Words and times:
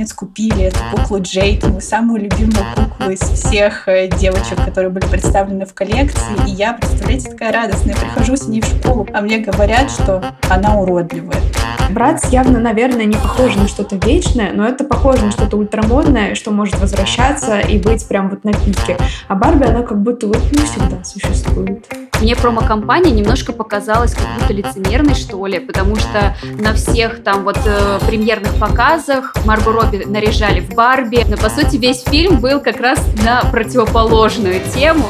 наконец 0.00 0.14
купили 0.14 0.62
эту 0.64 0.78
куклу 0.92 1.20
Джейд, 1.20 1.62
мою 1.64 1.80
самую 1.80 2.22
любимую 2.22 2.64
куклу 2.74 3.10
из 3.10 3.20
всех 3.20 3.86
э, 3.86 4.08
девочек, 4.08 4.64
которые 4.64 4.90
были 4.90 5.04
представлены 5.06 5.66
в 5.66 5.74
коллекции. 5.74 6.32
И 6.46 6.52
я, 6.52 6.72
представляете, 6.72 7.30
такая 7.30 7.52
радостная, 7.52 7.94
прихожу 7.94 8.36
с 8.36 8.48
ней 8.48 8.62
в 8.62 8.64
школу, 8.64 9.06
а 9.12 9.20
мне 9.20 9.38
говорят, 9.38 9.90
что 9.90 10.24
она 10.48 10.80
уродливая. 10.80 11.36
Братс 11.90 12.30
явно, 12.30 12.60
наверное, 12.60 13.04
не 13.04 13.16
похож 13.16 13.56
на 13.56 13.68
что-то 13.68 13.96
вечное, 13.96 14.52
но 14.54 14.66
это 14.66 14.84
похоже 14.84 15.26
на 15.26 15.32
что-то 15.32 15.58
ультрамодное, 15.58 16.34
что 16.34 16.50
может 16.50 16.78
возвращаться 16.78 17.60
и 17.60 17.78
быть 17.78 18.06
прям 18.08 18.30
вот 18.30 18.44
на 18.44 18.52
пике. 18.52 18.96
А 19.28 19.34
Барби, 19.34 19.64
она 19.64 19.82
как 19.82 20.00
будто 20.00 20.28
вот 20.28 20.40
не 20.52 20.64
всегда 20.64 21.04
существует. 21.04 21.86
Мне 22.20 22.36
промо-компания 22.36 23.10
немножко 23.12 23.54
показалась 23.54 24.14
как 24.14 24.26
будто 24.38 24.52
лицемерной, 24.52 25.14
что 25.14 25.46
ли, 25.46 25.58
потому 25.58 25.96
что 25.96 26.36
на 26.58 26.74
всех 26.74 27.22
там 27.24 27.44
вот 27.44 27.58
э, 27.64 27.98
премьерных 28.06 28.60
показах 28.60 29.34
Марго 29.46 29.72
Робби 29.72 30.04
наряжали 30.04 30.60
в 30.60 30.74
Барби, 30.74 31.24
но 31.26 31.38
по 31.38 31.48
сути 31.48 31.76
весь 31.76 32.02
фильм 32.02 32.40
был 32.40 32.60
как 32.60 32.78
раз 32.78 33.02
на 33.24 33.42
противоположную 33.50 34.60
тему. 34.74 35.06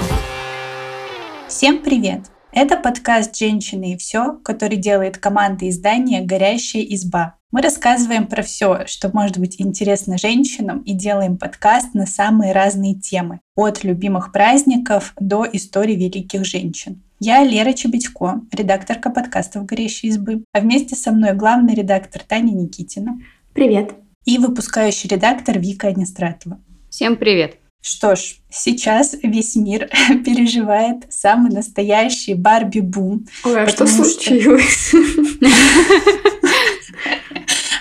Всем 1.49 1.79
привет! 1.79 2.27
Это 2.53 2.77
подкаст 2.77 3.37
«Женщины 3.37 3.95
и 3.95 3.97
все», 3.97 4.39
который 4.45 4.77
делает 4.77 5.19
команда 5.19 5.69
издания 5.69 6.21
«Горящая 6.21 6.85
изба». 6.85 7.40
Мы 7.53 7.63
рассказываем 7.63 8.29
про 8.29 8.43
все, 8.43 8.87
что 8.87 9.11
может 9.13 9.39
быть 9.39 9.61
интересно 9.61 10.17
женщинам 10.17 10.83
и 10.83 10.93
делаем 10.93 11.37
подкаст 11.37 11.95
на 11.95 12.07
самые 12.07 12.53
разные 12.53 12.95
темы, 12.95 13.41
от 13.57 13.83
любимых 13.83 14.31
праздников 14.31 15.15
до 15.19 15.45
истории 15.53 15.97
великих 15.97 16.45
женщин. 16.45 17.03
Я 17.19 17.43
Лера 17.43 17.73
Чебедько, 17.73 18.41
редакторка 18.53 19.11
подкастов 19.11 19.67
«Горящей 19.67 20.11
избы», 20.11 20.45
а 20.53 20.61
вместе 20.61 20.95
со 20.95 21.11
мной 21.11 21.33
главный 21.33 21.75
редактор 21.75 22.23
Таня 22.23 22.53
Никитина. 22.53 23.21
Привет. 23.53 23.95
И 24.25 24.39
выпускающий 24.39 25.09
редактор 25.09 25.59
Вика 25.59 25.89
Анистратова. 25.89 26.61
Всем 26.89 27.17
привет. 27.17 27.57
Что 27.83 28.15
ж, 28.15 28.37
сейчас 28.49 29.17
весь 29.25 29.57
мир 29.57 29.89
переживает 30.25 31.13
самый 31.13 31.51
настоящий 31.51 32.35
Барби-бум. 32.35 33.27
Ой, 33.45 33.65
а 33.65 33.67
что 33.67 33.89
случилось? 33.89 34.95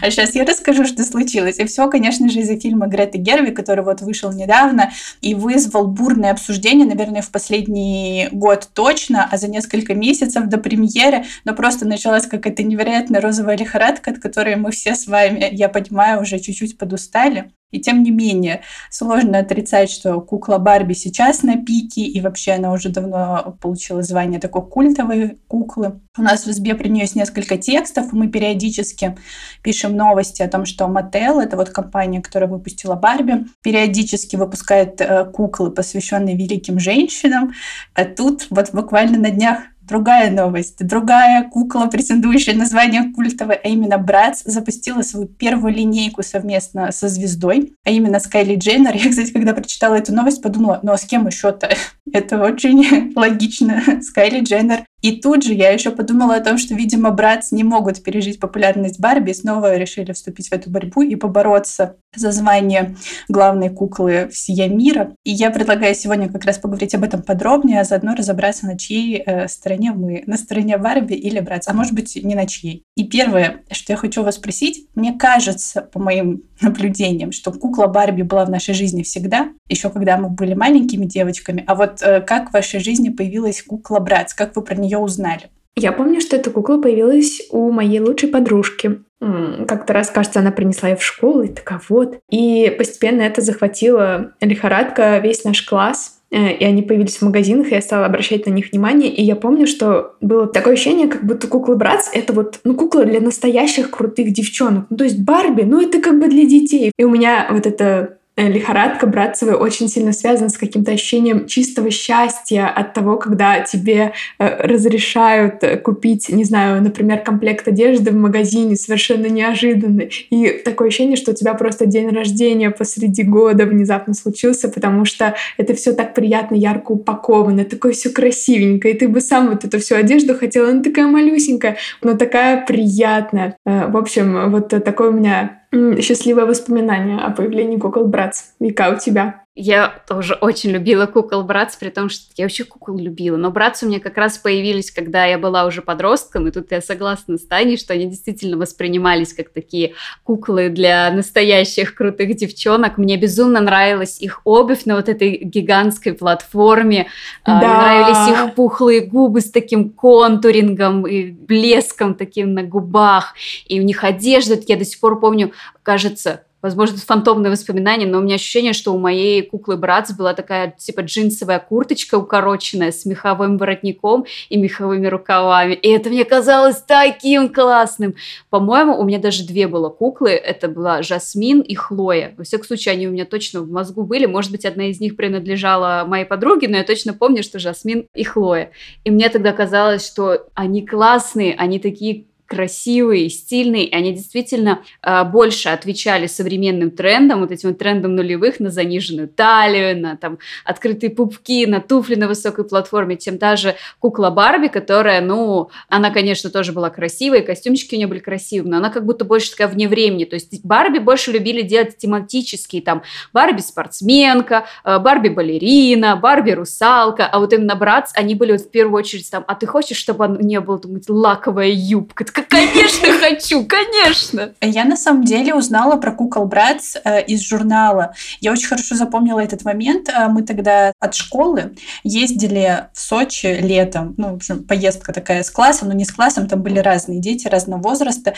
А 0.01 0.11
сейчас 0.11 0.35
я 0.35 0.45
расскажу, 0.45 0.85
что 0.85 1.03
случилось. 1.03 1.59
И 1.59 1.65
все, 1.65 1.89
конечно 1.89 2.29
же, 2.29 2.39
из-за 2.39 2.59
фильма 2.59 2.87
Греты 2.87 3.17
Герви, 3.17 3.51
который 3.51 3.83
вот 3.83 4.01
вышел 4.01 4.31
недавно 4.31 4.91
и 5.21 5.33
вызвал 5.35 5.87
бурное 5.87 6.31
обсуждение, 6.31 6.87
наверное, 6.87 7.21
в 7.21 7.31
последний 7.31 8.29
год 8.31 8.69
точно, 8.73 9.27
а 9.29 9.37
за 9.37 9.47
несколько 9.47 9.93
месяцев 9.93 10.45
до 10.45 10.57
премьеры, 10.57 11.25
но 11.45 11.53
просто 11.53 11.85
началась 11.85 12.27
какая-то 12.27 12.63
невероятная 12.63 13.21
розовая 13.21 13.57
лихорадка, 13.57 14.11
от 14.11 14.19
которой 14.19 14.55
мы 14.55 14.71
все 14.71 14.95
с 14.95 15.07
вами, 15.07 15.47
я 15.51 15.69
понимаю, 15.69 16.21
уже 16.21 16.39
чуть-чуть 16.39 16.77
подустали. 16.77 17.51
И 17.71 17.79
тем 17.79 18.03
не 18.03 18.11
менее, 18.11 18.61
сложно 18.89 19.39
отрицать, 19.39 19.91
что 19.91 20.19
кукла 20.21 20.57
Барби 20.57 20.93
сейчас 20.93 21.43
на 21.43 21.55
пике, 21.57 22.01
и 22.01 22.19
вообще 22.19 22.53
она 22.53 22.71
уже 22.71 22.89
давно 22.89 23.57
получила 23.61 24.01
звание 24.01 24.39
такой 24.39 24.67
культовой 24.67 25.37
куклы. 25.47 26.01
У 26.17 26.21
нас 26.21 26.45
в 26.45 26.61
нее 26.61 27.01
есть 27.01 27.15
несколько 27.15 27.57
текстов, 27.57 28.11
и 28.11 28.15
мы 28.15 28.27
периодически 28.27 29.17
пишем 29.61 29.95
новости 29.95 30.41
о 30.41 30.49
том, 30.49 30.65
что 30.65 30.85
Mattel, 30.85 31.41
это 31.41 31.57
вот 31.57 31.69
компания, 31.69 32.21
которая 32.21 32.49
выпустила 32.49 32.95
Барби, 32.95 33.45
периодически 33.61 34.35
выпускает 34.35 34.99
э, 34.99 35.25
куклы, 35.25 35.71
посвященные 35.71 36.35
великим 36.35 36.79
женщинам. 36.79 37.53
А 37.93 38.05
тут 38.05 38.47
вот 38.49 38.71
буквально 38.73 39.19
на 39.19 39.29
днях 39.29 39.59
Другая 39.89 40.29
новость. 40.29 40.85
Другая 40.85 41.49
кукла, 41.49 41.87
претендующая 41.87 42.53
на 42.53 42.65
звание 42.65 43.11
культовой, 43.11 43.55
а 43.55 43.67
именно 43.67 43.97
Братс, 43.97 44.43
запустила 44.45 45.01
свою 45.01 45.25
первую 45.25 45.73
линейку 45.73 46.21
совместно 46.21 46.91
со 46.91 47.07
звездой, 47.07 47.73
а 47.83 47.89
именно 47.89 48.19
с 48.19 48.27
Кайли 48.27 48.55
Дженнер. 48.55 48.95
Я, 48.95 49.09
кстати, 49.09 49.31
когда 49.31 49.53
прочитала 49.53 49.95
эту 49.95 50.13
новость, 50.13 50.43
подумала, 50.43 50.79
ну 50.83 50.91
а 50.91 50.97
с 50.97 51.05
кем 51.05 51.25
еще-то? 51.25 51.69
Это 52.13 52.41
очень 52.43 53.13
логично. 53.15 53.81
С 53.99 54.11
Кайли 54.11 54.41
Дженнер 54.41 54.85
и 55.01 55.19
тут 55.19 55.43
же 55.43 55.53
я 55.53 55.69
еще 55.69 55.91
подумала 55.91 56.35
о 56.35 56.41
том, 56.41 56.57
что, 56.57 56.75
видимо, 56.75 57.11
братцы 57.11 57.55
не 57.55 57.63
могут 57.63 58.03
пережить 58.03 58.39
популярность 58.39 58.99
Барби, 58.99 59.31
и 59.31 59.33
снова 59.33 59.77
решили 59.77 60.11
вступить 60.11 60.49
в 60.49 60.53
эту 60.53 60.69
борьбу 60.69 61.01
и 61.01 61.15
побороться 61.15 61.95
за 62.15 62.31
звание 62.31 62.95
главной 63.27 63.69
куклы 63.69 64.29
всея 64.31 64.67
мира. 64.67 65.13
И 65.23 65.31
я 65.31 65.51
предлагаю 65.51 65.95
сегодня 65.95 66.29
как 66.29 66.43
раз 66.45 66.57
поговорить 66.57 66.95
об 66.95 67.03
этом 67.03 67.21
подробнее, 67.21 67.81
а 67.81 67.83
заодно 67.83 68.15
разобраться, 68.15 68.65
на 68.65 68.77
чьей 68.77 69.21
э, 69.25 69.47
стороне 69.47 69.91
мы. 69.91 70.23
На 70.25 70.37
стороне 70.37 70.77
Барби 70.77 71.13
или 71.13 71.39
братца, 71.39 71.71
а 71.71 71.73
может 71.73 71.93
быть, 71.93 72.17
не 72.21 72.35
на 72.35 72.45
чьей. 72.45 72.83
И 72.99 73.05
первое, 73.05 73.63
что 73.71 73.93
я 73.93 73.97
хочу 73.97 74.23
вас 74.23 74.35
спросить, 74.35 74.89
мне 74.93 75.13
кажется, 75.17 75.81
по 75.81 75.99
моим 75.99 76.43
наблюдениям, 76.61 77.31
что 77.31 77.53
кукла 77.53 77.87
Барби 77.87 78.23
была 78.23 78.43
в 78.43 78.49
нашей 78.49 78.73
жизни 78.73 79.03
всегда, 79.03 79.51
еще 79.69 79.89
когда 79.89 80.17
мы 80.17 80.27
были 80.27 80.53
маленькими 80.53 81.05
девочками. 81.05 81.63
А 81.65 81.75
вот 81.75 82.01
э, 82.01 82.19
как 82.19 82.49
в 82.49 82.53
вашей 82.53 82.81
жизни 82.81 83.07
появилась 83.07 83.63
кукла 83.63 83.99
Братц? 83.99 84.33
Как 84.33 84.53
вы 84.57 84.63
про 84.63 84.75
нее 84.75 84.97
узнали? 84.97 85.43
Я 85.77 85.93
помню, 85.93 86.19
что 86.19 86.35
эта 86.35 86.51
кукла 86.51 86.75
появилась 86.81 87.41
у 87.51 87.71
моей 87.71 88.01
лучшей 88.01 88.27
подружки. 88.27 88.99
Как-то 89.21 89.93
раз, 89.93 90.09
кажется, 90.09 90.41
она 90.41 90.51
принесла 90.51 90.89
ее 90.89 90.97
в 90.97 91.03
школу, 91.03 91.43
и 91.43 91.47
такая 91.47 91.79
вот. 91.87 92.19
И 92.29 92.75
постепенно 92.77 93.21
это 93.21 93.41
захватило 93.41 94.33
лихорадка 94.41 95.19
весь 95.19 95.45
наш 95.45 95.61
класс. 95.61 96.18
Э, 96.31 96.53
и 96.53 96.63
они 96.63 96.81
появились 96.83 97.17
в 97.17 97.21
магазинах, 97.23 97.71
и 97.71 97.75
я 97.75 97.81
стала 97.81 98.05
обращать 98.05 98.45
на 98.45 98.51
них 98.51 98.71
внимание. 98.71 99.11
И 99.13 99.23
я 99.23 99.35
помню, 99.35 99.65
что 99.65 100.15
было 100.21 100.47
такое 100.47 100.73
ощущение, 100.73 101.07
как 101.07 101.25
будто 101.25 101.47
куклы 101.47 101.75
Братс— 101.75 102.09
это 102.13 102.33
вот, 102.33 102.59
ну, 102.63 102.75
кукла 102.75 103.05
для 103.05 103.19
настоящих 103.19 103.89
крутых 103.89 104.31
девчонок. 104.31 104.85
Ну, 104.89 104.97
то 104.97 105.03
есть 105.03 105.19
Барби, 105.23 105.63
ну, 105.63 105.81
это 105.81 105.99
как 105.99 106.19
бы 106.19 106.27
для 106.27 106.45
детей. 106.45 106.91
И 106.97 107.03
у 107.03 107.09
меня 107.09 107.47
вот 107.51 107.65
это 107.65 108.18
лихорадка 108.47 109.07
братцевая 109.07 109.55
очень 109.55 109.89
сильно 109.89 110.13
связана 110.13 110.49
с 110.49 110.57
каким-то 110.57 110.91
ощущением 110.91 111.47
чистого 111.47 111.91
счастья 111.91 112.67
от 112.67 112.93
того, 112.93 113.17
когда 113.17 113.59
тебе 113.61 114.13
э, 114.37 114.67
разрешают 114.67 115.63
э, 115.63 115.77
купить, 115.77 116.29
не 116.29 116.43
знаю, 116.43 116.81
например, 116.81 117.19
комплект 117.19 117.67
одежды 117.67 118.11
в 118.11 118.15
магазине 118.15 118.75
совершенно 118.75 119.25
неожиданный. 119.25 120.11
И 120.29 120.61
такое 120.63 120.87
ощущение, 120.87 121.17
что 121.17 121.31
у 121.31 121.33
тебя 121.33 121.53
просто 121.53 121.85
день 121.85 122.09
рождения 122.09 122.71
посреди 122.71 123.23
года 123.23 123.65
внезапно 123.65 124.13
случился, 124.13 124.69
потому 124.69 125.05
что 125.05 125.35
это 125.57 125.73
все 125.73 125.93
так 125.93 126.13
приятно, 126.13 126.55
ярко 126.55 126.93
упаковано, 126.93 127.65
такое 127.65 127.91
все 127.91 128.09
красивенькое. 128.09 128.93
И 128.93 128.97
ты 128.97 129.07
бы 129.07 129.21
сам 129.21 129.49
вот 129.49 129.65
эту 129.65 129.79
всю 129.79 129.95
одежду 129.95 130.35
хотела, 130.35 130.69
она 130.69 130.81
такая 130.81 131.07
малюсенькая, 131.07 131.77
но 132.01 132.15
такая 132.15 132.65
приятная. 132.65 133.57
В 133.65 133.97
общем, 133.97 134.51
вот 134.51 134.69
такой 134.69 135.09
у 135.09 135.13
меня 135.13 135.58
счастливое 135.71 136.45
воспоминание 136.45 137.19
о 137.19 137.31
появлении 137.31 137.77
Google 137.77 138.09
Bratz. 138.09 138.53
Вика, 138.59 138.89
у 138.89 138.97
тебя? 138.97 139.45
Я 139.61 140.01
тоже 140.07 140.35
очень 140.35 140.69
любила 140.69 141.05
кукол 141.05 141.43
Братц, 141.43 141.75
при 141.75 141.89
том, 141.89 142.07
что 142.07 142.23
я 142.37 142.45
вообще 142.45 142.63
кукол 142.63 142.97
любила. 142.97 143.35
Но 143.35 143.51
Братцы 143.51 143.85
у 143.85 143.89
меня 143.89 143.99
как 143.99 144.15
раз 144.15 144.37
появились, 144.37 144.89
когда 144.89 145.25
я 145.25 145.37
была 145.37 145.65
уже 145.65 145.81
подростком, 145.81 146.47
и 146.47 146.51
тут 146.51 146.71
я 146.71 146.79
согласна 146.79 147.37
с 147.37 147.45
Таней, 147.45 147.75
что 147.75 147.91
они 147.91 148.05
действительно 148.05 148.55
воспринимались 148.55 149.33
как 149.33 149.49
такие 149.49 149.95
куклы 150.23 150.69
для 150.69 151.11
настоящих 151.11 151.93
крутых 151.93 152.37
девчонок. 152.37 152.97
Мне 152.97 153.17
безумно 153.17 153.59
нравилась 153.59 154.21
их 154.21 154.39
обувь 154.45 154.85
на 154.85 154.95
вот 154.95 155.09
этой 155.09 155.39
гигантской 155.43 156.13
платформе. 156.13 157.07
А, 157.43 157.59
да. 157.59 157.81
Нравились 157.81 158.31
их 158.31 158.55
пухлые 158.55 159.01
губы 159.01 159.41
с 159.41 159.51
таким 159.51 159.89
контурингом 159.89 161.05
и 161.05 161.31
блеском 161.31 162.15
таким 162.15 162.53
на 162.53 162.63
губах. 162.63 163.33
И 163.67 163.81
у 163.81 163.83
них 163.83 164.05
одежда, 164.05 164.57
я 164.65 164.77
до 164.77 164.85
сих 164.85 165.01
пор 165.01 165.19
помню, 165.19 165.51
кажется, 165.83 166.45
Возможно, 166.61 166.95
это 166.95 167.05
фантомное 167.05 167.51
воспоминание, 167.51 168.07
но 168.07 168.19
у 168.19 168.21
меня 168.21 168.35
ощущение, 168.35 168.73
что 168.73 168.93
у 168.93 168.99
моей 168.99 169.41
куклы 169.41 169.77
Братс 169.77 170.11
была 170.11 170.33
такая, 170.33 170.75
типа, 170.77 171.01
джинсовая 171.01 171.59
курточка 171.59 172.15
укороченная 172.15 172.91
с 172.91 173.05
меховым 173.05 173.57
воротником 173.57 174.25
и 174.49 174.57
меховыми 174.57 175.07
рукавами. 175.07 175.73
И 175.73 175.89
это 175.89 176.09
мне 176.09 176.25
казалось 176.25 176.81
таким 176.85 177.49
классным. 177.49 178.15
По-моему, 178.49 178.97
у 178.99 179.05
меня 179.05 179.19
даже 179.19 179.45
две 179.45 179.67
было 179.67 179.89
куклы. 179.89 180.31
Это 180.31 180.67
была 180.67 181.01
Жасмин 181.01 181.61
и 181.61 181.75
Хлоя. 181.75 182.33
Во 182.37 182.43
всяком 182.43 182.65
случае, 182.65 182.93
они 182.93 183.07
у 183.07 183.11
меня 183.11 183.25
точно 183.25 183.61
в 183.61 183.69
мозгу 183.71 184.03
были. 184.03 184.25
Может 184.25 184.51
быть, 184.51 184.65
одна 184.65 184.89
из 184.89 184.99
них 184.99 185.15
принадлежала 185.15 186.03
моей 186.05 186.25
подруге, 186.25 186.67
но 186.67 186.77
я 186.77 186.83
точно 186.83 187.13
помню, 187.13 187.41
что 187.41 187.59
Жасмин 187.59 188.05
и 188.13 188.23
Хлоя. 188.23 188.71
И 189.05 189.11
мне 189.11 189.29
тогда 189.29 189.53
казалось, 189.53 190.05
что 190.05 190.47
они 190.55 190.85
классные, 190.85 191.55
они 191.55 191.79
такие 191.79 192.25
красивые, 192.49 193.29
стильные, 193.29 193.85
и 193.85 193.93
они 193.93 194.11
действительно 194.11 194.81
э, 195.03 195.23
больше 195.23 195.69
отвечали 195.69 196.25
современным 196.25 196.89
трендам, 196.89 197.41
вот 197.41 197.51
этим 197.51 197.75
трендам 197.75 198.15
нулевых 198.15 198.59
на 198.59 198.71
заниженную 198.71 199.27
талию, 199.27 200.01
на 200.01 200.17
там 200.17 200.39
открытые 200.65 201.11
пупки, 201.11 201.67
на 201.67 201.79
туфли 201.79 202.15
на 202.15 202.27
высокой 202.27 202.65
платформе, 202.65 203.17
чем 203.17 203.37
та 203.37 203.55
же 203.55 203.75
кукла 203.99 204.31
Барби, 204.31 204.67
которая, 204.67 205.21
ну, 205.21 205.69
она, 205.89 206.09
конечно, 206.09 206.49
тоже 206.49 206.73
была 206.73 206.89
красивой, 206.89 207.43
костюмчики 207.43 207.93
у 207.93 207.97
нее 207.99 208.07
были 208.07 208.19
красивые, 208.19 208.71
но 208.71 208.77
она 208.77 208.89
как 208.89 209.05
будто 209.05 209.25
больше 209.25 209.51
такая 209.51 209.67
вне 209.67 209.87
времени, 209.87 210.25
то 210.25 210.33
есть 210.33 210.65
Барби 210.65 210.97
больше 210.97 211.31
любили 211.31 211.61
делать 211.61 211.97
тематические, 211.97 212.81
там, 212.81 213.03
Барби 213.31 213.61
спортсменка, 213.61 214.65
э, 214.83 214.97
Барби 214.97 215.29
балерина, 215.29 216.15
Барби 216.15 216.51
русалка, 216.51 217.27
а 217.27 217.39
вот 217.39 217.53
именно 217.53 217.75
Братц, 217.75 218.11
они 218.15 218.33
были 218.33 218.53
вот 218.53 218.61
в 218.61 218.71
первую 218.71 218.97
очередь 218.97 219.29
там, 219.29 219.45
а 219.47 219.53
ты 219.53 219.67
хочешь, 219.67 219.97
чтобы 219.97 220.25
он 220.25 220.39
не 220.39 220.59
был 220.59 220.79
там, 220.79 220.99
лаковая 221.07 221.69
юбка, 221.69 222.25
Конечно, 222.47 223.07
хочу, 223.19 223.65
конечно. 223.65 224.53
Я 224.61 224.85
на 224.85 224.95
самом 224.95 225.23
деле 225.23 225.53
узнала 225.53 225.97
про 225.97 226.11
кукол 226.11 226.45
Братс 226.45 226.95
э, 227.03 227.23
из 227.25 227.41
журнала. 227.41 228.13
Я 228.39 228.51
очень 228.51 228.67
хорошо 228.67 228.95
запомнила 228.95 229.39
этот 229.39 229.63
момент. 229.63 230.09
Э, 230.09 230.27
мы 230.27 230.43
тогда 230.43 230.93
от 230.99 231.15
школы 231.15 231.75
ездили 232.03 232.87
в 232.93 232.99
Сочи 232.99 233.57
летом. 233.61 234.13
Ну, 234.17 234.33
в 234.33 234.35
общем, 234.35 234.63
поездка 234.63 235.13
такая 235.13 235.43
с 235.43 235.49
классом, 235.49 235.89
но 235.89 235.93
не 235.93 236.05
с 236.05 236.11
классом, 236.11 236.47
там 236.47 236.61
были 236.61 236.79
разные 236.79 237.19
дети 237.19 237.47
разного 237.47 237.81
возраста. 237.81 238.33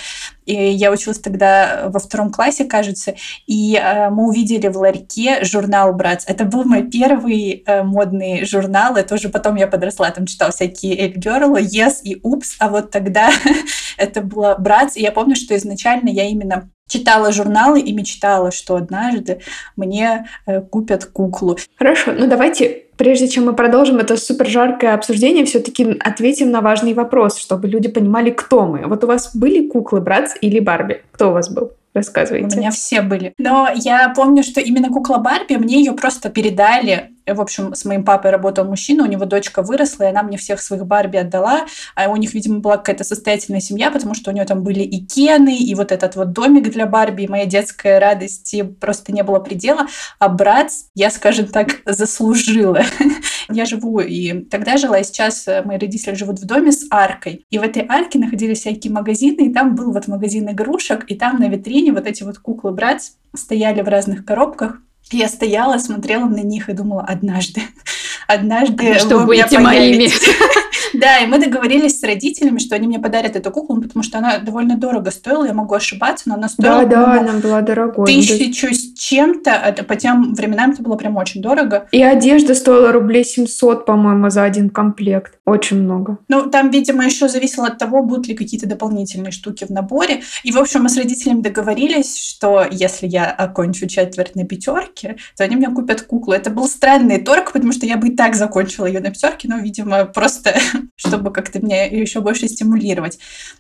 И 0.46 0.54
я 0.54 0.92
училась 0.92 1.20
тогда 1.20 1.84
во 1.88 2.00
втором 2.00 2.32
классе, 2.32 2.66
кажется, 2.66 3.16
и 3.48 3.76
э, 3.76 4.10
мы 4.10 4.28
увидели 4.28 4.68
в 4.68 4.78
ларьке 4.78 5.44
журнал 5.44 5.94
Братс. 5.94 6.26
Это 6.28 6.46
был 6.46 6.64
мой 6.64 6.84
первый 6.84 7.64
модный 7.84 8.46
журнал, 8.46 8.98
и 8.98 9.04
тоже 9.04 9.30
потом 9.30 9.56
я 9.56 9.68
подросла, 9.68 10.10
там 10.12 10.26
читала 10.26 10.52
всякие 10.52 10.98
Эль 10.98 11.18
Girl, 11.18 11.60
Yes 11.60 12.02
и 12.04 12.20
Упс, 12.24 12.56
а 12.60 12.70
вот 12.70 12.92
тогда 12.92 13.32
это 13.98 14.22
было 14.22 14.56
Братс, 14.58 14.98
и 14.98 15.02
я 15.02 15.12
помню, 15.12 15.36
что 15.36 15.56
изначально 15.56 16.10
я 16.10 16.28
именно 16.30 16.70
читала 16.88 17.32
журналы 17.32 17.80
и 17.80 17.94
мечтала, 17.94 18.52
что 18.52 18.76
однажды 18.76 19.40
мне 19.78 20.28
э, 20.46 20.62
купят 20.62 21.06
куклу. 21.06 21.58
Хорошо, 21.78 22.12
ну 22.12 22.28
давайте, 22.28 22.84
прежде 22.98 23.30
чем 23.30 23.46
мы 23.46 23.54
продолжим 23.54 23.98
это 23.98 24.18
супер 24.18 24.48
жаркое 24.48 24.94
обсуждение, 24.94 25.46
все-таки 25.46 25.98
ответим 26.00 26.52
на 26.52 26.60
важный 26.62 26.94
вопрос, 26.94 27.38
чтобы 27.38 27.70
люди 27.70 27.88
понимали, 27.88 28.30
кто 28.30 28.68
мы. 28.68 28.88
Вот 28.88 29.04
у 29.04 29.08
вас 29.08 29.36
были 29.36 29.68
куклы, 29.68 30.02
братц 30.02 30.34
или 30.42 30.60
Барби? 30.60 31.02
Кто 31.12 31.30
у 31.30 31.34
вас 31.34 31.50
был? 31.50 31.72
Рассказывайте. 31.94 32.56
У 32.56 32.60
меня 32.60 32.72
все 32.72 33.02
были. 33.02 33.34
Но 33.38 33.70
я 33.76 34.10
помню, 34.16 34.44
что 34.44 34.62
именно 34.62 34.90
кукла 34.90 35.18
Барби, 35.18 35.56
мне 35.56 35.80
ее 35.80 35.94
просто 35.94 36.30
передали 36.30 37.12
в 37.28 37.42
общем, 37.42 37.74
с 37.76 37.86
моим 37.86 38.04
папой 38.04 38.32
работал 38.32 38.66
мужчина, 38.66 39.04
у 39.04 39.08
него 39.08 39.26
дочка 39.26 39.62
выросла, 39.62 40.04
и 40.04 40.08
она 40.08 40.24
мне 40.24 40.38
всех 40.38 40.62
своих 40.62 40.86
Барби 40.86 41.18
отдала. 41.18 41.66
А 41.96 42.10
у 42.10 42.16
них, 42.16 42.34
видимо, 42.34 42.60
была 42.60 42.78
какая-то 42.78 43.04
состоятельная 43.04 43.60
семья, 43.60 43.92
потому 43.92 44.16
что 44.16 44.32
у 44.32 44.34
нее 44.34 44.46
там 44.46 44.64
были 44.64 44.82
и 44.82 45.06
Кены, 45.06 45.58
и 45.58 45.76
вот 45.76 45.92
этот 45.92 46.16
вот 46.16 46.32
домик 46.32 46.72
для 46.72 46.86
Барби, 46.86 47.24
и 47.24 47.28
моя 47.28 47.46
детская 47.46 48.00
радость 48.00 48.56
просто 48.80 49.12
не 49.12 49.24
было 49.24 49.40
предела. 49.40 49.88
А 50.20 50.30
брат, 50.30 50.72
я, 50.96 51.10
скажем 51.12 51.48
так, 51.48 51.82
заслужила. 51.86 52.82
я 53.54 53.66
живу 53.66 54.00
и 54.00 54.42
тогда 54.46 54.78
жила, 54.78 55.00
и 55.00 55.04
сейчас 55.04 55.48
мои 55.66 55.78
родители 55.78 56.14
живут 56.16 56.40
в 56.40 56.46
доме 56.46 56.72
с 56.72 56.86
аркой. 56.90 57.46
И 57.50 57.58
в 57.58 57.62
этой 57.64 57.86
арке 57.88 58.20
находились 58.20 58.60
всякие 58.60 58.94
магазины, 58.94 59.48
и 59.48 59.54
там 59.54 59.76
был 59.76 59.92
вот 59.92 60.08
магазин 60.08 60.50
игрушек, 60.52 61.06
и 61.08 61.16
там 61.16 61.40
на 61.40 61.48
витрине 61.48 61.92
вот 61.92 62.08
эти 62.08 62.24
вот 62.24 62.40
куклы 62.40 62.72
брат 62.72 63.02
стояли 63.36 63.82
в 63.82 63.88
разных 63.88 64.26
коробках. 64.26 64.82
Я 65.12 65.28
стояла, 65.28 65.78
смотрела 65.78 66.26
на 66.26 66.42
них 66.42 66.70
и 66.70 66.74
думала, 66.74 67.04
однажды, 67.04 67.62
однажды 68.28 68.96
что 69.00 69.20
вы 69.20 69.26
будете 69.26 69.60
моими. 69.60 70.08
Да, 70.94 71.20
и 71.20 71.28
мы 71.28 71.40
договорились 71.40 72.00
с 72.00 72.04
родителями, 72.04 72.60
что 72.60 72.76
они 72.76 72.88
мне 72.88 73.00
подарят 73.00 73.36
эту 73.36 73.52
куклу, 73.52 73.82
потому 73.82 74.04
что 74.04 74.18
она 74.18 74.40
довольно 74.40 74.78
дорого 74.78 75.12
стоила, 75.12 75.46
я 75.46 75.54
могу 75.54 75.76
ошибаться, 75.76 76.30
но 76.30 76.36
она 76.36 76.50
стоила... 76.50 76.86
Да, 76.86 77.06
да, 77.06 77.20
она 77.22 77.34
была 77.40 77.62
дорогой. 77.62 78.06
Тысячу 78.06 78.74
с 78.74 78.94
чем-то, 78.94 79.52
это, 79.52 79.84
по 79.84 79.96
тем 79.96 80.34
временам 80.34 80.72
это 80.72 80.84
было 80.84 80.96
прям 80.96 81.18
очень 81.18 81.42
дорого. 81.42 81.88
И 81.92 82.02
одежда 82.02 82.56
стоила 82.56 82.92
рублей 82.92 83.24
700, 83.24 83.86
по-моему, 83.86 84.30
за 84.30 84.44
один 84.44 84.70
комплект. 84.70 85.40
Очень 85.46 85.82
много. 85.82 86.18
Ну, 86.28 86.50
там, 86.50 86.70
видимо, 86.70 87.06
еще 87.06 87.28
зависело 87.28 87.68
от 87.68 87.78
того, 87.78 88.04
будут 88.04 88.28
ли 88.28 88.36
какие-то 88.36 88.68
дополнительные 88.68 89.32
штуки 89.32 89.66
в 89.66 89.70
наборе. 89.70 90.22
И, 90.44 90.52
в 90.52 90.58
общем, 90.58 90.84
мы 90.84 90.90
с 90.90 90.98
родителями 90.98 91.42
договорились, 91.42 92.18
что 92.18 92.66
если 92.70 93.08
я 93.08 93.26
окончу 93.26 93.88
четверть 93.88 94.36
на 94.36 94.46
пятерке, 94.46 95.18
то 95.38 95.44
они 95.44 95.56
мне 95.56 95.70
купят 95.70 96.02
куклу. 96.02 96.34
Это 96.34 96.50
был 96.50 96.68
странный 96.68 97.20
торг, 97.20 97.52
потому 97.52 97.74
что 97.74 97.86
я 97.86 97.98
бы 97.98 98.10
и 98.10 98.16
так 98.16 98.36
закончила 98.36 98.86
ее 98.86 99.00
на 99.00 99.10
пятерке, 99.10 99.48
но, 99.48 99.58
видимо, 99.58 100.06
просто 100.06 100.54
чтобы 100.96 101.32
как-то 101.32 101.60
меня 101.60 101.86
еще 101.86 102.22
больше 102.22 102.48
стимулировать. 102.48 103.20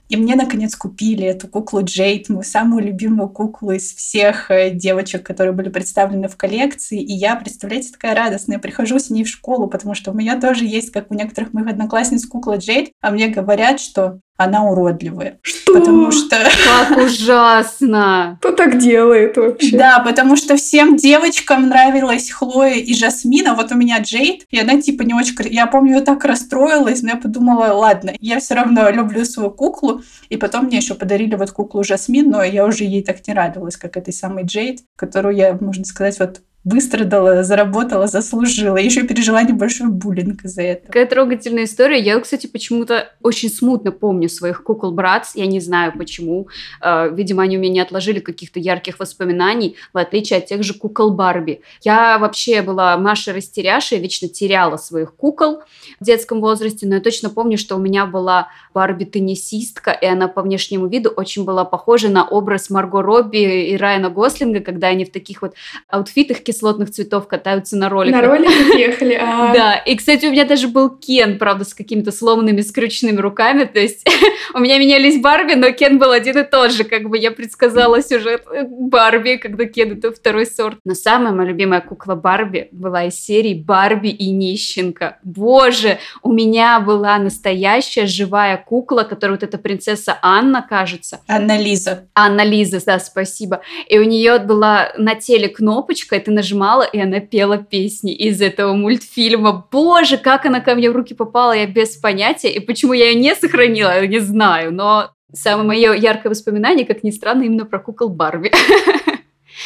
И 0.09 0.18
мне, 0.18 0.35
наконец, 0.35 0.75
купили 0.75 1.25
эту 1.25 1.47
куклу 1.47 1.83
Джейд, 1.83 2.29
мою 2.29 2.44
самую 2.44 2.83
любимую 2.83 3.29
куклу 3.29 3.71
из 3.71 3.94
всех 3.94 4.51
э, 4.51 4.71
девочек, 4.71 5.25
которые 5.25 5.53
были 5.53 5.69
представлены 5.69 6.27
в 6.27 6.35
коллекции. 6.38 7.01
И 7.01 7.13
я, 7.13 7.35
представляете, 7.35 7.91
такая 7.91 8.15
радостная, 8.15 8.59
прихожу 8.59 9.00
с 9.00 9.09
ней 9.09 9.23
в 9.23 9.29
школу, 9.29 9.68
потому 9.68 9.95
что 9.95 10.12
у 10.12 10.13
меня 10.13 10.39
тоже 10.39 10.65
есть, 10.65 10.91
как 10.91 11.12
у 11.12 11.13
некоторых 11.13 11.53
моих 11.53 11.68
одноклассниц, 11.68 12.25
кукла 12.25 12.57
Джейд, 12.57 12.91
а 13.01 13.12
мне 13.12 13.27
говорят, 13.27 13.79
что 13.79 14.19
она 14.44 14.64
уродливая. 14.64 15.40
Что? 15.42 15.80
Потому 15.80 16.12
что... 16.12 16.38
Как 16.38 16.98
ужасно! 17.06 18.38
Кто 18.40 18.52
так 18.52 18.78
делает 18.78 19.38
вообще? 19.38 19.78
Да, 19.78 20.00
потому 20.00 20.36
что 20.36 20.56
всем 20.56 20.96
девочкам 20.96 21.70
нравилась 21.70 22.32
Хлоя 22.32 22.76
и 22.76 22.94
Жасмин, 22.94 23.48
а 23.48 23.56
вот 23.56 23.72
у 23.72 23.76
меня 23.76 24.00
Джейд, 24.00 24.46
и 24.50 24.60
она 24.60 24.82
типа 24.82 25.04
не 25.04 25.14
очень... 25.14 25.36
Я 25.50 25.68
помню, 25.68 25.96
я 25.96 26.02
так 26.02 26.24
расстроилась, 26.26 27.02
но 27.02 27.10
я 27.10 27.16
подумала, 27.16 27.74
ладно, 27.74 28.14
я 28.20 28.40
все 28.40 28.56
равно 28.56 28.90
люблю 28.90 29.26
свою 29.26 29.52
куклу, 29.52 30.02
и 30.30 30.38
потом 30.38 30.66
мне 30.66 30.78
еще 30.78 30.96
подарили 30.96 31.36
вот 31.36 31.52
куклу 31.52 31.84
Жасмин, 31.84 32.30
но 32.30 32.44
я 32.44 32.66
уже 32.66 32.84
ей 32.84 33.04
так 33.04 33.26
не 33.28 33.34
радовалась, 33.34 33.78
как 33.78 33.98
этой 33.98 34.14
самой 34.14 34.44
Джейд, 34.44 34.80
которую 34.96 35.36
я, 35.36 35.58
можно 35.60 35.86
сказать, 35.86 36.20
вот 36.20 36.42
выстрадала, 36.63 37.44
заработала, 37.44 38.08
заслужила. 38.08 38.78
Еще 38.78 39.04
пережила 39.04 39.42
небольшой 39.42 39.88
буллинг 39.88 40.46
из-за 40.46 40.62
этого. 40.62 40.88
Какая 40.88 41.08
трогательная 41.08 41.63
история. 41.63 42.00
Я, 42.00 42.19
кстати, 42.19 42.46
почему-то 42.46 43.12
очень 43.24 43.50
смутно 43.50 43.92
помню 43.92 44.30
своих 44.30 44.63
кукол 44.63 44.92
братц. 44.92 45.36
Я 45.36 45.48
не 45.48 45.60
знаю 45.60 45.94
почему. 45.98 46.48
А, 46.80 47.08
видимо, 47.08 47.44
они 47.44 47.58
у 47.58 47.62
меня 47.62 47.74
не 47.74 47.80
отложили 47.80 48.19
каких-то 48.19 48.60
ярких 48.60 49.00
воспоминаний, 49.00 49.75
в 49.92 49.98
отличие 49.98 50.38
от 50.38 50.46
тех 50.46 50.63
же 50.63 50.74
кукол 50.75 51.12
Барби. 51.12 51.62
Я 51.81 52.19
вообще 52.19 52.62
была 52.62 52.96
Маша 52.98 53.34
растеряша, 53.34 53.96
я 53.96 54.02
вечно 54.02 54.28
теряла 54.28 54.78
своих 54.78 55.16
кукол 55.16 55.62
в 56.00 56.06
детском 56.06 56.42
возрасте, 56.42 56.86
но 56.86 56.96
я 56.96 57.02
точно 57.02 57.30
помню, 57.31 57.57
что 57.57 57.75
у 57.75 57.80
меня 57.80 58.06
была 58.06 58.50
Барби-теннисистка, 58.74 59.92
и 59.92 60.06
она 60.06 60.28
по 60.28 60.42
внешнему 60.44 60.88
виду 60.88 61.10
очень 61.10 61.44
была 61.44 61.66
похожа 61.66 62.10
на 62.10 62.28
образ 62.28 62.69
Марго 62.69 63.02
Робби 63.02 63.72
и 63.72 63.78
Райана 63.78 64.10
Гослинга, 64.10 64.60
когда 64.60 64.88
они 64.88 65.06
в 65.06 65.12
таких 65.12 65.42
вот 65.42 65.56
аутфитах 65.88 66.44
кислотных 66.51 66.92
цветов 66.92 67.27
катаются 67.27 67.77
на 67.77 67.89
роликах. 67.89 68.21
На 68.21 68.27
роликах 68.27 68.75
ехали, 68.75 69.13
а... 69.13 69.53
Да, 69.53 69.75
и, 69.75 69.95
кстати, 69.95 70.25
у 70.25 70.31
меня 70.31 70.45
даже 70.45 70.68
был 70.68 70.89
Кен, 70.89 71.38
правда, 71.38 71.63
с 71.63 71.74
какими-то 71.74 72.12
сломанными, 72.12 72.62
скрюченными 72.62 73.19
руками, 73.19 73.63
то 73.63 73.80
есть 73.80 74.06
у 74.53 74.59
меня 74.59 74.77
менялись 74.77 75.21
Барби, 75.21 75.53
но 75.53 75.71
Кен 75.71 75.98
был 75.98 76.12
один 76.12 76.38
и 76.38 76.44
тот 76.44 76.71
же, 76.71 76.83
как 76.83 77.09
бы 77.09 77.18
я 77.18 77.31
предсказала 77.31 78.01
сюжет 78.01 78.45
Барби, 78.69 79.38
когда 79.38 79.65
Кен 79.65 79.94
это 79.94 80.12
второй 80.12 80.45
сорт. 80.45 80.77
Но 80.83 80.94
самая 80.94 81.33
моя 81.33 81.50
любимая 81.50 81.81
кукла 81.81 82.15
Барби 82.15 82.68
была 82.71 83.06
из 83.06 83.15
серии 83.15 83.54
Барби 83.54 84.09
и 84.09 84.31
Нищенка. 84.31 85.19
Боже, 85.24 86.00
у 86.21 86.31
меня 86.33 86.80
была 86.80 87.18
настоящая 87.18 88.07
живая 88.07 88.57
кукла, 88.57 89.04
которая 89.04 89.38
вот 89.38 89.44
эта 89.44 89.57
принцесса 89.57 90.18
Анна, 90.21 90.65
кажется. 90.68 91.21
Анна 91.27 91.57
Лиза. 91.57 92.07
Анна 92.13 92.44
Лиза, 92.44 92.81
да, 92.86 93.00
спасибо. 93.00 93.62
И 93.88 93.97
у 94.00 94.04
нее 94.04 94.39
была 94.39 94.92
на 94.97 95.15
теле 95.15 95.47
кнопочка, 95.47 96.16
это 96.16 96.31
нажимала, 96.42 96.83
и 96.83 97.00
она 97.00 97.19
пела 97.19 97.57
песни 97.57 98.14
из 98.14 98.42
этого 98.42 98.74
мультфильма. 98.74 99.68
Боже, 99.71 100.18
как 100.18 100.45
она 100.45 100.60
ко 100.60 100.76
мне 100.76 100.90
в 100.90 100.95
руки 100.95 101.14
попала, 101.14 101.54
я 101.54 101.68
без 101.68 101.95
понятия. 101.95 102.50
И 102.50 102.60
почему 102.60 102.94
я 102.94 103.10
ее 103.10 103.16
не 103.16 103.36
сохранила, 103.36 104.02
я 104.02 104.07
не 104.07 104.19
знаю. 104.19 104.74
Но 104.74 105.12
самое 105.33 105.68
мое 105.68 105.94
яркое 105.94 106.31
воспоминание, 106.31 106.86
как 106.86 107.04
ни 107.04 107.12
странно, 107.12 107.44
именно 107.44 107.66
про 107.66 107.80
кукол 107.80 108.10
Барби. 108.10 108.52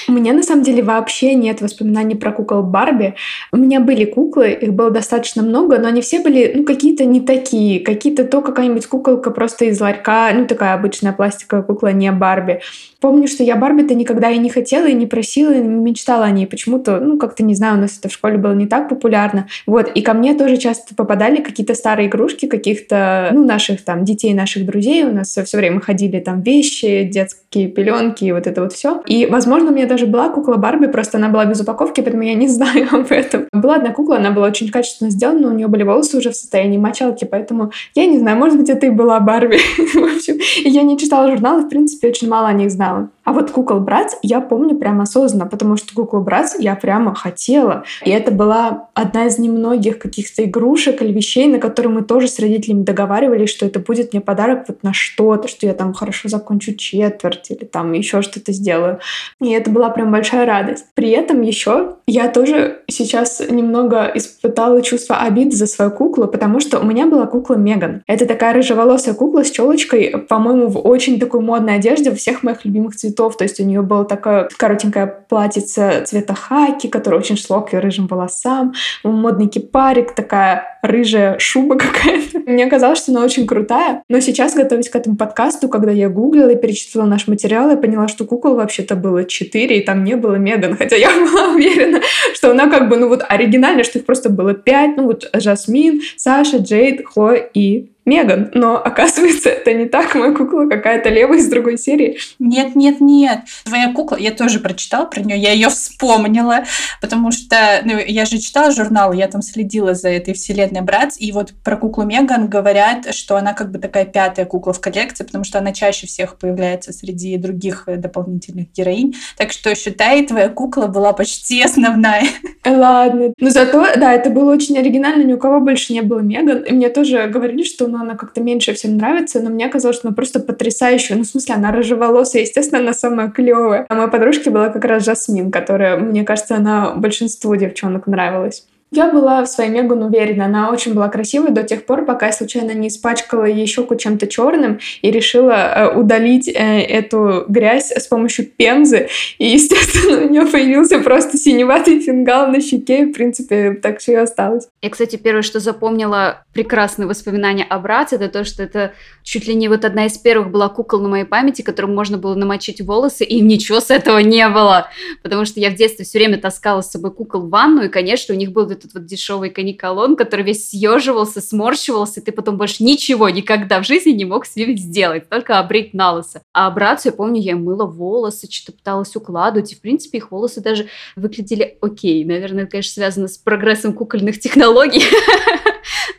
У 0.07 0.11
меня 0.11 0.33
на 0.33 0.43
самом 0.43 0.63
деле 0.63 0.83
вообще 0.83 1.33
нет 1.33 1.61
воспоминаний 1.61 2.15
про 2.15 2.31
кукол 2.31 2.63
Барби. 2.63 3.15
У 3.51 3.57
меня 3.57 3.79
были 3.79 4.05
куклы, 4.05 4.51
их 4.51 4.73
было 4.73 4.91
достаточно 4.91 5.41
много, 5.41 5.77
но 5.77 5.87
они 5.87 6.01
все 6.01 6.19
были, 6.19 6.53
ну, 6.55 6.63
какие-то 6.63 7.05
не 7.05 7.21
такие. 7.21 7.79
Какие-то 7.79 8.23
то 8.25 8.41
какая-нибудь 8.41 8.87
куколка 8.87 9.31
просто 9.31 9.65
из 9.65 9.79
ларька, 9.79 10.31
ну, 10.33 10.45
такая 10.45 10.73
обычная 10.73 11.13
пластиковая 11.13 11.63
кукла, 11.63 11.91
не 11.91 12.11
Барби. 12.11 12.61
Помню, 12.99 13.27
что 13.27 13.43
я 13.43 13.55
Барби-то 13.55 13.93
никогда 13.93 14.31
и 14.31 14.37
не 14.39 14.49
хотела, 14.49 14.87
и 14.87 14.93
не 14.93 15.05
просила, 15.05 15.53
и 15.53 15.59
не 15.59 15.67
мечтала 15.67 16.25
о 16.25 16.31
ней. 16.31 16.47
Почему-то, 16.47 16.99
ну, 16.99 17.17
как-то, 17.17 17.43
не 17.43 17.53
знаю, 17.53 17.77
у 17.77 17.81
нас 17.81 17.99
это 17.99 18.09
в 18.09 18.11
школе 18.11 18.37
было 18.37 18.53
не 18.53 18.65
так 18.65 18.89
популярно. 18.89 19.47
Вот, 19.67 19.91
и 19.93 20.01
ко 20.01 20.13
мне 20.13 20.33
тоже 20.33 20.57
часто 20.57 20.95
попадали 20.95 21.41
какие-то 21.41 21.75
старые 21.75 22.07
игрушки 22.07 22.47
каких-то, 22.47 23.29
ну, 23.31 23.45
наших 23.45 23.83
там 23.83 24.05
детей, 24.05 24.33
наших 24.33 24.65
друзей. 24.65 25.03
У 25.03 25.11
нас 25.11 25.29
все 25.29 25.57
время 25.57 25.81
ходили 25.81 26.19
там 26.19 26.41
вещи, 26.41 27.03
детские 27.03 27.67
пеленки, 27.67 28.25
и 28.25 28.31
вот 28.31 28.47
это 28.47 28.61
вот 28.61 28.73
все. 28.73 29.03
И, 29.05 29.27
возможно, 29.27 29.69
у 29.69 29.73
меня 29.86 29.89
даже 29.89 30.08
была 30.08 30.30
кукла 30.30 30.56
Барби, 30.56 30.88
просто 30.88 31.18
она 31.18 31.30
была 31.30 31.46
без 31.46 31.62
упаковки, 31.62 32.01
поэтому 32.01 32.24
я 32.24 32.34
не 32.34 32.48
знаю 32.56 32.88
об 32.92 33.12
этом. 33.12 33.48
Была 33.54 33.75
одна 33.75 33.92
кукла, 33.92 34.18
она 34.18 34.32
была 34.32 34.48
очень 34.48 34.70
качественно 34.70 35.10
сделана, 35.10 35.50
у 35.50 35.54
нее 35.54 35.68
были 35.68 35.84
волосы 35.84 36.18
уже 36.18 36.32
в 36.32 36.36
состоянии 36.36 36.77
мочалки, 36.77 37.25
поэтому 37.25 37.72
я 37.94 38.06
не 38.06 38.20
знаю, 38.20 38.38
может 38.38 38.58
быть, 38.58 38.70
это 38.70 38.88
и 38.88 38.89
была 38.89 39.20
Барби. 39.20 39.58
в 39.77 40.15
общем, 40.15 40.38
я 40.63 40.84
не 40.84 40.98
читала 40.98 41.30
журналы, 41.30 41.63
в 41.63 41.70
принципе, 41.70 42.10
очень 42.10 42.27
мало 42.27 42.48
о 42.48 42.54
них 42.54 42.72
знала. 42.72 43.10
А 43.25 43.34
вот 43.34 43.50
кукол 43.50 43.80
Братц 43.80 44.13
я 44.22 44.39
помню 44.39 44.75
прямо 44.75 45.04
осознанно, 45.04 45.48
потому 45.48 45.77
что 45.77 45.94
кукол 45.96 46.22
Братц 46.22 46.56
я 46.60 46.75
прямо 46.75 47.15
хотела. 47.15 47.84
И 48.06 48.12
это 48.12 48.32
была 48.32 48.89
одна 48.94 49.25
из 49.25 49.39
немногих 49.39 49.98
каких-то 49.98 50.44
игрушек 50.46 51.01
или 51.01 51.12
вещей, 51.12 51.48
на 51.48 51.58
которые 51.58 51.92
мы 51.92 52.04
тоже 52.04 52.27
с 52.27 52.39
родителями 52.39 52.84
договаривались, 52.84 53.50
что 53.50 53.65
это 53.65 53.80
будет 53.80 54.13
мне 54.13 54.22
подарок 54.22 54.65
вот 54.68 54.84
на 54.84 54.94
что-то, 54.94 55.48
что 55.48 55.65
я 55.65 55.74
там 55.74 55.94
хорошо 55.94 56.30
закончу 56.30 56.75
четверть 56.75 57.50
или 57.50 57.65
там 57.65 57.94
еще 57.94 58.22
что-то 58.22 58.51
сделаю. 58.51 59.00
И 59.42 59.50
это 59.50 59.72
была 59.75 59.89
прям 59.89 60.12
большая 60.12 60.46
радость. 60.46 60.86
При 60.96 61.12
этом 61.12 61.41
еще 61.41 61.98
я 62.08 62.29
тоже 62.29 62.79
сейчас 62.88 63.41
немного 63.48 64.12
испытала 64.15 64.82
чувство 64.82 65.17
обиды 65.17 65.55
за 65.55 65.67
свою 65.67 65.91
куклу, 65.91 66.27
потому 66.27 66.60
что 66.60 66.79
у 66.79 66.86
меня 66.86 67.05
была 67.05 67.27
кукла 67.27 67.55
Меган. 67.55 68.01
Это 68.08 68.25
такая 68.25 68.53
рыжеволосая 68.53 69.13
кукла 69.13 69.44
с 69.44 69.51
челочкой, 69.51 70.25
по-моему, 70.27 70.67
в 70.67 70.79
очень 70.79 71.20
такой 71.20 71.41
модной 71.41 71.75
одежде 71.75 72.13
всех 72.15 72.41
моих 72.41 72.65
любимых 72.65 72.96
цветов. 72.96 73.38
То 73.38 73.44
есть 73.44 73.60
у 73.60 73.63
нее 73.63 73.82
было 73.82 74.05
такое 74.05 74.50
коротенькое 74.58 75.08
платьице 75.29 76.03
цвета 76.05 76.34
хаки, 76.34 76.88
которое 76.88 77.17
очень 77.17 77.38
шло 77.38 77.62
к 77.62 77.74
ее 77.74 77.79
рыжим 77.79 78.08
волосам, 78.08 78.74
модный 79.03 79.48
кипарик, 79.48 80.15
такая 80.15 80.79
рыжая 80.82 81.38
шуба 81.39 81.75
какая-то. 81.77 82.39
Мне 82.46 82.67
казалось, 82.67 83.00
что 83.00 83.12
она 83.12 83.24
очень 83.24 83.48
крутая. 83.48 84.03
Но 84.10 84.20
сейчас, 84.20 84.55
готовясь 84.55 84.89
к 84.89 84.96
этому 84.96 85.17
подкасту, 85.17 85.67
когда 85.67 85.91
я 85.91 86.10
гуглила 86.10 86.50
и 86.50 86.55
перечитывала 86.55 87.08
наш 87.08 87.27
материал, 87.27 87.70
я 87.70 87.77
поняла, 87.77 88.08
что 88.08 88.25
кукол 88.25 88.55
вообще-то 88.55 88.96
было 88.96 89.25
четыре 89.25 89.64
и 89.74 89.81
там 89.81 90.03
не 90.03 90.15
было 90.15 90.36
Меган, 90.36 90.75
хотя 90.77 90.95
я 90.95 91.10
была 91.10 91.53
уверена, 91.53 92.01
что 92.34 92.51
она 92.51 92.69
как 92.69 92.89
бы, 92.89 92.98
ну 92.98 93.07
вот 93.07 93.24
оригинально, 93.27 93.84
что 93.84 94.00
их 94.00 94.05
просто 94.05 94.29
было 94.29 94.53
пять, 94.53 94.98
ну 94.98 95.05
вот 95.05 95.29
Жасмин, 95.34 96.01
Саша, 96.17 96.57
Джейд, 96.57 97.05
Хло 97.05 97.34
и 97.34 97.89
Меган, 98.05 98.51
но 98.53 98.77
оказывается, 98.77 99.50
это 99.50 99.74
не 99.74 99.85
так. 99.85 100.13
Моя 100.15 100.31
кукла 100.31 100.67
какая-то 100.67 101.09
левая 101.09 101.39
из 101.39 101.50
другой 101.50 101.77
серии. 101.77 102.17
Нет, 102.39 102.75
нет, 102.75 103.01
нет. 103.01 103.39
Твоя 103.63 103.91
кукла, 103.91 104.15
я 104.15 104.31
тоже 104.31 104.59
прочитала 104.59 105.05
про 105.05 105.21
нее, 105.21 105.38
я 105.38 105.51
ее 105.51 105.69
вспомнила, 105.69 106.65
потому 107.01 107.31
что 107.31 107.55
ну, 107.83 107.97
я 107.97 108.25
же 108.25 108.38
читала 108.38 108.71
журнал, 108.71 109.12
я 109.12 109.27
там 109.27 109.41
следила 109.41 109.95
за 109.95 110.09
этой 110.09 110.33
вселенной 110.35 110.81
Братс, 110.81 111.19
и 111.19 111.31
вот 111.31 111.53
про 111.63 111.77
куклу 111.77 112.03
Меган 112.03 112.47
говорят, 112.47 113.13
что 113.15 113.38
она 113.38 113.53
как 113.53 113.71
бы 113.71 113.79
такая 113.79 114.05
пятая 114.05 114.45
кукла 114.45 114.74
в 114.74 114.79
коллекции, 114.79 115.24
потому 115.24 115.43
что 115.43 115.59
она 115.59 115.71
чаще 115.71 116.05
всех 116.05 116.38
появляется 116.38 116.93
среди 116.93 117.38
других 117.38 117.83
э, 117.88 117.97
дополнительных 117.97 118.71
героинь. 118.71 119.15
Так 119.38 119.51
что 119.51 119.74
считай, 119.74 120.25
твоя 120.25 120.50
кукла 120.50 120.88
была 120.88 121.13
почти 121.13 121.62
основная. 121.63 122.25
Ладно. 122.65 123.33
Но 123.39 123.50
зато, 123.50 123.85
да, 123.97 124.13
это 124.13 124.29
было 124.29 124.51
очень 124.53 124.77
оригинально, 124.77 125.24
ни 125.24 125.33
у 125.33 125.38
кого 125.38 125.59
больше 125.59 125.93
не 125.93 126.01
было 126.01 126.19
Меган. 126.19 126.63
И 126.63 126.71
мне 126.71 126.89
тоже 126.89 127.27
говорили, 127.27 127.63
что 127.63 127.88
но 127.95 128.01
она 128.01 128.15
как-то 128.15 128.41
меньше 128.41 128.73
всем 128.73 128.97
нравится, 128.97 129.39
но 129.39 129.49
мне 129.49 129.69
казалось, 129.69 129.97
что 129.97 130.07
она 130.09 130.15
просто 130.15 130.39
потрясающая. 130.39 131.15
Ну, 131.15 131.23
в 131.23 131.27
смысле, 131.27 131.55
она 131.55 131.71
рыжеволосая, 131.71 132.41
естественно, 132.41 132.81
она 132.81 132.93
самая 132.93 133.29
клевая. 133.29 133.85
А 133.87 133.95
моя 133.95 134.07
подружке 134.07 134.49
была 134.49 134.69
как 134.69 134.83
раз 134.85 135.05
Жасмин, 135.05 135.51
которая, 135.51 135.97
мне 135.97 136.23
кажется, 136.23 136.55
она 136.55 136.93
большинству 136.95 137.55
девчонок 137.55 138.07
нравилась. 138.07 138.67
Я 138.95 139.11
была 139.11 139.43
в 139.43 139.47
своей 139.47 139.69
Меган 139.69 140.03
уверена. 140.03 140.45
Она 140.45 140.71
очень 140.71 140.93
была 140.93 141.09
красивой 141.09 141.51
до 141.51 141.63
тех 141.63 141.85
пор, 141.85 142.05
пока 142.05 142.27
я 142.27 142.31
случайно 142.31 142.71
не 142.71 142.87
испачкала 142.87 143.43
ей 143.43 143.65
щеку 143.65 143.95
чем-то 143.95 144.25
черным 144.27 144.79
и 145.01 145.11
решила 145.11 145.51
э, 145.51 145.99
удалить 145.99 146.47
э, 146.47 146.53
эту 146.53 147.43
грязь 147.49 147.91
с 147.91 148.07
помощью 148.07 148.45
пемзы. 148.45 149.09
И, 149.37 149.47
естественно, 149.47 150.21
у 150.25 150.29
нее 150.29 150.45
появился 150.45 150.99
просто 150.99 151.37
синеватый 151.37 151.99
фингал 151.99 152.47
на 152.47 152.61
щеке. 152.61 153.07
В 153.07 153.11
принципе, 153.11 153.73
так 153.73 153.99
все 153.99 154.13
и 154.13 154.15
осталось. 154.15 154.69
Я, 154.81 154.89
кстати, 154.89 155.17
первое, 155.17 155.41
что 155.41 155.59
запомнила 155.59 156.45
прекрасные 156.53 157.05
воспоминания 157.05 157.65
о 157.65 157.79
брате, 157.79 158.15
это 158.15 158.29
то, 158.29 158.45
что 158.45 158.63
это 158.63 158.93
чуть 159.23 159.45
ли 159.45 159.55
не 159.55 159.67
вот 159.67 159.83
одна 159.83 160.05
из 160.05 160.17
первых 160.17 160.51
была 160.51 160.69
кукол 160.69 161.01
на 161.01 161.09
моей 161.09 161.25
памяти, 161.25 161.63
которым 161.63 161.93
можно 161.93 162.17
было 162.17 162.35
намочить 162.35 162.79
волосы, 162.79 163.25
и 163.25 163.41
ничего 163.41 163.81
с 163.81 163.91
этого 163.91 164.19
не 164.19 164.47
было. 164.47 164.87
Потому 165.21 165.43
что 165.43 165.59
я 165.59 165.69
в 165.69 165.75
детстве 165.75 166.05
все 166.05 166.19
время 166.19 166.37
таскала 166.37 166.79
с 166.79 166.91
собой 166.91 167.11
кукол 167.11 167.41
в 167.41 167.49
ванну, 167.49 167.83
и, 167.83 167.89
конечно, 167.89 168.33
у 168.33 168.37
них 168.37 168.53
был 168.53 168.69
этот 168.69 168.85
вот 168.94 169.06
дешевый 169.06 169.50
каниколон, 169.50 170.15
который 170.15 170.46
весь 170.46 170.70
съеживался, 170.70 171.42
сморщивался, 171.42 172.20
и 172.20 172.24
ты 172.24 172.32
потом 172.32 172.58
больше 172.58 172.84
ничего 172.84 173.30
никогда 173.30 173.82
в 173.82 173.86
жизни 173.86 174.12
не 174.12 174.25
мог 174.25 174.46
с 174.46 174.56
ним 174.56 174.77
сделать, 174.77 175.30
только 175.30 175.60
обрить 175.60 175.94
на 175.94 176.13
лысо. 176.13 176.42
А 176.54 176.70
братцу, 176.72 177.10
я 177.10 177.13
помню, 177.13 177.42
я 177.42 177.56
мыла 177.56 177.86
волосы, 177.86 178.48
что-то 178.50 178.77
пыталась 178.77 179.15
укладывать, 179.15 179.72
и, 179.72 179.75
в 179.75 179.82
принципе, 179.82 180.20
их 180.20 180.32
волосы 180.32 180.62
даже 180.62 180.88
выглядели 181.15 181.77
окей. 181.82 182.24
Наверное, 182.25 182.63
это, 182.63 182.72
конечно, 182.72 182.94
связано 182.94 183.27
с 183.27 183.38
прогрессом 183.38 183.94
кукольных 183.94 184.39
технологий. 184.39 185.04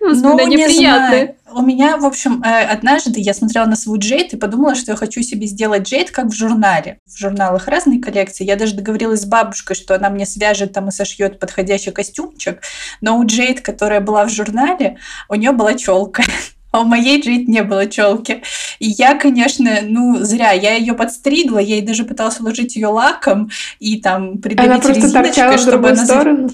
Ну, 0.00 0.46
неприятные. 0.46 1.36
У 1.52 1.62
меня, 1.62 1.96
в 1.96 2.04
общем, 2.04 2.42
э, 2.42 2.64
однажды 2.64 3.20
я 3.20 3.32
смотрела 3.32 3.66
на 3.66 3.76
свой 3.76 3.98
джейд 3.98 4.32
и 4.34 4.36
подумала, 4.36 4.74
что 4.74 4.92
я 4.92 4.96
хочу 4.96 5.22
себе 5.22 5.46
сделать 5.46 5.88
джейд 5.88 6.10
как 6.10 6.26
в 6.26 6.32
журнале. 6.32 6.98
В 7.06 7.18
журналах 7.18 7.68
разные 7.68 8.00
коллекции. 8.00 8.44
Я 8.44 8.56
даже 8.56 8.74
договорилась 8.74 9.22
с 9.22 9.24
бабушкой, 9.24 9.76
что 9.76 9.94
она 9.94 10.10
мне 10.10 10.26
свяжет 10.26 10.72
там 10.72 10.88
и 10.88 10.92
сошьет 10.92 11.38
подходящий 11.38 11.92
костюмчик. 11.92 12.60
Но 13.00 13.18
у 13.18 13.24
джейд, 13.24 13.60
которая 13.60 14.00
была 14.00 14.24
в 14.26 14.30
журнале, 14.30 14.98
у 15.28 15.34
нее 15.34 15.52
была 15.52 15.74
челка. 15.74 16.22
А 16.72 16.80
у 16.80 16.84
моей 16.84 17.22
Джейд 17.22 17.48
не 17.48 17.62
было 17.62 17.86
челки. 17.86 18.42
И 18.80 18.88
я, 18.88 19.14
конечно, 19.14 19.78
ну, 19.82 20.18
зря. 20.18 20.52
Я 20.52 20.74
ее 20.74 20.92
подстригла, 20.92 21.58
я 21.58 21.76
ей 21.76 21.82
даже 21.82 22.04
пыталась 22.04 22.38
уложить 22.38 22.76
ее 22.76 22.88
лаком 22.88 23.50
и 23.78 23.98
там 23.98 24.38
придавить 24.38 24.70
она 24.72 24.80
просто 24.80 25.00
резиночкой, 25.00 25.58
чтобы 25.58 25.88
она... 25.90 26.04
Сторону. 26.04 26.50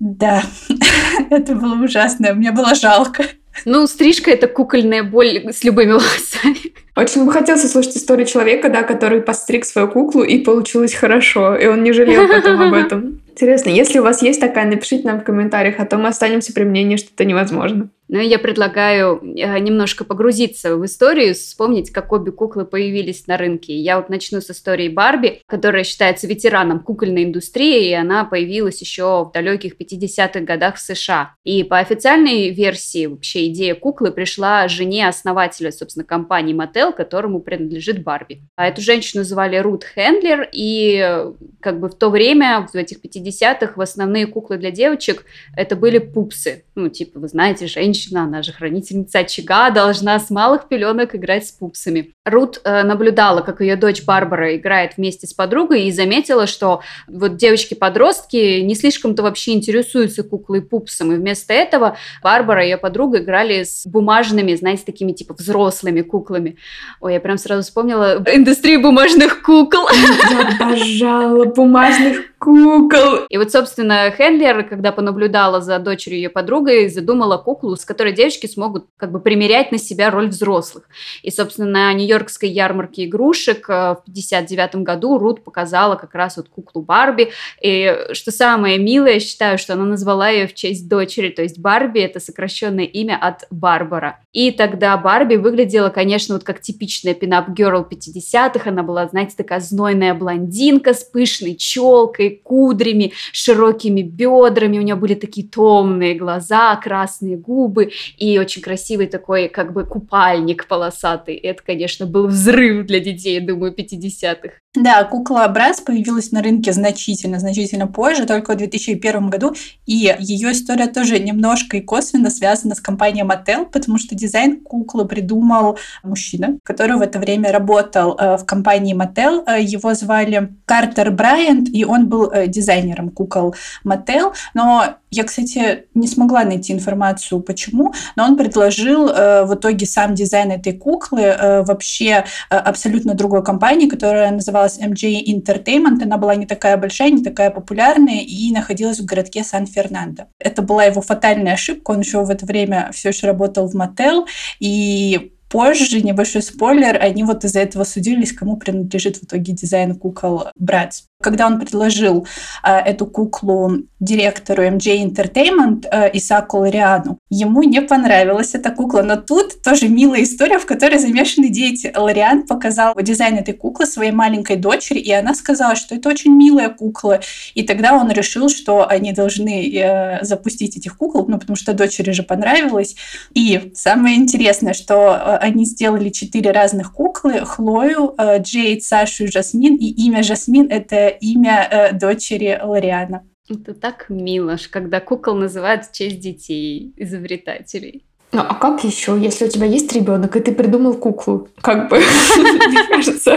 Да, 0.00 0.42
это 1.30 1.54
было 1.54 1.74
ужасно. 1.74 2.32
Мне 2.32 2.50
было 2.52 2.74
жалко. 2.74 3.24
Ну, 3.66 3.86
стрижка– 3.86 4.30
это 4.32 4.48
кукольная 4.48 5.02
боль 5.02 5.52
с 5.52 5.62
любыми 5.62 5.92
волосами. 5.92 6.72
Очень 6.96 7.26
бы 7.26 7.32
хотелось 7.32 7.64
услышать 7.64 7.96
историю 7.96 8.26
человека, 8.26 8.70
да, 8.70 8.82
который 8.82 9.20
постриг 9.20 9.64
свою 9.64 9.88
куклу 9.88 10.22
и 10.22 10.38
получилось 10.38 10.94
хорошо, 10.94 11.54
и 11.56 11.66
он 11.66 11.82
не 11.82 11.92
жалел 11.92 12.26
потом 12.28 12.60
об 12.60 12.74
этом. 12.74 13.20
Интересно, 13.30 13.70
если 13.70 13.98
у 13.98 14.02
вас 14.02 14.22
есть 14.22 14.40
такая, 14.40 14.66
напишите 14.66 15.06
нам 15.06 15.20
в 15.20 15.24
комментариях, 15.24 15.76
а 15.78 15.84
то 15.84 15.98
мы 15.98 16.08
останемся 16.08 16.52
при 16.52 16.64
мнении, 16.64 16.96
что 16.96 17.10
это 17.14 17.24
невозможно. 17.24 17.90
Ну, 18.12 18.18
я 18.18 18.40
предлагаю 18.40 19.20
э, 19.22 19.58
немножко 19.60 20.04
погрузиться 20.04 20.76
в 20.76 20.84
историю, 20.84 21.32
вспомнить, 21.32 21.92
как 21.92 22.12
обе 22.12 22.32
куклы 22.32 22.64
появились 22.64 23.28
на 23.28 23.36
рынке. 23.36 23.72
Я 23.76 23.98
вот 23.98 24.08
начну 24.08 24.40
с 24.40 24.50
истории 24.50 24.88
Барби, 24.88 25.42
которая 25.46 25.84
считается 25.84 26.26
ветераном 26.26 26.80
кукольной 26.80 27.22
индустрии, 27.22 27.88
и 27.88 27.92
она 27.92 28.24
появилась 28.24 28.80
еще 28.80 29.26
в 29.26 29.30
далеких 29.32 29.76
50-х 29.80 30.40
годах 30.40 30.74
в 30.74 30.80
США. 30.80 31.36
И 31.44 31.62
по 31.62 31.78
официальной 31.78 32.50
версии 32.50 33.06
вообще 33.06 33.46
идея 33.46 33.76
куклы 33.76 34.10
пришла 34.10 34.66
жене 34.66 35.06
основателя, 35.06 35.70
собственно, 35.70 36.04
компании 36.04 36.52
Mattel, 36.52 36.92
которому 36.92 37.38
принадлежит 37.38 38.02
Барби. 38.02 38.42
А 38.56 38.66
эту 38.66 38.80
женщину 38.80 39.22
звали 39.22 39.56
Рут 39.56 39.84
Хендлер, 39.84 40.48
и 40.52 41.00
э, 41.00 41.32
как 41.60 41.78
бы 41.78 41.88
в 41.88 41.94
то 41.94 42.10
время, 42.10 42.66
в 42.72 42.74
этих 42.74 42.98
50-х, 43.04 43.74
в 43.76 43.80
основные 43.80 44.26
куклы 44.26 44.56
для 44.56 44.72
девочек 44.72 45.24
это 45.56 45.76
были 45.76 45.98
пупсы. 45.98 46.64
Ну, 46.74 46.88
типа, 46.88 47.20
вы 47.20 47.28
знаете, 47.28 47.68
женщины 47.68 47.99
женщина, 48.00 48.24
она 48.24 48.42
же 48.42 48.52
хранительница 48.52 49.20
очага, 49.20 49.70
должна 49.70 50.18
с 50.18 50.30
малых 50.30 50.68
пеленок 50.68 51.14
играть 51.14 51.46
с 51.46 51.52
пупсами. 51.52 52.14
Рут 52.24 52.60
э, 52.64 52.82
наблюдала, 52.82 53.40
как 53.42 53.60
ее 53.60 53.76
дочь 53.76 54.04
Барбара 54.04 54.56
играет 54.56 54.96
вместе 54.96 55.26
с 55.26 55.34
подругой 55.34 55.84
и 55.84 55.92
заметила, 55.92 56.46
что 56.46 56.82
вот 57.08 57.36
девочки-подростки 57.36 58.60
не 58.60 58.74
слишком-то 58.74 59.22
вообще 59.22 59.52
интересуются 59.52 60.22
куклой 60.22 60.62
пупсом, 60.62 61.12
и 61.12 61.16
вместо 61.16 61.52
этого 61.52 61.96
Барбара 62.22 62.64
и 62.64 62.70
ее 62.70 62.78
подруга 62.78 63.18
играли 63.18 63.64
с 63.64 63.86
бумажными, 63.86 64.54
знаете, 64.54 64.84
такими 64.84 65.12
типа 65.12 65.34
взрослыми 65.34 66.02
куклами. 66.02 66.56
Ой, 67.00 67.14
я 67.14 67.20
прям 67.20 67.36
сразу 67.38 67.62
вспомнила 67.62 68.22
индустрию 68.32 68.80
бумажных 68.80 69.42
кукол. 69.42 69.88
Я 70.30 70.66
обожала 70.66 71.44
бумажных 71.44 72.30
кукол. 72.38 73.26
И 73.28 73.38
вот, 73.38 73.50
собственно, 73.50 74.10
Хендлер, 74.16 74.64
когда 74.64 74.92
понаблюдала 74.92 75.60
за 75.60 75.78
дочерью 75.78 76.18
ее 76.18 76.30
подругой, 76.30 76.88
задумала 76.88 77.36
куклу, 77.36 77.76
с 77.76 77.84
которой 77.90 78.12
девочки 78.12 78.46
смогут 78.46 78.86
как 78.96 79.10
бы 79.10 79.18
примерять 79.18 79.72
на 79.72 79.78
себя 79.78 80.12
роль 80.12 80.28
взрослых. 80.28 80.84
И, 81.24 81.30
собственно, 81.32 81.68
на 81.68 81.92
Нью-Йоркской 81.92 82.48
ярмарке 82.48 83.06
игрушек 83.06 83.68
э, 83.68 83.96
в 83.96 84.02
59 84.06 84.76
году 84.76 85.18
Рут 85.18 85.42
показала 85.42 85.96
как 85.96 86.14
раз 86.14 86.36
вот 86.36 86.48
куклу 86.48 86.82
Барби. 86.82 87.32
И 87.60 87.92
что 88.12 88.30
самое 88.30 88.78
милое, 88.78 89.14
я 89.14 89.20
считаю, 89.20 89.58
что 89.58 89.72
она 89.72 89.84
назвала 89.86 90.28
ее 90.28 90.46
в 90.46 90.54
честь 90.54 90.88
дочери, 90.88 91.30
то 91.30 91.42
есть 91.42 91.58
Барби— 91.58 91.98
это 92.00 92.20
сокращенное 92.20 92.84
имя 92.84 93.18
от 93.20 93.48
Барбара. 93.50 94.20
И 94.32 94.52
тогда 94.52 94.96
Барби 94.96 95.34
выглядела, 95.34 95.88
конечно, 95.88 96.36
вот 96.36 96.44
как 96.44 96.60
типичная 96.60 97.14
пинап-герл 97.14 97.84
50-х. 97.90 98.70
Она 98.70 98.84
была, 98.84 99.08
знаете, 99.08 99.34
такая 99.36 99.58
знойная 99.58 100.14
блондинка 100.14 100.94
с 100.94 101.02
пышной 101.02 101.56
челкой, 101.56 102.40
кудрями, 102.44 103.14
широкими 103.32 104.02
бедрами, 104.02 104.78
у 104.78 104.82
нее 104.82 104.94
были 104.94 105.14
такие 105.14 105.48
томные 105.48 106.14
глаза, 106.14 106.76
красные 106.76 107.36
губы 107.36 107.79
и 107.82 108.38
очень 108.38 108.62
красивый 108.62 109.06
такой 109.06 109.48
как 109.48 109.72
бы 109.72 109.84
купальник 109.84 110.66
полосатый. 110.66 111.36
Это, 111.36 111.62
конечно, 111.62 112.06
был 112.06 112.26
взрыв 112.26 112.86
для 112.86 113.00
детей, 113.00 113.40
думаю, 113.40 113.74
50-х. 113.74 114.50
Да, 114.76 115.02
кукла 115.02 115.48
Брэс 115.48 115.80
появилась 115.80 116.30
на 116.30 116.42
рынке 116.42 116.72
значительно, 116.72 117.40
значительно 117.40 117.88
позже, 117.88 118.24
только 118.24 118.52
в 118.52 118.56
2001 118.56 119.28
году, 119.28 119.52
и 119.84 120.14
ее 120.20 120.52
история 120.52 120.86
тоже 120.86 121.18
немножко 121.18 121.78
и 121.78 121.80
косвенно 121.80 122.30
связана 122.30 122.76
с 122.76 122.80
компанией 122.80 123.24
Mattel, 123.24 123.66
потому 123.66 123.98
что 123.98 124.14
дизайн 124.14 124.60
куклы 124.60 125.08
придумал 125.08 125.76
мужчина, 126.04 126.58
который 126.62 126.96
в 126.96 127.02
это 127.02 127.18
время 127.18 127.50
работал 127.50 128.16
э, 128.16 128.36
в 128.36 128.44
компании 128.44 128.94
Mattel. 128.94 129.42
Э, 129.44 129.60
его 129.60 129.92
звали 129.94 130.54
Картер 130.66 131.10
Брайант, 131.10 131.68
и 131.72 131.84
он 131.84 132.08
был 132.08 132.30
э, 132.30 132.46
дизайнером 132.46 133.10
кукол 133.10 133.56
Mattel, 133.84 134.34
но 134.54 134.99
я, 135.10 135.24
кстати, 135.24 135.86
не 135.94 136.06
смогла 136.06 136.44
найти 136.44 136.72
информацию, 136.72 137.40
почему, 137.40 137.92
но 138.16 138.24
он 138.24 138.36
предложил 138.36 139.08
э, 139.08 139.44
в 139.44 139.54
итоге 139.54 139.86
сам 139.86 140.14
дизайн 140.14 140.52
этой 140.52 140.72
куклы 140.72 141.22
э, 141.22 141.62
вообще 141.62 142.24
э, 142.50 142.56
абсолютно 142.56 143.14
другой 143.14 143.44
компании, 143.44 143.88
которая 143.88 144.30
называлась 144.30 144.78
MJ 144.78 145.24
Entertainment. 145.26 146.02
Она 146.02 146.16
была 146.16 146.34
не 146.36 146.46
такая 146.46 146.76
большая, 146.76 147.10
не 147.10 147.22
такая 147.22 147.50
популярная 147.50 148.20
и 148.20 148.52
находилась 148.52 149.00
в 149.00 149.04
городке 149.04 149.42
Сан-Фернандо. 149.42 150.26
Это 150.38 150.62
была 150.62 150.84
его 150.84 151.02
фатальная 151.02 151.54
ошибка. 151.54 151.90
Он 151.90 152.00
еще 152.00 152.24
в 152.24 152.30
это 152.30 152.46
время 152.46 152.90
все 152.92 153.08
еще 153.08 153.26
работал 153.26 153.68
в 153.68 153.74
Mattel, 153.74 154.26
и 154.60 155.32
позже, 155.50 156.00
небольшой 156.00 156.42
спойлер, 156.42 156.96
они 157.02 157.24
вот 157.24 157.44
из-за 157.44 157.60
этого 157.60 157.84
судились, 157.84 158.32
кому 158.32 158.56
принадлежит 158.56 159.16
в 159.16 159.24
итоге 159.24 159.52
дизайн 159.52 159.96
кукол 159.96 160.44
Братс. 160.56 161.09
Когда 161.22 161.46
он 161.46 161.60
предложил 161.60 162.26
э, 162.64 162.76
эту 162.78 163.04
куклу 163.04 163.72
директору 164.00 164.64
MJ 164.64 165.04
Entertainment 165.04 165.86
э, 165.90 166.10
Исаку 166.14 166.58
Лориану, 166.58 167.18
ему 167.28 167.62
не 167.62 167.82
понравилась 167.82 168.54
эта 168.54 168.70
кукла. 168.70 169.02
Но 169.02 169.16
тут 169.16 169.60
тоже 169.62 169.88
милая 169.88 170.22
история, 170.22 170.58
в 170.58 170.64
которой 170.64 170.98
замешаны 170.98 171.50
дети. 171.50 171.92
Лориан 171.94 172.46
показал 172.46 172.94
дизайн 172.96 173.36
этой 173.36 173.52
куклы 173.52 173.84
своей 173.84 174.12
маленькой 174.12 174.56
дочери, 174.56 174.98
и 174.98 175.12
она 175.12 175.34
сказала, 175.34 175.76
что 175.76 175.94
это 175.94 176.08
очень 176.08 176.34
милая 176.34 176.70
кукла. 176.70 177.20
И 177.54 177.64
тогда 177.64 177.92
он 177.92 178.10
решил, 178.10 178.48
что 178.48 178.88
они 178.88 179.12
должны 179.12 179.70
э, 179.70 180.24
запустить 180.24 180.78
этих 180.78 180.96
кукол, 180.96 181.26
ну, 181.28 181.38
потому 181.38 181.56
что 181.56 181.74
дочери 181.74 182.12
же 182.12 182.22
понравилось. 182.22 182.96
И 183.34 183.72
самое 183.74 184.16
интересное, 184.16 184.72
что 184.72 184.94
э, 184.94 185.36
они 185.36 185.66
сделали 185.66 186.08
четыре 186.08 186.52
разных 186.52 186.94
куклы. 186.94 187.44
Хлою, 187.44 188.14
э, 188.16 188.38
Джейд, 188.40 188.84
Сашу 188.84 189.24
и 189.24 189.30
Жасмин. 189.30 189.76
И 189.76 189.86
имя 190.06 190.22
Жасмин— 190.22 190.68
это 190.70 191.09
имя 191.10 191.68
э, 191.70 191.92
дочери 191.92 192.58
Лориана. 192.62 193.26
Это 193.48 193.74
так 193.74 194.06
мило, 194.08 194.56
когда 194.70 195.00
кукол 195.00 195.34
называют 195.34 195.86
в 195.86 195.92
честь 195.92 196.20
детей, 196.20 196.92
изобретателей. 196.96 198.04
Ну, 198.32 198.42
а 198.48 198.54
как 198.54 198.84
еще, 198.84 199.18
если 199.18 199.46
у 199.46 199.48
тебя 199.48 199.66
есть 199.66 199.92
ребенок, 199.92 200.36
и 200.36 200.40
ты 200.40 200.52
придумал 200.52 200.94
куклу? 200.94 201.48
Как 201.60 201.88
бы, 201.88 201.96
мне 202.36 202.78
кажется. 202.88 203.36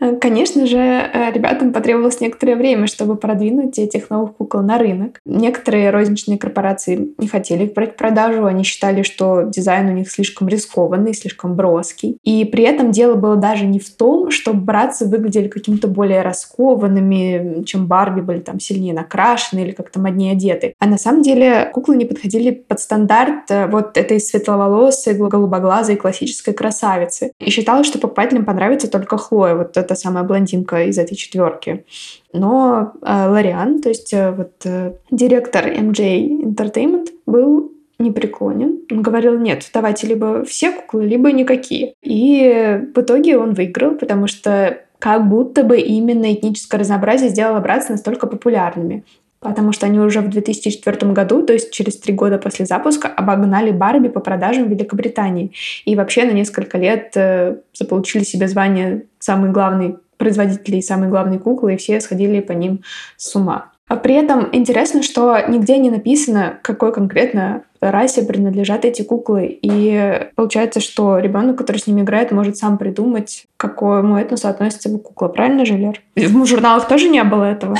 Э, 0.00 0.16
конечно 0.16 0.66
же, 0.66 0.78
э, 0.78 1.32
ребятам 1.32 1.72
потребовалось 1.72 2.20
некоторое 2.20 2.56
время, 2.56 2.86
чтобы 2.86 3.16
продвинуть 3.16 3.78
этих 3.78 4.08
новых 4.08 4.36
кукол 4.36 4.62
на 4.62 4.78
рынок. 4.78 5.20
Некоторые 5.26 5.90
розничные 5.90 6.38
корпорации 6.38 7.10
не 7.18 7.28
хотели 7.28 7.64
их 7.64 7.74
брать 7.74 7.94
в 7.94 7.96
продажу, 7.96 8.46
они 8.46 8.64
считали, 8.64 9.02
что 9.02 9.42
дизайн 9.42 9.88
у 9.88 9.92
них 9.92 10.10
слишком 10.10 10.48
рискованный, 10.48 11.12
слишком 11.12 11.54
броский. 11.54 12.16
И 12.22 12.46
при 12.46 12.64
этом 12.64 12.92
дело 12.92 13.14
было 13.14 13.36
даже 13.36 13.66
не 13.66 13.78
в 13.78 13.90
том, 13.90 14.30
что 14.30 14.54
братцы 14.54 15.06
выглядели 15.06 15.48
какими-то 15.48 15.88
более 15.88 16.22
раскованными, 16.22 17.62
чем 17.64 17.86
Барби, 17.86 18.22
были 18.22 18.40
там 18.40 18.58
сильнее 18.58 18.94
накрашены 18.94 19.60
или 19.60 19.72
как-то 19.72 20.00
моднее 20.00 20.32
одеты. 20.32 20.74
А 20.78 20.86
на 20.86 20.96
самом 20.96 21.20
деле 21.22 21.70
куклы 21.74 21.96
не 21.96 22.06
подходили 22.06 22.50
под 22.50 22.80
стандарт 22.80 23.50
э, 23.66 23.70
вот 23.70 23.96
этой 23.96 24.20
светловолосой, 24.20 25.14
голубоглазой 25.14 25.96
классической 25.96 26.54
красавицы. 26.54 27.32
И 27.38 27.50
считалось, 27.50 27.86
что 27.86 27.98
покупателям 27.98 28.44
понравится 28.44 28.90
только 28.90 29.16
Хлоя, 29.16 29.54
вот 29.54 29.76
эта 29.76 29.94
самая 29.94 30.24
блондинка 30.24 30.84
из 30.84 30.98
этой 30.98 31.16
четверки. 31.16 31.84
Но 32.32 32.92
э, 33.02 33.28
Лориан, 33.28 33.80
то 33.80 33.88
есть 33.88 34.12
э, 34.12 34.30
вот 34.30 34.52
э, 34.64 34.92
директор 35.10 35.66
MJ 35.66 36.44
Entertainment, 36.44 37.08
был 37.26 37.72
непреклонен. 37.98 38.80
Он 38.90 39.02
говорил, 39.02 39.38
нет, 39.38 39.68
давайте 39.72 40.06
либо 40.06 40.44
все 40.44 40.70
куклы, 40.70 41.06
либо 41.06 41.32
никакие. 41.32 41.94
И 42.02 42.82
в 42.94 43.00
итоге 43.00 43.38
он 43.38 43.54
выиграл, 43.54 43.92
потому 43.92 44.26
что 44.26 44.82
как 44.98 45.28
будто 45.28 45.62
бы 45.62 45.78
именно 45.78 46.32
этническое 46.32 46.80
разнообразие 46.80 47.30
сделало 47.30 47.60
братство 47.60 47.92
настолько 47.92 48.26
популярными 48.26 49.04
потому 49.46 49.72
что 49.72 49.86
они 49.86 49.98
уже 49.98 50.20
в 50.20 50.28
2004 50.28 51.12
году, 51.12 51.42
то 51.42 51.52
есть 51.52 51.72
через 51.72 51.96
три 51.98 52.12
года 52.12 52.38
после 52.38 52.66
запуска, 52.66 53.08
обогнали 53.08 53.70
Барби 53.70 54.08
по 54.08 54.20
продажам 54.20 54.64
в 54.64 54.70
Великобритании. 54.70 55.52
И 55.84 55.96
вообще 55.96 56.24
на 56.24 56.32
несколько 56.32 56.78
лет 56.78 57.12
э, 57.14 57.56
заполучили 57.72 58.24
себе 58.24 58.48
звание 58.48 59.04
самый 59.18 59.50
главный 59.50 59.96
производителей 60.16 60.82
самой 60.82 61.08
главной 61.08 61.38
куклы, 61.38 61.74
и 61.74 61.76
все 61.76 62.00
сходили 62.00 62.40
по 62.40 62.52
ним 62.52 62.82
с 63.16 63.34
ума. 63.36 63.72
А 63.88 63.96
при 63.96 64.14
этом 64.14 64.48
интересно, 64.52 65.02
что 65.02 65.38
нигде 65.48 65.78
не 65.78 65.90
написано, 65.90 66.58
какой 66.62 66.92
конкретно 66.92 67.62
расе 67.90 68.22
принадлежат 68.22 68.84
эти 68.84 69.02
куклы. 69.02 69.58
И 69.62 70.28
получается, 70.34 70.80
что 70.80 71.18
ребенок, 71.18 71.58
который 71.58 71.78
с 71.78 71.86
ними 71.86 72.02
играет, 72.02 72.32
может 72.32 72.56
сам 72.56 72.78
придумать, 72.78 73.46
к 73.56 73.60
какому 73.60 74.18
этносу 74.18 74.48
относится 74.48 74.88
его 74.88 74.98
кукла. 74.98 75.28
Правильно 75.28 75.64
же, 75.64 75.76
Лер? 75.76 76.02
В 76.14 76.46
журналах 76.46 76.88
тоже 76.88 77.08
не 77.08 77.22
было 77.24 77.44
этого? 77.44 77.76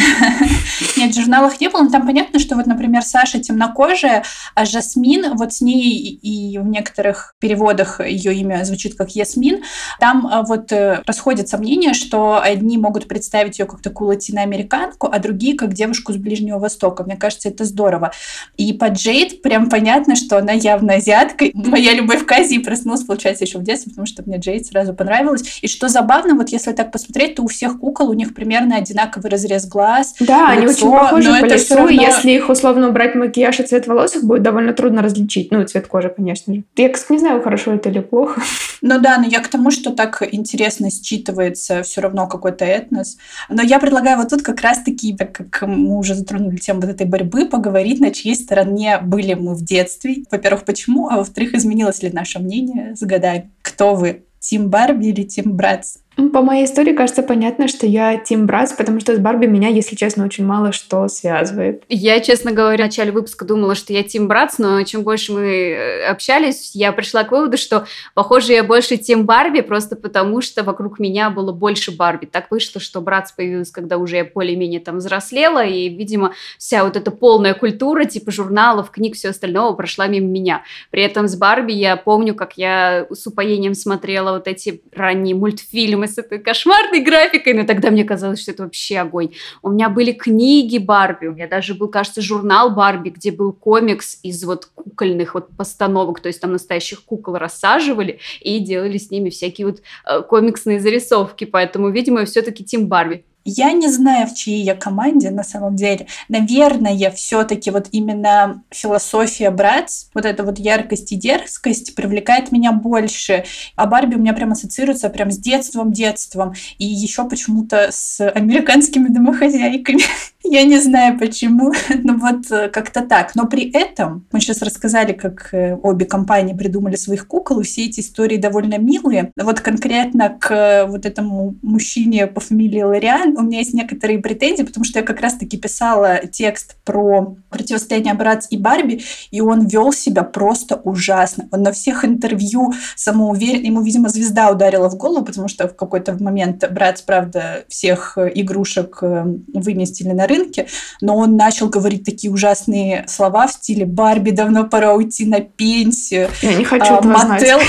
Нет, 0.96 1.14
в 1.14 1.20
журналах 1.20 1.60
не 1.60 1.68
было, 1.68 1.82
но 1.82 1.90
там 1.90 2.06
понятно, 2.06 2.38
что 2.38 2.56
вот, 2.56 2.66
например, 2.66 3.02
Саша 3.02 3.40
темнокожая, 3.40 4.24
а 4.54 4.64
Жасмин, 4.64 5.36
вот 5.36 5.52
с 5.52 5.60
ней 5.60 5.98
и 5.98 6.58
в 6.58 6.66
некоторых 6.66 7.34
переводах 7.38 8.00
ее 8.00 8.34
имя 8.34 8.64
звучит 8.64 8.94
как 8.94 9.10
Ясмин, 9.10 9.62
там 10.00 10.26
а, 10.26 10.42
вот 10.42 10.72
э, 10.72 11.02
расходятся 11.06 11.58
мнения, 11.58 11.92
что 11.92 12.40
одни 12.40 12.78
могут 12.78 13.08
представить 13.08 13.58
ее 13.58 13.66
как 13.66 13.82
такую 13.82 14.08
латиноамериканку, 14.08 15.08
а 15.10 15.18
другие 15.18 15.56
как 15.56 15.74
девушку 15.74 16.12
с 16.12 16.16
Ближнего 16.16 16.58
Востока. 16.58 17.04
Мне 17.04 17.16
кажется, 17.16 17.48
это 17.48 17.64
здорово. 17.64 18.12
И 18.56 18.72
по 18.72 18.86
Джейд 18.86 19.42
прям 19.42 19.68
понятно, 19.68 19.95
понятно, 19.96 20.16
что 20.16 20.38
она 20.38 20.52
явно 20.52 20.94
азиатка. 20.94 21.46
Моя 21.54 21.94
любовь 21.94 22.26
к 22.26 22.32
Азии 22.32 22.58
проснулась, 22.58 23.02
получается, 23.02 23.44
еще 23.44 23.58
в 23.58 23.62
детстве, 23.62 23.90
потому 23.90 24.06
что 24.06 24.22
мне 24.26 24.36
Джейд 24.36 24.66
сразу 24.66 24.92
понравилась. 24.92 25.58
И 25.62 25.68
что 25.68 25.88
забавно, 25.88 26.34
вот 26.34 26.50
если 26.50 26.72
так 26.72 26.92
посмотреть, 26.92 27.36
то 27.36 27.42
у 27.42 27.48
всех 27.48 27.80
кукол 27.80 28.10
у 28.10 28.12
них 28.12 28.34
примерно 28.34 28.76
одинаковый 28.76 29.30
разрез 29.30 29.66
глаз. 29.66 30.14
Да, 30.20 30.54
лицо, 30.54 30.58
они 30.58 30.66
очень 30.66 30.90
похожи 30.90 31.40
по 31.40 31.44
лицу. 31.46 31.74
Равно... 31.76 31.90
Если 31.90 32.30
их 32.32 32.48
условно 32.48 32.88
убрать 32.88 33.14
макияж 33.14 33.60
и 33.60 33.62
цвет 33.62 33.86
волос, 33.86 34.16
их 34.16 34.24
будет 34.24 34.42
довольно 34.42 34.72
трудно 34.72 35.02
различить. 35.02 35.50
Ну, 35.50 35.64
цвет 35.64 35.86
кожи, 35.86 36.12
конечно 36.14 36.54
же. 36.54 36.64
Я, 36.76 36.88
кстати, 36.90 37.12
не 37.12 37.18
знаю, 37.18 37.42
хорошо 37.42 37.72
это 37.72 37.88
или 37.88 38.00
плохо. 38.00 38.42
Ну 38.82 39.00
да, 39.00 39.18
но 39.18 39.26
я 39.26 39.40
к 39.40 39.48
тому, 39.48 39.70
что 39.70 39.92
так 39.92 40.22
интересно 40.30 40.88
считывается 40.88 41.82
все 41.82 42.00
равно 42.02 42.26
какой-то 42.26 42.64
этнос. 42.64 43.16
Но 43.48 43.62
я 43.62 43.78
предлагаю 43.78 44.18
вот 44.18 44.28
тут 44.28 44.42
как 44.42 44.60
раз-таки, 44.60 45.16
так 45.16 45.32
как 45.32 45.66
мы 45.66 45.96
уже 45.96 46.14
затронули 46.14 46.56
тему 46.56 46.82
вот 46.82 46.90
этой 46.90 47.06
борьбы, 47.06 47.46
поговорить, 47.46 48.00
на 48.00 48.10
чьей 48.10 48.34
стороне 48.34 48.98
были 49.02 49.34
мы 49.34 49.54
в 49.54 49.64
детстве 49.64 49.75
детстве. 49.76 50.16
Во-первых, 50.30 50.64
почему? 50.64 51.08
А 51.08 51.16
во-вторых, 51.16 51.54
изменилось 51.54 52.02
ли 52.02 52.10
наше 52.10 52.38
мнение 52.38 52.94
с 52.96 53.00
годами? 53.00 53.50
Кто 53.62 53.94
вы? 53.94 54.24
Тим 54.38 54.70
Барби 54.70 55.06
или 55.06 55.22
Тим 55.22 55.56
Братс? 55.56 55.98
По 56.16 56.40
моей 56.40 56.64
истории 56.64 56.94
кажется 56.94 57.22
понятно, 57.22 57.68
что 57.68 57.86
я 57.86 58.16
Тим 58.16 58.46
Братс, 58.46 58.72
потому 58.72 59.00
что 59.00 59.14
с 59.14 59.18
Барби 59.18 59.46
меня, 59.46 59.68
если 59.68 59.96
честно, 59.96 60.24
очень 60.24 60.46
мало 60.46 60.72
что 60.72 61.08
связывает. 61.08 61.84
Я, 61.90 62.20
честно 62.20 62.52
говоря, 62.52 62.84
в 62.84 62.86
начале 62.86 63.12
выпуска 63.12 63.44
думала, 63.44 63.74
что 63.74 63.92
я 63.92 64.02
Тим 64.02 64.26
Братс, 64.26 64.58
но 64.58 64.82
чем 64.84 65.02
больше 65.02 65.32
мы 65.32 65.40
э, 65.42 66.06
общались, 66.06 66.70
я 66.74 66.92
пришла 66.92 67.24
к 67.24 67.32
выводу, 67.32 67.58
что, 67.58 67.86
похоже, 68.14 68.54
я 68.54 68.64
больше 68.64 68.96
Тим 68.96 69.26
Барби, 69.26 69.60
просто 69.60 69.94
потому 69.94 70.40
что 70.40 70.62
вокруг 70.62 70.98
меня 70.98 71.28
было 71.28 71.52
больше 71.52 71.94
Барби. 71.94 72.24
Так 72.24 72.50
вышло, 72.50 72.80
что 72.80 73.02
Братс 73.02 73.32
появился, 73.32 73.74
когда 73.74 73.98
уже 73.98 74.16
я 74.16 74.24
более-менее 74.24 74.80
там 74.80 74.98
взрослела, 74.98 75.64
и, 75.64 75.90
видимо, 75.90 76.32
вся 76.56 76.84
вот 76.84 76.96
эта 76.96 77.10
полная 77.10 77.52
культура, 77.52 78.04
типа 78.06 78.32
журналов, 78.32 78.90
книг, 78.90 79.16
все 79.16 79.30
остального 79.30 79.74
прошла 79.74 80.06
мимо 80.06 80.28
меня. 80.28 80.62
При 80.90 81.02
этом 81.02 81.28
с 81.28 81.36
Барби 81.36 81.72
я 81.72 81.96
помню, 81.96 82.34
как 82.34 82.54
я 82.56 83.06
с 83.10 83.26
упоением 83.26 83.74
смотрела 83.74 84.32
вот 84.32 84.48
эти 84.48 84.80
ранние 84.94 85.34
мультфильмы, 85.34 86.05
с 86.06 86.18
этой 86.18 86.38
кошмарной 86.38 87.00
графикой, 87.00 87.54
но 87.54 87.64
тогда 87.64 87.90
мне 87.90 88.04
казалось, 88.04 88.42
что 88.42 88.50
это 88.52 88.64
вообще 88.64 88.98
огонь. 88.98 89.32
У 89.62 89.70
меня 89.70 89.88
были 89.88 90.12
книги 90.12 90.78
Барби, 90.78 91.26
у 91.26 91.32
меня 91.32 91.48
даже 91.48 91.74
был, 91.74 91.88
кажется, 91.88 92.20
журнал 92.22 92.70
Барби, 92.70 93.10
где 93.10 93.30
был 93.30 93.52
комикс 93.52 94.18
из 94.22 94.44
вот 94.44 94.66
кукольных 94.66 95.34
вот 95.34 95.48
постановок, 95.56 96.20
то 96.20 96.28
есть 96.28 96.40
там 96.40 96.52
настоящих 96.52 97.02
кукол 97.02 97.36
рассаживали 97.36 98.18
и 98.40 98.58
делали 98.58 98.98
с 98.98 99.10
ними 99.10 99.30
всякие 99.30 99.66
вот 99.66 99.82
э, 100.06 100.22
комиксные 100.22 100.80
зарисовки, 100.80 101.44
поэтому, 101.44 101.90
видимо, 101.90 102.24
все-таки 102.24 102.64
Тим 102.64 102.88
Барби. 102.88 103.24
Я 103.48 103.70
не 103.72 103.88
знаю, 103.88 104.26
в 104.26 104.34
чьей 104.34 104.60
я 104.62 104.74
команде 104.74 105.30
на 105.30 105.44
самом 105.44 105.76
деле. 105.76 106.08
Наверное, 106.28 107.12
все-таки 107.12 107.70
вот 107.70 107.86
именно 107.92 108.64
философия 108.72 109.50
Братс, 109.50 110.06
вот 110.14 110.24
эта 110.24 110.42
вот 110.42 110.58
яркость 110.58 111.12
и 111.12 111.16
дерзкость 111.16 111.94
привлекает 111.94 112.50
меня 112.50 112.72
больше. 112.72 113.44
А 113.76 113.86
Барби 113.86 114.16
у 114.16 114.18
меня 114.18 114.32
прям 114.32 114.50
ассоциируется 114.50 115.10
прям 115.10 115.30
с 115.30 115.38
детством, 115.38 115.92
детством. 115.92 116.54
И 116.78 116.86
еще 116.86 117.28
почему-то 117.28 117.90
с 117.92 118.28
американскими 118.28 119.06
домохозяйками. 119.08 120.02
Я 120.48 120.62
не 120.64 120.78
знаю 120.78 121.18
почему, 121.18 121.72
но 122.04 122.14
вот 122.14 122.50
э, 122.50 122.68
как-то 122.68 123.02
так. 123.02 123.34
Но 123.34 123.46
при 123.46 123.70
этом 123.70 124.26
мы 124.30 124.40
сейчас 124.40 124.62
рассказали, 124.62 125.12
как 125.12 125.52
э, 125.52 125.76
обе 125.82 126.06
компании 126.06 126.54
придумали 126.54 126.94
своих 126.96 127.26
кукол, 127.26 127.60
и 127.60 127.64
все 127.64 127.86
эти 127.86 128.00
истории 128.00 128.36
довольно 128.36 128.78
милые. 128.78 129.32
Вот 129.36 129.60
конкретно 129.60 130.30
к 130.30 130.50
э, 130.52 130.86
вот 130.86 131.04
этому 131.04 131.56
мужчине 131.62 132.28
по 132.28 132.40
фамилии 132.40 132.82
Лориан 132.82 133.36
у 133.36 133.42
меня 133.42 133.58
есть 133.58 133.74
некоторые 133.74 134.20
претензии, 134.20 134.62
потому 134.62 134.84
что 134.84 135.00
я 135.00 135.04
как 135.04 135.20
раз-таки 135.20 135.56
писала 135.56 136.20
текст 136.30 136.76
про 136.84 137.36
противостояние 137.50 138.14
Братс 138.14 138.46
и 138.50 138.56
Барби, 138.56 139.02
и 139.32 139.40
он 139.40 139.66
вел 139.66 139.92
себя 139.92 140.22
просто 140.22 140.76
ужасно. 140.76 141.48
Он 141.50 141.62
на 141.62 141.72
всех 141.72 142.04
интервью 142.04 142.72
самоуверен, 142.94 143.64
ему, 143.64 143.82
видимо, 143.82 144.08
звезда 144.08 144.50
ударила 144.50 144.88
в 144.88 144.96
голову, 144.96 145.24
потому 145.24 145.48
что 145.48 145.66
в 145.68 145.74
какой-то 145.74 146.16
момент 146.22 146.64
Братс, 146.70 147.02
правда, 147.02 147.64
всех 147.68 148.16
игрушек 148.16 148.98
выместили 149.00 150.12
на 150.12 150.26
рынке, 150.36 150.66
но 151.00 151.16
он 151.16 151.36
начал 151.36 151.68
говорить 151.68 152.04
такие 152.04 152.32
ужасные 152.32 153.04
слова 153.08 153.46
в 153.46 153.52
стиле 153.52 153.86
«Барби, 153.86 154.30
давно 154.30 154.64
пора 154.64 154.94
уйти 154.94 155.26
на 155.26 155.40
пенсию». 155.40 156.30
Я 156.42 156.54
не 156.54 156.64
хочу 156.64 156.94
а, 156.94 156.98
этого 156.98 157.12
Мотел... 157.12 157.58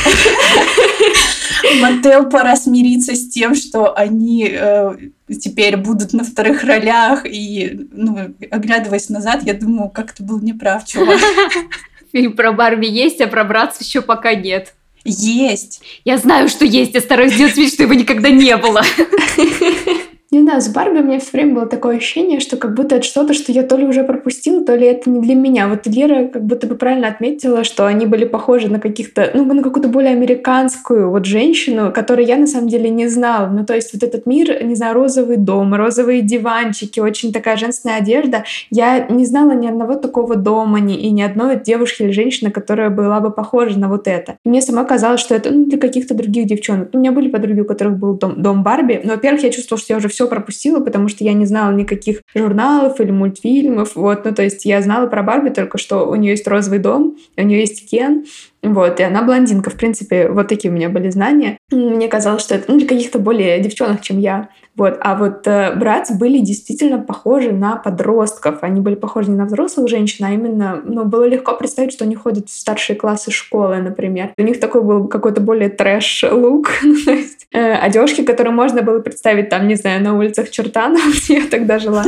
Мотел 1.81 2.29
пора 2.29 2.55
смириться 2.55 3.15
с 3.15 3.29
тем, 3.29 3.55
что 3.55 3.97
они 3.97 4.47
э, 4.49 4.95
теперь 5.41 5.77
будут 5.77 6.13
на 6.13 6.23
вторых 6.23 6.63
ролях. 6.63 7.25
И, 7.25 7.87
ну, 7.91 8.33
оглядываясь 8.51 9.09
назад, 9.09 9.43
я 9.43 9.53
думаю, 9.53 9.89
как 9.89 10.13
ты 10.13 10.23
был 10.23 10.39
неправ, 10.39 10.85
чувак. 10.85 11.19
Фильм 12.11 12.33
про 12.33 12.51
Барби 12.53 12.87
есть, 12.87 13.21
а 13.21 13.27
про 13.27 13.43
Братц 13.43 13.81
еще 13.81 14.01
пока 14.01 14.33
нет. 14.33 14.73
Есть. 15.03 15.81
Я 16.03 16.17
знаю, 16.17 16.49
что 16.49 16.65
есть. 16.65 16.93
Я 16.93 17.01
стараюсь 17.01 17.33
сделать 17.33 17.55
вид, 17.55 17.73
что 17.73 17.83
его 17.83 17.93
никогда 17.93 18.29
не 18.29 18.55
было. 18.57 18.81
Не 20.37 20.43
знаю, 20.43 20.61
с 20.61 20.67
Барби 20.67 20.99
у 20.99 21.03
меня 21.03 21.19
все 21.19 21.31
время 21.31 21.55
было 21.55 21.65
такое 21.65 21.97
ощущение, 21.97 22.39
что 22.39 22.57
как 22.57 22.75
будто 22.75 22.97
это 22.97 23.05
что-то, 23.05 23.33
что 23.33 23.51
я 23.51 23.63
то 23.63 23.75
ли 23.75 23.87
уже 23.87 24.03
пропустила, 24.03 24.63
то 24.63 24.75
ли 24.75 24.85
это 24.85 25.09
не 25.09 25.19
для 25.19 25.33
меня. 25.33 25.67
Вот 25.67 25.87
Лера 25.87 26.27
как 26.27 26.45
будто 26.45 26.67
бы 26.67 26.75
правильно 26.75 27.07
отметила, 27.07 27.63
что 27.63 27.87
они 27.87 28.05
были 28.05 28.23
похожи 28.23 28.69
на 28.69 28.79
каких-то, 28.79 29.31
ну, 29.33 29.51
на 29.51 29.63
какую-то 29.63 29.89
более 29.89 30.11
американскую 30.11 31.09
вот 31.09 31.25
женщину, 31.25 31.91
которую 31.91 32.27
я 32.27 32.37
на 32.37 32.45
самом 32.45 32.67
деле 32.67 32.91
не 32.91 33.07
знала. 33.07 33.47
Ну, 33.47 33.65
то 33.65 33.73
есть 33.73 33.95
вот 33.95 34.03
этот 34.03 34.27
мир, 34.27 34.63
не 34.63 34.75
знаю, 34.75 34.93
розовый 34.93 35.37
дом, 35.37 35.73
розовые 35.73 36.21
диванчики, 36.21 36.99
очень 36.99 37.33
такая 37.33 37.57
женственная 37.57 37.97
одежда. 37.97 38.43
Я 38.69 39.07
не 39.07 39.25
знала 39.25 39.53
ни 39.53 39.65
одного 39.65 39.95
такого 39.95 40.35
дома, 40.35 40.79
ни, 40.79 40.95
и 40.95 41.09
ни 41.09 41.23
одной 41.23 41.59
девушки 41.59 42.03
или 42.03 42.11
женщины, 42.11 42.51
которая 42.51 42.91
была 42.91 43.21
бы 43.21 43.31
похожа 43.31 43.79
на 43.79 43.89
вот 43.89 44.07
это. 44.07 44.37
Мне 44.45 44.61
сама 44.61 44.83
казалось, 44.83 45.19
что 45.19 45.33
это 45.33 45.49
ну, 45.49 45.65
для 45.65 45.79
каких-то 45.79 46.13
других 46.13 46.45
девчонок. 46.45 46.89
У 46.93 46.99
меня 46.99 47.11
были 47.11 47.27
подруги, 47.27 47.61
у 47.61 47.65
которых 47.65 47.97
был 47.97 48.13
дом, 48.13 48.39
дом 48.39 48.61
Барби. 48.61 49.01
Но, 49.03 49.13
во-первых, 49.13 49.41
я 49.41 49.49
чувствовала, 49.49 49.81
что 49.81 49.93
я 49.93 49.97
уже 49.97 50.09
все 50.09 50.26
пропустила, 50.27 50.83
потому 50.83 51.07
что 51.07 51.23
я 51.23 51.33
не 51.33 51.45
знала 51.45 51.71
никаких 51.71 52.21
журналов 52.35 52.99
или 52.99 53.11
мультфильмов. 53.11 53.95
Вот, 53.95 54.25
ну, 54.25 54.33
то 54.33 54.43
есть 54.43 54.65
я 54.65 54.81
знала 54.81 55.07
про 55.07 55.23
Барби 55.23 55.49
только, 55.49 55.77
что 55.77 56.07
у 56.09 56.15
нее 56.15 56.31
есть 56.31 56.47
розовый 56.47 56.79
дом, 56.79 57.17
у 57.35 57.41
нее 57.41 57.61
есть 57.61 57.89
Кен, 57.89 58.25
вот, 58.63 58.99
и 58.99 59.03
она 59.03 59.21
блондинка. 59.21 59.69
В 59.69 59.75
принципе, 59.75 60.29
вот 60.29 60.47
такие 60.47 60.71
у 60.71 60.75
меня 60.75 60.89
были 60.89 61.09
знания. 61.09 61.57
Мне 61.71 62.07
казалось, 62.07 62.41
что 62.41 62.55
это 62.55 62.71
ну, 62.71 62.77
для 62.77 62.87
каких-то 62.87 63.19
более 63.19 63.59
девчонок, 63.59 64.01
чем 64.01 64.19
я. 64.19 64.49
Вот. 64.75 64.97
А 65.01 65.15
вот 65.15 65.47
э, 65.47 65.73
братцы 65.75 66.15
были 66.15 66.39
действительно 66.39 66.99
похожи 66.99 67.51
на 67.51 67.77
подростков. 67.77 68.59
Они 68.61 68.79
были 68.81 68.95
похожи 68.95 69.31
не 69.31 69.37
на 69.37 69.45
взрослых 69.45 69.89
женщин, 69.89 70.25
а 70.25 70.31
именно, 70.31 70.81
ну, 70.83 71.05
было 71.05 71.27
легко 71.27 71.55
представить, 71.55 71.93
что 71.93 72.05
они 72.05 72.15
ходят 72.15 72.49
в 72.49 72.53
старшие 72.53 72.95
классы 72.95 73.31
школы, 73.31 73.77
например. 73.77 74.33
У 74.37 74.41
них 74.43 74.59
такой 74.59 74.83
был 74.83 75.07
какой-то 75.07 75.41
более 75.41 75.69
трэш-лук, 75.69 76.69
ну, 76.83 76.95
э, 77.51 77.73
одежки, 77.73 78.23
которые 78.23 78.53
можно 78.53 78.81
было 78.81 78.99
представить 78.99 79.49
там, 79.49 79.67
не 79.67 79.75
знаю, 79.75 80.03
на 80.03 80.17
улицах 80.17 80.49
Чертанов, 80.49 81.03
где 81.23 81.39
я 81.39 81.45
тогда 81.47 81.79
жила. 81.79 82.05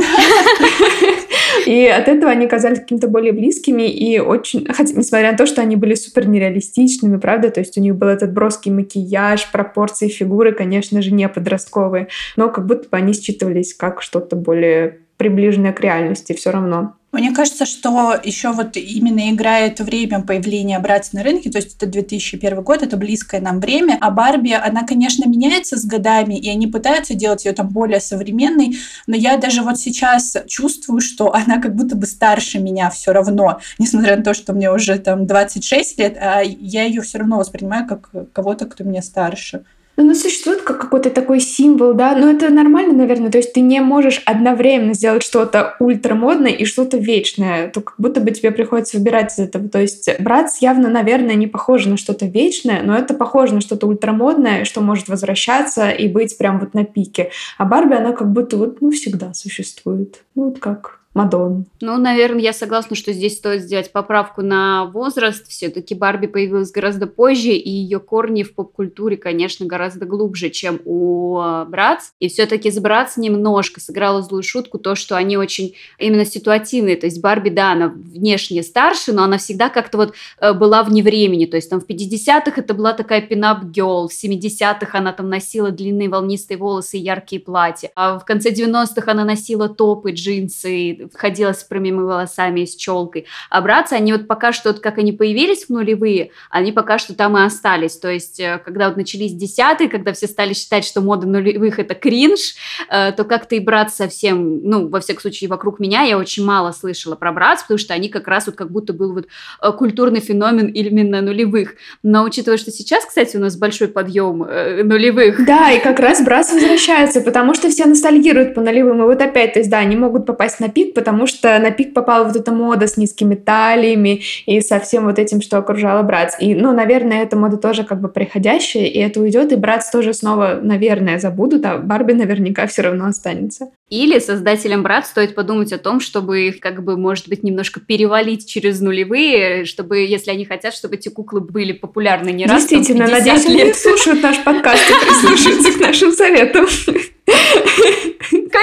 И 1.66 1.86
от 1.86 2.08
этого 2.08 2.30
они 2.30 2.46
казались 2.46 2.80
какими-то 2.80 3.08
более 3.08 3.32
близкими 3.32 3.82
и 3.82 4.18
очень... 4.18 4.66
Хотя, 4.66 4.94
несмотря 4.94 5.32
на 5.32 5.36
то, 5.36 5.46
что 5.46 5.60
они 5.60 5.76
были 5.76 5.94
супер 5.94 6.26
нереалистичными, 6.26 7.18
правда, 7.18 7.50
то 7.50 7.60
есть 7.60 7.76
у 7.76 7.80
них 7.80 7.96
был 7.96 8.08
этот 8.08 8.32
броский 8.32 8.70
макияж, 8.70 9.50
пропорции 9.50 10.08
фигуры, 10.08 10.52
конечно 10.52 11.02
же, 11.02 11.12
не 11.12 11.28
подростковые, 11.28 12.08
но 12.36 12.48
как 12.48 12.66
будто 12.66 12.88
бы 12.88 12.96
они 12.96 13.12
считывались 13.12 13.74
как 13.74 14.02
что-то 14.02 14.36
более 14.36 15.00
приближенное 15.16 15.72
к 15.72 15.80
реальности 15.80 16.32
все 16.32 16.50
равно. 16.50 16.94
Мне 17.12 17.32
кажется, 17.32 17.66
что 17.66 18.14
еще 18.22 18.52
вот 18.52 18.76
именно 18.76 19.30
играет 19.30 19.80
время 19.80 20.22
появления 20.22 20.78
братьев 20.78 21.12
на 21.12 21.24
рынке, 21.24 21.50
то 21.50 21.58
есть 21.58 21.76
это 21.76 21.86
2001 21.86 22.62
год, 22.62 22.84
это 22.84 22.96
близкое 22.96 23.40
нам 23.40 23.58
время, 23.58 23.98
а 24.00 24.12
Барби, 24.12 24.52
она, 24.52 24.84
конечно, 24.84 25.28
меняется 25.28 25.76
с 25.76 25.84
годами, 25.84 26.38
и 26.38 26.48
они 26.48 26.68
пытаются 26.68 27.14
делать 27.14 27.44
ее 27.44 27.52
там 27.52 27.68
более 27.68 27.98
современной, 27.98 28.76
но 29.08 29.16
я 29.16 29.38
даже 29.38 29.62
вот 29.62 29.80
сейчас 29.80 30.36
чувствую, 30.46 31.00
что 31.00 31.34
она 31.34 31.60
как 31.60 31.74
будто 31.74 31.96
бы 31.96 32.06
старше 32.06 32.60
меня 32.60 32.90
все 32.90 33.10
равно, 33.12 33.60
несмотря 33.78 34.16
на 34.16 34.22
то, 34.22 34.32
что 34.32 34.52
мне 34.52 34.70
уже 34.70 34.96
там 34.98 35.26
26 35.26 35.98
лет, 35.98 36.16
а 36.16 36.42
я 36.42 36.84
ее 36.84 37.02
все 37.02 37.18
равно 37.18 37.38
воспринимаю 37.38 37.88
как 37.88 38.10
кого-то, 38.32 38.66
кто 38.66 38.84
мне 38.84 39.02
старше. 39.02 39.64
Ну, 39.96 40.04
оно 40.04 40.14
существует 40.14 40.62
как 40.62 40.80
какой-то 40.80 41.10
такой 41.10 41.40
символ, 41.40 41.92
да, 41.94 42.14
но 42.16 42.30
это 42.30 42.48
нормально, 42.48 42.94
наверное, 42.94 43.30
то 43.30 43.38
есть 43.38 43.52
ты 43.52 43.60
не 43.60 43.80
можешь 43.80 44.22
одновременно 44.24 44.94
сделать 44.94 45.22
что-то 45.22 45.76
ультрамодное 45.78 46.52
и 46.52 46.64
что-то 46.64 46.96
вечное, 46.96 47.68
то 47.68 47.80
как 47.82 47.94
будто 47.98 48.20
бы 48.20 48.30
тебе 48.30 48.50
приходится 48.50 48.96
выбирать 48.96 49.32
из 49.34 49.40
этого, 49.40 49.68
то 49.68 49.80
есть 49.80 50.08
Братс 50.20 50.62
явно, 50.62 50.88
наверное, 50.88 51.34
не 51.34 51.46
похоже 51.46 51.90
на 51.90 51.96
что-то 51.96 52.26
вечное, 52.26 52.82
но 52.82 52.96
это 52.96 53.14
похоже 53.14 53.54
на 53.54 53.60
что-то 53.60 53.86
ультрамодное, 53.86 54.64
что 54.64 54.80
может 54.80 55.08
возвращаться 55.08 55.90
и 55.90 56.08
быть 56.08 56.38
прям 56.38 56.60
вот 56.60 56.72
на 56.72 56.84
пике, 56.84 57.30
а 57.58 57.64
Барби, 57.64 57.94
она 57.94 58.12
как 58.12 58.32
будто 58.32 58.56
вот, 58.56 58.80
ну, 58.80 58.90
всегда 58.92 59.34
существует, 59.34 60.22
ну, 60.34 60.44
вот 60.44 60.60
как 60.60 60.99
Мадон. 61.12 61.66
Ну, 61.80 61.98
наверное, 61.98 62.40
я 62.40 62.52
согласна, 62.52 62.94
что 62.94 63.12
здесь 63.12 63.36
стоит 63.36 63.62
сделать 63.62 63.90
поправку 63.90 64.42
на 64.42 64.84
возраст. 64.84 65.44
Все-таки 65.48 65.96
Барби 65.96 66.28
появилась 66.28 66.70
гораздо 66.70 67.08
позже, 67.08 67.50
и 67.50 67.68
ее 67.68 67.98
корни 67.98 68.44
в 68.44 68.54
поп-культуре, 68.54 69.16
конечно, 69.16 69.66
гораздо 69.66 70.06
глубже, 70.06 70.50
чем 70.50 70.80
у 70.84 71.40
э, 71.40 71.64
Братс. 71.64 72.12
И 72.20 72.28
все-таки 72.28 72.70
с 72.70 72.78
Братс 72.78 73.16
немножко 73.16 73.80
сыграла 73.80 74.22
злую 74.22 74.44
шутку 74.44 74.78
то, 74.78 74.94
что 74.94 75.16
они 75.16 75.36
очень 75.36 75.74
именно 75.98 76.24
ситуативные. 76.24 76.94
То 76.94 77.06
есть 77.06 77.20
Барби, 77.20 77.48
да, 77.48 77.72
она 77.72 77.88
внешне 77.88 78.62
старше, 78.62 79.12
но 79.12 79.24
она 79.24 79.38
всегда 79.38 79.68
как-то 79.68 79.98
вот 79.98 80.14
э, 80.40 80.52
была 80.52 80.84
вне 80.84 81.02
времени. 81.02 81.46
То 81.46 81.56
есть 81.56 81.70
там 81.70 81.80
в 81.80 81.88
50-х 81.88 82.52
это 82.54 82.72
была 82.72 82.92
такая 82.92 83.20
пинап-гелл, 83.20 84.06
в 84.06 84.12
70-х 84.12 84.96
она 84.96 85.12
там 85.12 85.28
носила 85.28 85.72
длинные 85.72 86.08
волнистые 86.08 86.56
волосы 86.56 86.98
и 86.98 87.02
яркие 87.02 87.42
платья, 87.42 87.90
а 87.96 88.16
в 88.20 88.24
конце 88.24 88.50
90-х 88.50 89.10
она 89.10 89.24
носила 89.24 89.68
топы, 89.68 90.12
джинсы, 90.12 90.99
ходила 91.14 91.52
с 91.52 91.64
прямыми 91.64 92.02
волосами 92.02 92.60
и 92.60 92.66
с 92.66 92.76
челкой. 92.76 93.26
А 93.48 93.60
братцы, 93.60 93.94
они 93.94 94.12
вот 94.12 94.26
пока 94.26 94.52
что, 94.52 94.72
вот 94.72 94.80
как 94.80 94.98
они 94.98 95.12
появились 95.12 95.66
в 95.66 95.70
нулевые, 95.70 96.30
они 96.50 96.72
пока 96.72 96.98
что 96.98 97.14
там 97.14 97.36
и 97.36 97.42
остались. 97.42 97.96
То 97.96 98.10
есть, 98.10 98.40
э, 98.40 98.60
когда 98.64 98.88
вот 98.88 98.96
начались 98.96 99.34
десятые, 99.34 99.88
когда 99.88 100.12
все 100.12 100.26
стали 100.26 100.52
считать, 100.52 100.84
что 100.84 101.00
мода 101.00 101.26
нулевых 101.26 101.78
это 101.78 101.94
кринж, 101.94 102.54
э, 102.88 103.12
то 103.12 103.24
как-то 103.24 103.54
и 103.56 103.60
брат 103.60 103.92
совсем, 103.92 104.62
ну, 104.62 104.88
во 104.88 105.00
всяком 105.00 105.22
случае, 105.22 105.48
вокруг 105.48 105.80
меня 105.80 106.02
я 106.02 106.18
очень 106.18 106.44
мало 106.44 106.72
слышала 106.72 107.16
про 107.16 107.32
братц, 107.32 107.62
потому 107.62 107.78
что 107.78 107.94
они 107.94 108.08
как 108.08 108.28
раз 108.28 108.46
вот 108.46 108.56
как 108.56 108.70
будто 108.70 108.92
был 108.92 109.12
вот 109.12 109.26
э, 109.62 109.72
культурный 109.72 110.20
феномен 110.20 110.68
именно 110.68 111.20
нулевых. 111.20 111.74
Но 112.02 112.24
учитывая, 112.24 112.58
что 112.58 112.70
сейчас, 112.70 113.04
кстати, 113.04 113.36
у 113.36 113.40
нас 113.40 113.56
большой 113.56 113.88
подъем 113.88 114.38
нулевых. 114.38 115.44
Да, 115.44 115.70
и 115.70 115.80
как 115.80 115.98
раз 115.98 116.22
братц 116.22 116.52
возвращается, 116.52 117.20
потому 117.20 117.54
что 117.54 117.68
все 117.70 117.86
ностальгируют 117.86 118.54
по 118.54 118.60
нулевым. 118.60 119.02
И 119.02 119.04
вот 119.04 119.20
опять, 119.20 119.54
то 119.54 119.58
есть, 119.58 119.70
да, 119.70 119.78
они 119.78 119.96
могут 119.96 120.26
попасть 120.26 120.60
на 120.60 120.68
пик, 120.68 120.89
пик, 120.90 120.94
потому 120.94 121.26
что 121.26 121.58
на 121.58 121.70
пик 121.70 121.94
попала 121.94 122.24
вот 122.24 122.36
эта 122.36 122.52
мода 122.52 122.86
с 122.86 122.96
низкими 122.96 123.34
талиями 123.34 124.22
и 124.46 124.60
со 124.60 124.78
всем 124.80 125.04
вот 125.04 125.18
этим, 125.18 125.40
что 125.40 125.58
окружало 125.58 126.02
Братс. 126.02 126.36
И, 126.40 126.54
ну, 126.54 126.72
наверное, 126.72 127.22
эта 127.22 127.36
мода 127.36 127.56
тоже 127.56 127.84
как 127.84 128.00
бы 128.00 128.08
приходящая, 128.08 128.84
и 128.84 128.98
это 128.98 129.20
уйдет, 129.20 129.52
и 129.52 129.56
Братс 129.56 129.90
тоже 129.90 130.14
снова, 130.14 130.58
наверное, 130.62 131.18
забудут, 131.18 131.64
а 131.64 131.78
Барби 131.78 132.12
наверняка 132.12 132.66
все 132.66 132.82
равно 132.82 133.06
останется. 133.06 133.70
Или 133.88 134.20
создателям 134.20 134.84
Брат 134.84 135.06
стоит 135.06 135.34
подумать 135.34 135.72
о 135.72 135.78
том, 135.78 135.98
чтобы 135.98 136.46
их, 136.46 136.60
как 136.60 136.84
бы, 136.84 136.96
может 136.96 137.28
быть, 137.28 137.42
немножко 137.42 137.80
перевалить 137.80 138.48
через 138.48 138.80
нулевые, 138.80 139.64
чтобы, 139.64 139.98
если 139.98 140.30
они 140.30 140.44
хотят, 140.44 140.74
чтобы 140.74 140.94
эти 140.94 141.08
куклы 141.08 141.40
были 141.40 141.72
популярны 141.72 142.30
не 142.30 142.46
раз 142.46 142.60
Действительно, 142.60 143.06
там, 143.06 143.18
надеюсь, 143.18 143.46
лет. 143.46 143.62
они 143.62 143.72
слушают 143.72 144.22
наш 144.22 144.42
подкаст 144.44 144.82
и 144.88 145.06
прислушаются 145.06 145.72
к 145.72 145.80
нашим 145.80 146.12
советам. 146.12 146.66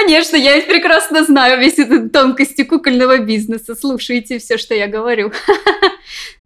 Конечно, 0.00 0.36
я 0.36 0.62
прекрасно 0.62 1.24
знаю 1.24 1.58
весь 1.58 1.76
этот 1.76 2.12
тонкости 2.12 2.62
кукольного 2.62 3.18
бизнеса. 3.18 3.74
Слушайте 3.74 4.38
все, 4.38 4.56
что 4.56 4.74
я 4.74 4.86
говорю. 4.86 5.32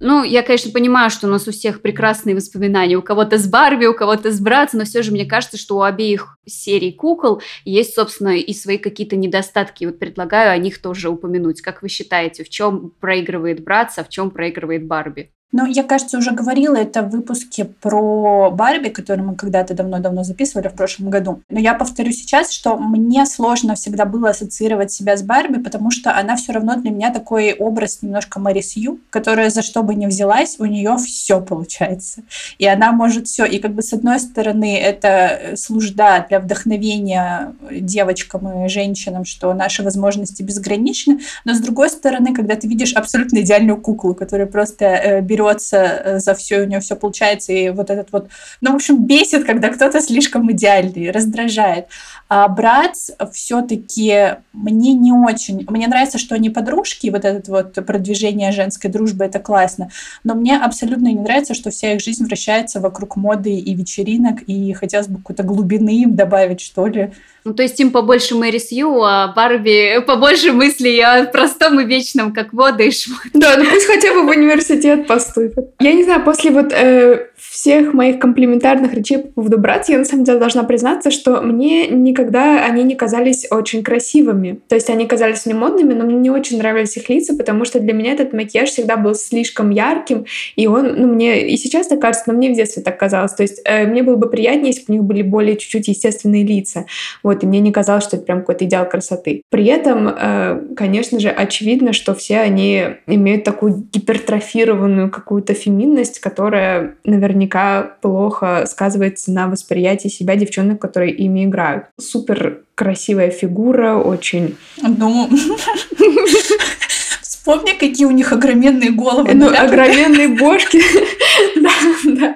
Ну, 0.00 0.24
я, 0.24 0.42
конечно, 0.42 0.72
понимаю, 0.72 1.10
что 1.10 1.28
у 1.28 1.30
нас 1.30 1.46
у 1.46 1.52
всех 1.52 1.80
прекрасные 1.80 2.34
воспоминания. 2.34 2.96
У 2.96 3.02
кого-то 3.02 3.38
с 3.38 3.46
Барби, 3.46 3.86
у 3.86 3.94
кого-то 3.94 4.32
с 4.32 4.40
Братс, 4.40 4.72
но 4.72 4.84
все 4.84 5.04
же 5.04 5.12
мне 5.12 5.24
кажется, 5.24 5.56
что 5.56 5.76
у 5.76 5.82
обеих 5.82 6.38
серий 6.44 6.92
кукол 6.92 7.40
есть, 7.64 7.94
собственно, 7.94 8.36
и 8.36 8.52
свои 8.52 8.78
какие-то 8.78 9.14
недостатки. 9.14 9.84
Вот 9.84 10.00
предлагаю 10.00 10.50
о 10.50 10.58
них 10.58 10.82
тоже 10.82 11.08
упомянуть. 11.08 11.60
Как 11.60 11.82
вы 11.82 11.88
считаете, 11.88 12.42
в 12.42 12.48
чем 12.48 12.90
проигрывает 13.00 13.62
Братс, 13.62 13.98
а 13.98 14.04
в 14.04 14.08
чем 14.08 14.32
проигрывает 14.32 14.84
Барби? 14.84 15.30
Ну, 15.52 15.66
я, 15.66 15.82
кажется, 15.82 16.16
уже 16.16 16.30
говорила 16.30 16.76
это 16.76 17.02
в 17.02 17.10
выпуске 17.10 17.66
про 17.66 18.50
Барби, 18.50 18.88
который 18.88 19.22
мы 19.22 19.34
когда-то 19.34 19.74
давно-давно 19.74 20.24
записывали 20.24 20.68
в 20.68 20.72
прошлом 20.72 21.10
году. 21.10 21.42
Но 21.50 21.60
я 21.60 21.74
повторю 21.74 22.10
сейчас, 22.12 22.50
что 22.50 22.78
мне 22.78 23.26
сложно 23.26 23.74
всегда 23.74 24.06
было 24.06 24.30
ассоциировать 24.30 24.92
себя 24.92 25.14
с 25.14 25.22
Барби, 25.22 25.58
потому 25.58 25.90
что 25.90 26.16
она 26.16 26.36
все 26.36 26.52
равно 26.52 26.76
для 26.76 26.90
меня 26.90 27.12
такой 27.12 27.52
образ 27.52 27.98
немножко 28.00 28.40
Марис 28.40 28.76
Ю, 28.76 28.98
которая 29.10 29.50
за 29.50 29.60
что 29.60 29.82
бы 29.82 29.94
ни 29.94 30.06
взялась, 30.06 30.56
у 30.58 30.64
нее 30.64 30.96
все 30.96 31.42
получается. 31.42 32.22
И 32.56 32.66
она 32.66 32.92
может 32.92 33.26
все. 33.26 33.44
И 33.44 33.58
как 33.58 33.74
бы 33.74 33.82
с 33.82 33.92
одной 33.92 34.20
стороны 34.20 34.78
это 34.78 35.52
служда 35.56 36.24
для 36.30 36.40
вдохновения 36.40 37.54
девочкам 37.70 38.64
и 38.64 38.68
женщинам, 38.70 39.26
что 39.26 39.52
наши 39.52 39.82
возможности 39.82 40.42
безграничны, 40.42 41.20
но 41.44 41.52
с 41.52 41.60
другой 41.60 41.90
стороны, 41.90 42.32
когда 42.32 42.56
ты 42.56 42.66
видишь 42.68 42.94
абсолютно 42.94 43.40
идеальную 43.40 43.76
куклу, 43.78 44.14
которая 44.14 44.46
просто 44.46 44.86
э, 44.86 45.20
берется 45.42 45.76
э, 45.76 46.18
за 46.18 46.34
все, 46.34 46.60
у 46.60 46.64
нее 46.64 46.80
все 46.80 46.96
получается, 46.96 47.52
и 47.52 47.70
вот 47.70 47.90
этот 47.90 48.12
вот, 48.12 48.28
ну, 48.60 48.72
в 48.72 48.74
общем, 48.76 49.04
бесит, 49.04 49.44
когда 49.44 49.68
кто-то 49.68 50.00
слишком 50.00 50.50
идеальный, 50.52 51.10
раздражает. 51.10 51.86
А 52.28 52.48
брат 52.48 52.96
все-таки 53.32 54.36
мне 54.52 54.94
не 54.94 55.12
очень, 55.12 55.66
мне 55.68 55.86
нравится, 55.86 56.18
что 56.18 56.34
они 56.34 56.50
подружки, 56.50 57.06
и 57.06 57.10
вот 57.10 57.24
это 57.24 57.50
вот 57.50 57.74
продвижение 57.86 58.52
женской 58.52 58.90
дружбы, 58.90 59.24
это 59.24 59.38
классно, 59.38 59.90
но 60.24 60.34
мне 60.34 60.56
абсолютно 60.56 61.08
не 61.08 61.20
нравится, 61.20 61.54
что 61.54 61.70
вся 61.70 61.92
их 61.92 62.00
жизнь 62.00 62.24
вращается 62.24 62.80
вокруг 62.80 63.16
моды 63.16 63.52
и 63.52 63.74
вечеринок, 63.74 64.42
и 64.46 64.72
хотелось 64.72 65.08
бы 65.08 65.18
какой-то 65.18 65.42
глубины 65.42 66.02
им 66.02 66.16
добавить, 66.16 66.60
что 66.60 66.86
ли. 66.86 67.12
Ну, 67.44 67.54
то 67.54 67.64
есть 67.64 67.78
им 67.80 67.90
побольше 67.90 68.36
Мэри 68.36 68.58
Сью, 68.58 69.02
а 69.02 69.32
Барби 69.34 70.00
побольше 70.06 70.52
мыслей 70.52 71.00
о 71.00 71.24
простом 71.24 71.80
и 71.80 71.84
вечном, 71.84 72.32
как 72.32 72.52
вода 72.52 72.84
и 72.84 72.90
шмот. 72.90 73.18
Да, 73.34 73.56
ну 73.56 73.64
пусть 73.68 73.86
хотя 73.86 74.14
бы 74.14 74.22
в 74.22 74.28
университет 74.28 75.06
поступит. 75.08 75.31
Я 75.80 75.92
не 75.92 76.04
знаю, 76.04 76.24
после 76.24 76.50
вот 76.50 76.72
э, 76.72 77.26
всех 77.36 77.92
моих 77.92 78.18
комплиментарных 78.18 78.94
речей 78.94 79.18
по 79.18 79.28
поводу 79.28 79.58
братьев, 79.58 79.90
я 79.90 79.98
на 79.98 80.04
самом 80.04 80.24
деле 80.24 80.38
должна 80.38 80.64
признаться, 80.64 81.10
что 81.10 81.40
мне 81.42 81.88
никогда 81.88 82.64
они 82.64 82.82
не 82.82 82.94
казались 82.94 83.46
очень 83.50 83.82
красивыми. 83.82 84.60
То 84.68 84.74
есть 84.74 84.90
они 84.90 85.06
казались 85.06 85.46
мне 85.46 85.54
модными, 85.54 85.94
но 85.94 86.04
мне 86.04 86.16
не 86.16 86.30
очень 86.30 86.58
нравились 86.58 86.96
их 86.96 87.08
лица, 87.08 87.36
потому 87.36 87.64
что 87.64 87.80
для 87.80 87.92
меня 87.92 88.12
этот 88.12 88.32
макияж 88.32 88.70
всегда 88.70 88.96
был 88.96 89.14
слишком 89.14 89.70
ярким, 89.70 90.26
и 90.56 90.66
он, 90.66 90.94
ну, 90.96 91.06
мне 91.06 91.48
и 91.48 91.56
сейчас 91.56 91.88
так 91.88 92.00
кажется, 92.00 92.24
но 92.30 92.34
мне 92.34 92.50
в 92.50 92.56
детстве 92.56 92.82
так 92.82 92.98
казалось. 92.98 93.32
То 93.32 93.42
есть 93.42 93.60
э, 93.64 93.86
мне 93.86 94.02
было 94.02 94.16
бы 94.16 94.28
приятнее, 94.28 94.68
если 94.68 94.82
бы 94.82 94.86
у 94.88 94.92
них 94.92 95.04
были 95.04 95.22
более 95.22 95.56
чуть-чуть 95.56 95.88
естественные 95.88 96.44
лица. 96.44 96.86
Вот, 97.22 97.42
и 97.42 97.46
мне 97.46 97.60
не 97.60 97.72
казалось, 97.72 98.04
что 98.04 98.16
это 98.16 98.26
прям 98.26 98.40
какой-то 98.40 98.64
идеал 98.64 98.88
красоты. 98.88 99.42
При 99.50 99.66
этом, 99.66 100.08
э, 100.08 100.60
конечно 100.76 101.18
же, 101.20 101.28
очевидно, 101.28 101.92
что 101.92 102.14
все 102.14 102.38
они 102.38 102.84
имеют 103.06 103.44
такую 103.44 103.86
гипертрофированную 103.92 105.10
какую-то 105.22 105.54
феминность, 105.54 106.18
которая 106.18 106.96
наверняка 107.04 107.96
плохо 108.02 108.64
сказывается 108.66 109.30
на 109.30 109.46
восприятии 109.46 110.08
себя 110.08 110.34
девчонок, 110.34 110.80
которые 110.80 111.12
ими 111.12 111.44
играют. 111.44 111.84
Супер 112.00 112.62
красивая 112.74 113.30
фигура, 113.30 113.94
очень... 113.94 114.56
Ну, 114.78 115.30
Вспомни, 117.22 117.72
какие 117.72 118.06
у 118.06 118.10
них 118.10 118.32
огроменные 118.32 118.90
головы. 118.90 119.32
Ну, 119.34 119.48
огроменные 119.48 120.28
бошки. 120.28 120.80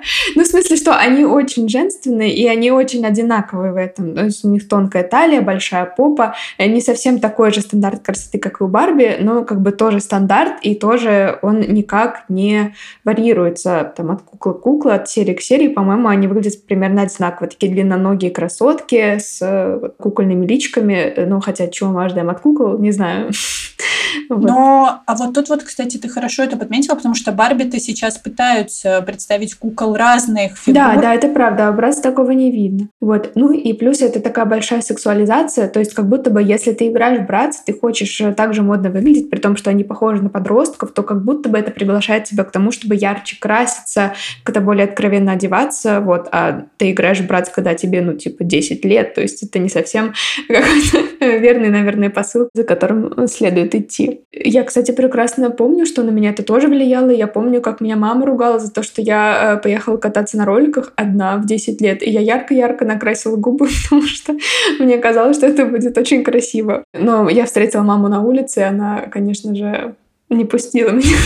Ну, 0.34 0.42
в 0.42 0.46
смысле, 0.46 0.76
что 0.76 0.96
они 0.96 1.24
очень 1.24 1.68
женственные, 1.68 2.34
и 2.34 2.46
они 2.46 2.70
очень 2.70 3.04
одинаковые 3.06 3.72
в 3.72 3.76
этом. 3.76 4.14
То 4.14 4.24
есть 4.24 4.44
у 4.44 4.48
них 4.48 4.68
тонкая 4.68 5.02
талия, 5.02 5.40
большая 5.40 5.86
попа. 5.86 6.34
Не 6.58 6.80
совсем 6.80 7.20
такой 7.20 7.52
же 7.52 7.60
стандарт 7.60 8.02
красоты, 8.02 8.38
как 8.38 8.60
и 8.60 8.64
у 8.64 8.68
Барби, 8.68 9.18
но 9.20 9.44
как 9.44 9.60
бы 9.60 9.72
тоже 9.72 10.00
стандарт, 10.00 10.54
и 10.62 10.74
тоже 10.74 11.38
он 11.42 11.60
никак 11.60 12.24
не 12.28 12.74
варьируется 13.04 13.92
там 13.96 14.10
от 14.10 14.22
куклы 14.22 14.54
к 14.54 14.60
кукле, 14.60 14.92
от 14.92 15.08
серии 15.08 15.34
к 15.34 15.40
серии. 15.40 15.68
По-моему, 15.68 16.08
они 16.08 16.26
выглядят 16.26 16.64
примерно 16.66 17.02
одинаково. 17.02 17.48
Такие 17.48 17.72
длинноногие 17.72 18.30
красотки 18.30 19.18
с 19.18 19.80
кукольными 19.98 20.46
личками. 20.46 21.14
Ну, 21.26 21.40
хотя 21.40 21.68
чего 21.68 21.90
мы 21.90 22.04
ожидаем 22.04 22.30
от 22.30 22.40
кукол, 22.40 22.78
не 22.78 22.92
знаю. 22.92 23.30
Но, 24.28 25.02
а 25.06 25.14
вот 25.14 25.34
тут 25.34 25.48
вот, 25.48 25.62
кстати, 25.62 25.96
ты 25.98 26.08
хорошо 26.08 26.42
это 26.42 26.56
подметила, 26.56 26.94
потому 26.94 27.14
что 27.14 27.32
Барби-то 27.32 27.78
сейчас 27.78 28.18
пытаются 28.18 29.02
представить 29.02 29.54
кукол 29.54 29.95
разных 29.96 30.56
фигур. 30.56 30.74
Да, 30.74 30.96
да, 30.96 31.14
это 31.14 31.28
правда, 31.28 31.68
а 31.68 31.70
образ 31.70 32.00
такого 32.00 32.30
не 32.30 32.50
видно. 32.50 32.88
Вот. 33.00 33.32
Ну 33.34 33.52
и 33.52 33.72
плюс 33.72 34.02
это 34.02 34.20
такая 34.20 34.44
большая 34.44 34.80
сексуализация, 34.80 35.68
то 35.68 35.78
есть 35.80 35.94
как 35.94 36.08
будто 36.08 36.30
бы 36.30 36.42
если 36.42 36.72
ты 36.72 36.88
играешь 36.88 37.20
в 37.20 37.26
братца, 37.26 37.60
ты 37.64 37.72
хочешь 37.72 38.20
э, 38.20 38.32
так 38.32 38.54
же 38.54 38.62
модно 38.62 38.90
выглядеть, 38.90 39.30
при 39.30 39.38
том, 39.38 39.56
что 39.56 39.70
они 39.70 39.84
похожи 39.84 40.22
на 40.22 40.28
подростков, 40.28 40.92
то 40.92 41.02
как 41.02 41.24
будто 41.24 41.48
бы 41.48 41.58
это 41.58 41.70
приглашает 41.70 42.24
тебя 42.24 42.44
к 42.44 42.52
тому, 42.52 42.70
чтобы 42.70 42.94
ярче 42.94 43.36
краситься, 43.40 44.14
как-то 44.44 44.60
более 44.60 44.84
откровенно 44.84 45.32
одеваться, 45.32 46.00
вот, 46.00 46.28
а 46.32 46.66
ты 46.76 46.92
играешь 46.92 47.20
братца, 47.20 47.52
когда 47.52 47.74
тебе, 47.74 48.00
ну, 48.00 48.14
типа, 48.14 48.44
10 48.44 48.84
лет, 48.84 49.14
то 49.14 49.20
есть 49.20 49.42
это 49.42 49.58
не 49.58 49.68
совсем 49.68 50.12
какой-то 50.48 51.26
верный, 51.26 51.70
наверное, 51.70 52.10
посыл, 52.10 52.48
за 52.54 52.64
которым 52.64 53.26
следует 53.28 53.74
идти. 53.74 54.22
Я, 54.32 54.64
кстати, 54.64 54.90
прекрасно 54.90 55.50
помню, 55.50 55.86
что 55.86 56.02
на 56.02 56.10
меня 56.10 56.30
это 56.30 56.42
тоже 56.42 56.68
влияло. 56.68 57.10
Я 57.10 57.26
помню, 57.26 57.60
как 57.60 57.80
меня 57.80 57.96
мама 57.96 58.26
ругала 58.26 58.58
за 58.58 58.72
то, 58.72 58.82
что 58.82 59.02
я 59.02 59.54
э, 59.56 59.62
поехала 59.86 59.96
кататься 59.96 60.36
на 60.36 60.44
роликах 60.44 60.92
одна 60.96 61.36
в 61.36 61.46
10 61.46 61.80
лет. 61.80 62.02
И 62.02 62.10
я 62.10 62.20
ярко-ярко 62.20 62.84
накрасила 62.84 63.36
губы, 63.36 63.68
потому 63.84 64.02
что 64.02 64.36
мне 64.78 64.98
казалось, 64.98 65.36
что 65.36 65.46
это 65.46 65.64
будет 65.64 65.96
очень 65.96 66.24
красиво. 66.24 66.84
Но 66.92 67.28
я 67.28 67.44
встретила 67.44 67.82
маму 67.82 68.08
на 68.08 68.22
улице, 68.22 68.60
и 68.60 68.64
она, 68.64 69.02
конечно 69.10 69.54
же, 69.54 69.94
не 70.28 70.44
пустила 70.44 70.90
меня 70.92 71.16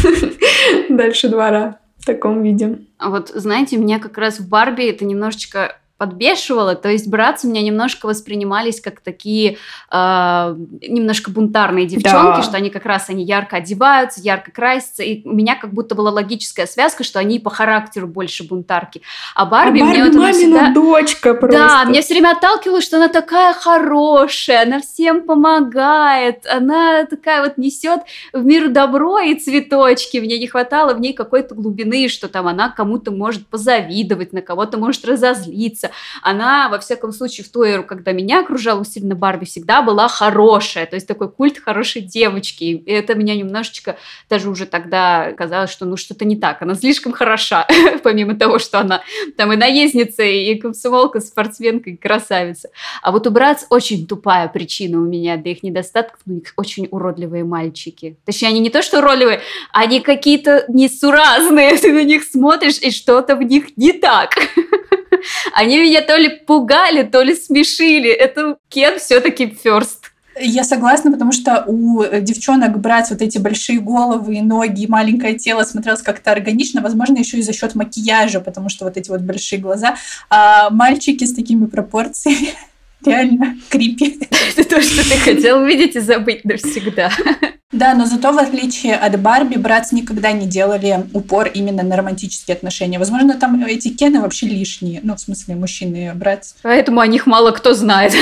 дальше 0.90 1.28
двора 1.28 1.78
в 1.98 2.06
таком 2.06 2.42
виде. 2.42 2.78
А 2.98 3.10
вот, 3.10 3.30
знаете, 3.34 3.76
меня 3.76 3.98
как 3.98 4.18
раз 4.18 4.40
в 4.40 4.48
Барби 4.48 4.84
это 4.84 5.04
немножечко 5.04 5.76
подбешивало. 6.00 6.76
То 6.76 6.88
есть 6.88 7.08
братцы 7.08 7.46
у 7.46 7.50
меня 7.50 7.60
немножко 7.60 8.06
воспринимались 8.06 8.80
как 8.80 9.00
такие 9.00 9.58
э, 9.92 10.56
немножко 10.80 11.30
бунтарные 11.30 11.84
девчонки, 11.84 12.38
да. 12.38 12.42
что 12.42 12.56
они 12.56 12.70
как 12.70 12.86
раз 12.86 13.10
они 13.10 13.22
ярко 13.22 13.56
одеваются, 13.56 14.22
ярко 14.22 14.50
красятся. 14.50 15.02
И 15.02 15.20
у 15.28 15.34
меня 15.34 15.56
как 15.56 15.74
будто 15.74 15.94
была 15.94 16.10
логическая 16.10 16.64
связка, 16.64 17.04
что 17.04 17.18
они 17.18 17.38
по 17.38 17.50
характеру 17.50 18.08
больше 18.08 18.48
бунтарки. 18.48 19.02
А 19.34 19.44
Барби, 19.44 19.80
а 19.80 19.84
Барби 19.84 19.98
мне 19.98 20.04
вот 20.06 20.14
мамина 20.14 20.32
всегда... 20.32 20.72
дочка 20.72 21.34
просто. 21.34 21.58
Да, 21.58 21.84
мне 21.84 22.00
все 22.00 22.14
время 22.14 22.30
отталкивало, 22.30 22.80
что 22.80 22.96
она 22.96 23.08
такая 23.08 23.52
хорошая, 23.52 24.62
она 24.62 24.80
всем 24.80 25.24
помогает, 25.26 26.46
она 26.46 27.04
такая 27.04 27.42
вот 27.42 27.58
несет 27.58 28.00
в 28.32 28.42
мир 28.42 28.70
добро 28.70 29.18
и 29.18 29.34
цветочки. 29.34 30.16
Мне 30.16 30.38
не 30.38 30.46
хватало 30.46 30.94
в 30.94 31.00
ней 31.00 31.12
какой-то 31.12 31.54
глубины, 31.54 32.08
что 32.08 32.28
там 32.28 32.46
она 32.46 32.70
кому-то 32.70 33.10
может 33.10 33.46
позавидовать, 33.48 34.32
на 34.32 34.40
кого-то 34.40 34.78
может 34.78 35.04
разозлиться 35.04 35.89
она, 36.22 36.68
во 36.68 36.78
всяком 36.78 37.12
случае, 37.12 37.44
в 37.44 37.50
ту 37.50 37.62
эру, 37.62 37.84
когда 37.84 38.12
меня 38.12 38.40
окружала 38.40 38.80
усиленно 38.80 39.14
Барби, 39.14 39.44
всегда 39.44 39.82
была 39.82 40.08
хорошая, 40.08 40.86
то 40.86 40.94
есть 40.94 41.06
такой 41.06 41.30
культ 41.30 41.58
хорошей 41.58 42.02
девочки. 42.02 42.64
И 42.64 42.90
это 42.90 43.14
меня 43.14 43.34
немножечко 43.34 43.96
даже 44.28 44.50
уже 44.50 44.66
тогда 44.66 45.32
казалось, 45.32 45.70
что 45.70 45.84
ну 45.84 45.96
что-то 45.96 46.24
не 46.24 46.36
так, 46.36 46.62
она 46.62 46.74
слишком 46.74 47.12
хороша, 47.12 47.66
помимо 48.02 48.34
того, 48.34 48.58
что 48.58 48.80
она 48.80 49.02
там 49.36 49.52
и 49.52 49.56
наездница, 49.56 50.22
и 50.22 50.54
комсомолка, 50.56 51.20
спортсменка, 51.20 51.90
и 51.90 51.96
красавица. 51.96 52.70
А 53.02 53.12
вот 53.12 53.26
у 53.26 53.30
Братц 53.30 53.64
очень 53.70 54.06
тупая 54.06 54.48
причина 54.48 55.00
у 55.00 55.04
меня 55.04 55.36
для 55.36 55.52
их 55.52 55.62
недостатков, 55.62 56.20
у 56.26 56.32
них 56.32 56.52
очень 56.56 56.88
уродливые 56.90 57.44
мальчики. 57.44 58.16
Точнее, 58.24 58.48
они 58.48 58.60
не 58.60 58.70
то, 58.70 58.82
что 58.82 58.98
уродливые, 58.98 59.40
они 59.72 60.00
какие-то 60.00 60.64
несуразные, 60.68 61.76
ты 61.76 61.92
на 61.92 62.04
них 62.04 62.24
смотришь, 62.24 62.78
и 62.80 62.90
что-то 62.90 63.36
в 63.36 63.42
них 63.42 63.76
не 63.76 63.92
так. 63.92 64.30
Они 65.52 65.79
меня 65.80 66.02
то 66.02 66.16
ли 66.16 66.28
пугали, 66.28 67.02
то 67.02 67.22
ли 67.22 67.34
смешили. 67.34 68.10
Это 68.10 68.56
Кен 68.68 68.98
все-таки 68.98 69.44
first. 69.64 70.10
Я 70.40 70.64
согласна, 70.64 71.10
потому 71.10 71.32
что 71.32 71.64
у 71.66 72.02
девчонок 72.20 72.78
брать 72.78 73.10
вот 73.10 73.20
эти 73.20 73.38
большие 73.38 73.80
головы 73.80 74.36
и 74.36 74.40
ноги, 74.40 74.84
и 74.84 74.86
маленькое 74.86 75.34
тело 75.34 75.64
смотрелось 75.64 76.02
как-то 76.02 76.30
органично, 76.30 76.80
возможно, 76.80 77.18
еще 77.18 77.38
и 77.38 77.42
за 77.42 77.52
счет 77.52 77.74
макияжа, 77.74 78.40
потому 78.40 78.68
что 78.68 78.84
вот 78.84 78.96
эти 78.96 79.10
вот 79.10 79.20
большие 79.20 79.60
глаза. 79.60 79.96
А 80.30 80.70
мальчики 80.70 81.24
с 81.24 81.34
такими 81.34 81.66
пропорциями 81.66 82.54
реально 83.04 83.56
крипи. 83.68 84.20
Это 84.56 84.68
то, 84.68 84.80
что 84.80 85.08
ты 85.08 85.16
хотел 85.18 85.58
увидеть 85.58 85.96
и 85.96 86.00
забыть 86.00 86.44
навсегда. 86.44 87.10
Да, 87.72 87.94
но 87.94 88.04
зато 88.04 88.32
в 88.32 88.38
отличие 88.38 88.96
от 88.96 89.20
Барби, 89.20 89.56
братцы 89.56 89.94
никогда 89.94 90.32
не 90.32 90.46
делали 90.46 91.06
упор 91.12 91.46
именно 91.46 91.84
на 91.84 91.96
романтические 91.96 92.56
отношения. 92.56 92.98
Возможно, 92.98 93.34
там 93.34 93.64
эти 93.64 93.88
кены 93.88 94.20
вообще 94.20 94.46
лишние. 94.46 95.00
Ну, 95.04 95.14
в 95.14 95.20
смысле, 95.20 95.54
мужчины 95.54 96.08
и 96.08 96.12
братцы. 96.12 96.54
Поэтому 96.62 97.00
о 97.00 97.06
них 97.06 97.26
мало 97.26 97.52
кто 97.52 97.74
знает. 97.74 98.12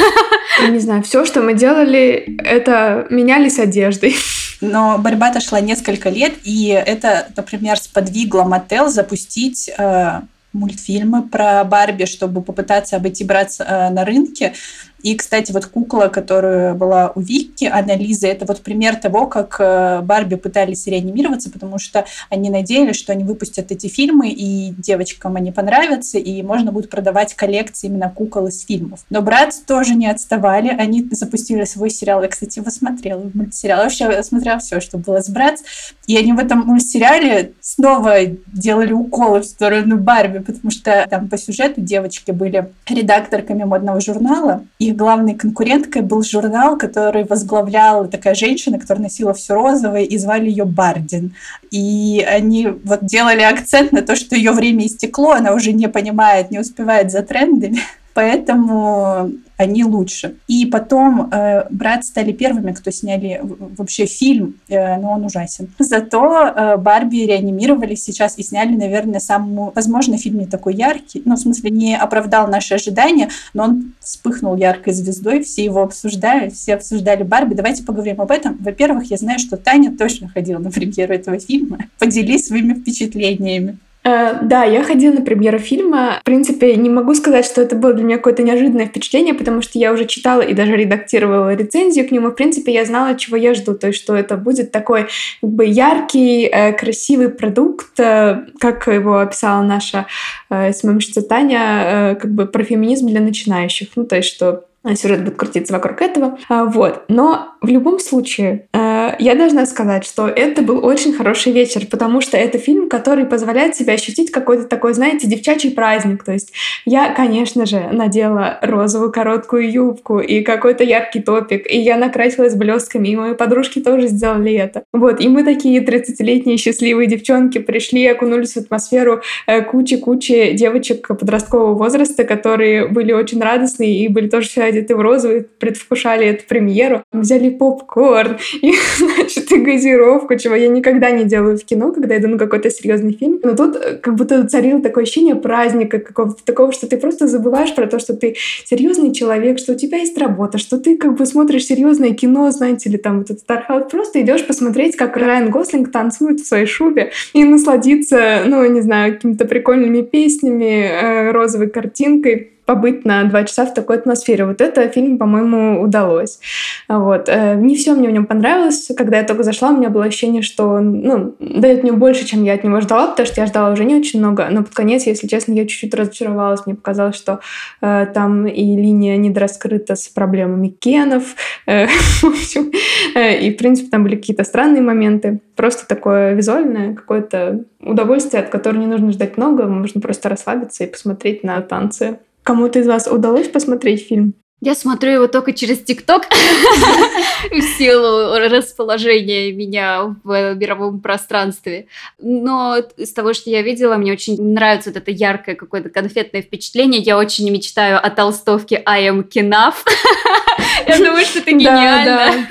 Я 0.61 0.69
не 0.69 0.81
знаю, 0.81 1.03
все, 1.03 1.25
что 1.25 1.41
мы 1.41 1.55
делали, 1.55 2.37
это 2.45 3.07
менялись 3.09 3.59
одеждой. 3.59 4.17
Но 4.61 4.99
борьба-то 4.99 5.41
шла 5.41 5.61
несколько 5.61 6.11
лет, 6.11 6.35
и 6.43 6.69
это, 6.69 7.29
например, 7.37 7.79
сподвигло 7.79 8.43
Мотел 8.43 8.89
запустить 8.89 9.71
э, 9.79 10.21
мультфильмы 10.53 11.23
про 11.23 11.63
Барби, 11.65 12.05
чтобы 12.05 12.43
попытаться 12.43 12.97
обойти 12.97 13.25
брать 13.25 13.57
э, 13.61 13.91
на 13.91 14.05
рынке. 14.05 14.55
И, 15.03 15.15
кстати, 15.15 15.53
вот 15.53 15.67
кукла, 15.67 16.09
которая 16.09 16.75
была 16.75 17.13
у 17.15 17.21
Вики, 17.21 17.65
Анна-Лиза, 17.65 18.27
это 18.27 18.45
вот 18.47 18.63
пример 18.63 18.97
того, 18.97 19.27
как 19.27 19.57
э, 19.61 20.01
Барби 20.03 20.35
пытались 20.35 20.87
реанимироваться, 20.87 21.51
потому 21.51 21.79
что 21.79 22.05
они 22.31 22.51
надеялись, 22.51 22.97
что 22.97 23.13
они 23.13 23.25
выпустят 23.25 23.71
эти 23.71 23.87
фильмы, 23.87 24.31
и 24.31 24.75
девочкам 24.77 25.37
они 25.37 25.53
понравятся, 25.53 26.19
и 26.19 26.43
можно 26.43 26.73
будет 26.73 26.91
продавать 26.91 27.35
коллекции 27.35 27.87
именно 27.87 28.11
кукол 28.11 28.49
из 28.49 28.65
фильмов. 28.65 29.01
Но 29.11 29.23
братцы 29.23 29.63
тоже 29.65 29.95
не 29.95 30.09
отставали, 30.09 30.69
они 30.69 31.09
запустили 31.13 31.65
свой 31.65 31.91
сериал. 31.91 32.23
Я, 32.23 32.29
кстати, 32.29 32.59
его 32.59 32.71
смотрела, 32.71 33.31
мультсериал. 33.33 33.79
Я 33.79 33.85
вообще 33.85 34.23
смотрела 34.23 34.59
все, 34.59 34.81
что 34.81 34.99
было 34.99 35.23
с 35.23 35.29
братц. 35.29 35.63
И 36.07 36.17
они 36.17 36.33
в 36.33 36.39
этом 36.39 36.61
мультсериале 36.61 37.53
снова 37.61 38.17
делали 38.53 38.93
уколы 38.93 39.41
в 39.41 39.45
сторону 39.45 39.99
Барби, 39.99 40.39
потому 40.39 40.71
что 40.71 41.07
там 41.09 41.29
по 41.29 41.39
сюжету 41.39 41.81
девочки 41.81 42.31
были 42.31 42.71
редакторками 42.89 43.65
модного 43.65 44.01
журнала. 44.01 44.65
Их 44.89 44.97
главной 44.97 45.35
конкуренткой 45.35 46.01
был 46.01 46.23
журнал, 46.23 46.79
который 46.79 47.25
возглавляла 47.25 48.09
такая 48.09 48.35
женщина, 48.35 48.79
которая 48.79 49.03
носила 49.03 49.35
все 49.35 49.53
розовое, 49.53 50.05
и 50.05 50.17
звали 50.17 50.49
ее 50.49 50.65
Бардин. 50.65 51.35
И 51.71 52.27
они 52.27 52.69
вот 52.85 53.05
делали 53.05 53.43
акцент 53.43 53.93
на 53.93 54.01
то, 54.01 54.17
что 54.17 54.35
ее 54.35 54.53
время 54.53 54.87
истекло, 54.87 55.33
она 55.33 55.53
уже 55.53 55.73
не 55.73 55.91
понимает, 55.91 56.51
не 56.51 56.59
успевает 56.59 57.11
за 57.11 57.21
трендами 57.21 57.81
поэтому 58.19 59.31
они 59.57 59.85
лучше. 59.85 60.35
И 60.49 60.67
потом 60.67 61.31
э, 61.31 61.67
«Брат» 61.71 62.05
стали 62.05 62.33
первыми, 62.33 62.73
кто 62.73 62.91
сняли 62.91 63.41
вообще 63.43 64.07
фильм, 64.07 64.57
э, 64.69 64.97
но 64.97 65.13
он 65.13 65.25
ужасен. 65.25 65.69
Зато 65.79 66.49
э, 66.49 66.77
«Барби» 66.79 67.27
реанимировали 67.27 67.95
сейчас 67.95 68.37
и 68.37 68.43
сняли, 68.43 68.75
наверное, 68.75 69.21
самый, 69.21 69.71
возможно, 69.73 70.19
фильм 70.19 70.41
не 70.41 70.47
такой 70.47 70.75
яркий, 70.75 71.23
ну, 71.25 71.37
в 71.37 71.39
смысле, 71.39 71.71
не 71.71 71.97
оправдал 71.97 72.49
наши 72.49 72.75
ожидания, 72.75 73.29
но 73.55 73.65
он 73.65 73.93
вспыхнул 74.01 74.57
яркой 74.57 74.95
звездой, 74.95 75.45
все 75.45 75.65
его 75.65 75.85
обсуждают, 75.85 76.55
все 76.55 76.75
обсуждали 76.75 77.23
«Барби». 77.23 77.55
Давайте 77.55 77.85
поговорим 77.85 78.21
об 78.21 78.33
этом. 78.33 78.57
Во-первых, 78.59 79.13
я 79.13 79.17
знаю, 79.17 79.39
что 79.39 79.57
Таня 79.57 79.97
точно 79.97 80.29
ходила 80.29 80.59
на 80.59 80.73
премьеру 80.73 81.15
этого 81.15 81.39
фильма. 81.39 81.79
Поделись 82.01 82.49
своими 82.49 82.75
впечатлениями. 82.75 83.79
Э, 84.09 84.39
да, 84.43 84.65
я 84.65 84.83
ходила 84.83 85.15
на 85.15 85.21
премьеру 85.21 85.59
фильма. 85.59 86.19
В 86.23 86.25
принципе, 86.25 86.75
не 86.77 86.89
могу 86.89 87.15
сказать, 87.15 87.45
что 87.45 87.61
это 87.61 87.77
было 87.77 87.93
для 87.93 88.05
меня 88.05 88.17
какое-то 88.17 88.43
неожиданное 88.43 88.87
впечатление, 88.87 89.35
потому 89.35 89.61
что 89.61 89.79
я 89.79 89.93
уже 89.93 90.07
читала 90.07 90.41
и 90.41 90.55
даже 90.55 90.77
редактировала 90.77 91.55
рецензию 91.55 92.09
к 92.09 92.11
нему. 92.11 92.29
В 92.29 92.35
принципе, 92.35 92.73
я 92.73 92.85
знала, 92.87 93.17
чего 93.17 93.37
я 93.37 93.53
жду. 93.55 93.75
То 93.75 93.89
есть, 93.89 93.99
что 93.99 94.15
это 94.17 94.37
будет 94.37 94.73
такой 94.73 95.09
как 95.43 95.51
бы 95.51 95.67
яркий, 95.67 96.47
э, 96.47 96.73
красивый 96.73 97.29
продукт, 97.29 98.01
э, 98.01 98.47
как 98.59 98.87
его 98.87 99.19
описала 99.19 99.63
наша 99.63 100.07
СММщица 100.51 101.23
Таня, 101.23 102.17
как 102.21 102.33
бы 102.33 102.47
про 102.47 102.65
феминизм 102.65 103.09
для 103.09 103.21
начинающих. 103.21 103.89
Ну, 103.97 104.05
то 104.05 104.17
есть, 104.17 104.29
что 104.29 104.68
сюжет 104.97 105.25
будет 105.25 105.37
крутиться 105.37 105.73
вокруг 105.73 106.03
этого. 106.03 106.39
А, 106.49 106.65
вот. 106.65 107.05
Но 107.09 107.55
в 107.61 107.69
любом 107.69 107.99
случае, 107.99 108.67
э, 108.73 109.11
я 109.19 109.35
должна 109.35 109.67
сказать, 109.67 110.05
что 110.05 110.29
это 110.29 110.63
был 110.63 110.85
очень 110.85 111.13
хороший 111.13 111.53
вечер, 111.53 111.87
потому 111.91 112.21
что 112.21 112.37
это 112.37 112.59
фильм, 112.59 112.89
который 112.89 113.25
позволяет 113.25 113.75
себе 113.77 113.95
ощутить 113.95 114.31
какой-то 114.31 114.65
такой, 114.65 114.95
знаете, 114.95 115.27
девчачий 115.27 115.71
праздник. 115.73 116.25
То 116.25 116.33
есть 116.33 116.53
я, 116.85 117.13
конечно 117.13 117.67
же, 117.67 117.89
надела 117.93 118.59
розовую 118.63 119.13
короткую 119.13 119.71
юбку 119.71 120.21
и 120.21 120.43
какой-то 120.43 120.85
яркий 120.85 121.21
топик, 121.21 121.71
и 121.71 121.79
я 121.79 121.97
накрасилась 121.97 122.55
блестками, 122.55 123.09
и 123.09 123.17
мои 123.17 123.35
подружки 123.35 123.81
тоже 123.81 124.07
сделали 124.09 124.55
это. 124.55 124.85
Вот, 124.93 125.21
и 125.21 125.29
мы 125.29 125.43
такие 125.45 125.83
30-летние 125.85 126.57
счастливые 126.57 127.09
девчонки 127.09 127.59
пришли, 127.59 128.07
окунулись 128.07 128.55
в 128.55 128.59
атмосферу 128.59 129.23
э, 129.47 129.63
кучи-кучи 129.63 130.53
девочек 130.53 131.09
подросткового 131.09 131.75
возраста, 131.75 132.25
которые 132.25 132.87
были 132.87 133.13
очень 133.13 133.41
радостные 133.41 134.05
и 134.05 134.09
были 134.09 134.29
тоже 134.29 134.49
все 134.49 134.63
одеты 134.79 134.97
в 134.97 135.01
розовый, 135.01 135.43
предвкушали 135.43 136.27
эту 136.27 136.45
премьеру. 136.47 137.03
Взяли 137.13 137.51
попкорн 137.51 138.39
и, 138.63 138.73
значит, 138.99 139.51
и 139.53 139.57
газировку, 139.57 140.37
чего 140.37 140.55
я 140.55 140.69
никогда 140.69 141.11
не 141.11 141.25
делаю 141.25 141.59
в 141.59 141.65
кино, 141.65 141.93
когда 141.93 142.17
иду 142.17 142.29
на 142.29 142.39
какой-то 142.39 142.71
серьезный 142.71 143.13
фильм. 143.13 143.41
Но 143.43 143.55
тут 143.55 143.77
э, 143.77 143.97
как 143.97 144.15
будто 144.15 144.47
царило 144.47 144.81
такое 144.81 145.05
ощущение 145.05 145.35
праздника 145.35 145.99
какого-то 145.99 146.45
такого, 146.45 146.73
что 146.73 146.87
ты 146.87 146.97
просто 146.97 147.27
забываешь 147.27 147.75
про 147.75 147.87
то, 147.87 147.99
что 147.99 148.15
ты 148.15 148.37
серьезный 148.65 149.13
человек, 149.13 149.59
что 149.59 149.73
у 149.73 149.77
тебя 149.77 149.99
есть 149.99 150.17
работа, 150.19 150.59
что 150.59 150.79
ты 150.79 150.97
как 150.97 151.17
бы 151.17 151.27
смотришь 151.27 151.67
серьезное 151.67 152.15
кино, 152.15 152.51
знаете, 152.51 152.89
или 152.89 152.97
там 152.97 153.19
вот 153.19 153.31
этот 153.31 153.51
архаут, 153.51 153.91
просто 153.91 154.21
идешь 154.21 154.47
посмотреть, 154.47 154.97
как 154.97 155.17
Райан 155.17 155.51
Гослинг 155.51 155.91
танцует 155.91 156.41
в 156.41 156.47
своей 156.47 156.67
шубе 156.67 157.11
и 157.33 157.45
насладиться, 157.45 158.43
ну, 158.47 158.65
не 158.71 158.81
знаю, 158.81 159.15
какими-то 159.15 159.45
прикольными 159.45 160.03
песнями, 160.03 160.89
э, 160.89 161.31
розовой 161.33 161.69
картинкой 161.69 162.53
побыть 162.69 163.07
на 163.07 163.25
два 163.25 163.45
часа 163.45 163.65
в 163.65 163.73
такой 163.73 163.97
атмосфере. 163.97 164.45
Вот 164.45 164.61
это 164.61 164.87
фильм, 164.91 165.17
по-моему, 165.17 165.81
удалось. 165.81 166.39
Вот. 166.87 167.31
Э, 167.31 167.55
не 167.55 167.75
все 167.77 167.95
мне 167.95 168.09
в 168.09 168.13
нем 168.13 168.27
понравилось. 168.27 168.91
Когда 168.95 169.17
я 169.17 169.25
только 169.25 169.43
зашла, 169.43 169.71
у 169.71 169.77
меня 169.79 169.89
было 169.89 170.05
ощущение, 170.05 170.43
что 170.43 170.79
ну, 170.79 171.35
дает 171.41 171.83
мне 171.83 171.93
больше, 171.93 172.27
чем 172.27 172.45
я 172.45 172.53
от 172.53 172.65
него 172.65 172.83
ждала, 172.83 173.07
потому 173.07 173.27
что 173.27 173.41
я 173.41 173.47
ждала 173.47 173.73
уже 173.73 173.87
не 173.87 173.95
очень 173.95 174.19
много. 174.19 174.49
Но 174.51 174.63
под 174.63 174.75
конец, 174.75 175.07
если 175.07 175.27
честно, 175.27 175.53
я 175.53 175.67
чуть-чуть 175.67 175.95
разочаровалась. 175.95 176.67
Мне 176.67 176.75
показалось, 176.75 177.17
что 177.17 177.41
э, 177.81 178.07
там 178.13 178.47
и 178.47 178.77
линия 178.77 179.17
недораскрыта 179.17 179.97
с 179.97 180.09
проблемами 180.09 180.69
Кенов. 180.69 181.37
Э, 181.67 181.87
э, 183.15 183.39
и, 183.39 183.55
в 183.55 183.57
принципе, 183.57 183.89
там 183.89 184.03
были 184.05 184.17
какие-то 184.17 184.45
странные 184.45 184.83
моменты. 184.83 185.41
Просто 185.57 185.89
такое 185.89 186.35
визуальное 186.35 186.95
какое-то 186.95 187.65
удовольствие, 187.81 188.43
от 188.43 188.51
которого 188.51 188.79
не 188.79 188.87
нужно 188.87 189.11
ждать 189.11 189.39
много. 189.39 189.65
Можно 189.65 190.03
просто 190.03 190.29
расслабиться 190.29 190.85
и 190.85 190.87
посмотреть 190.87 191.45
на 191.45 191.63
танцы 191.63 192.19
Кому-то 192.49 192.79
из 192.79 192.87
вас 192.87 193.07
удалось 193.07 193.47
посмотреть 193.47 194.07
фильм? 194.07 194.33
Я 194.63 194.75
смотрю 194.75 195.13
его 195.13 195.27
только 195.27 195.53
через 195.53 195.81
ТикТок 195.81 196.23
в 197.51 197.61
силу 197.77 198.39
расположения 198.39 199.53
меня 199.53 200.17
в 200.25 200.55
мировом 200.55 201.03
пространстве. 201.03 201.89
Но 202.19 202.79
из 202.97 203.13
того, 203.13 203.35
что 203.35 203.51
я 203.51 203.61
видела, 203.61 203.97
мне 203.97 204.15
очень 204.15 204.43
нравится 204.43 204.89
вот 204.89 204.97
это 204.97 205.11
яркое 205.11 205.57
какое-то 205.57 205.91
конфетное 205.91 206.41
впечатление. 206.41 207.03
Я 207.03 207.19
очень 207.19 207.51
мечтаю 207.51 208.03
о 208.03 208.09
толстовке 208.09 208.83
I 208.87 209.11
am 209.11 209.29
Kenaf. 209.29 209.75
Я 210.89 210.99
думаю, 210.99 211.25
что 211.25 211.39
это 211.41 211.53
гениально. 211.53 212.47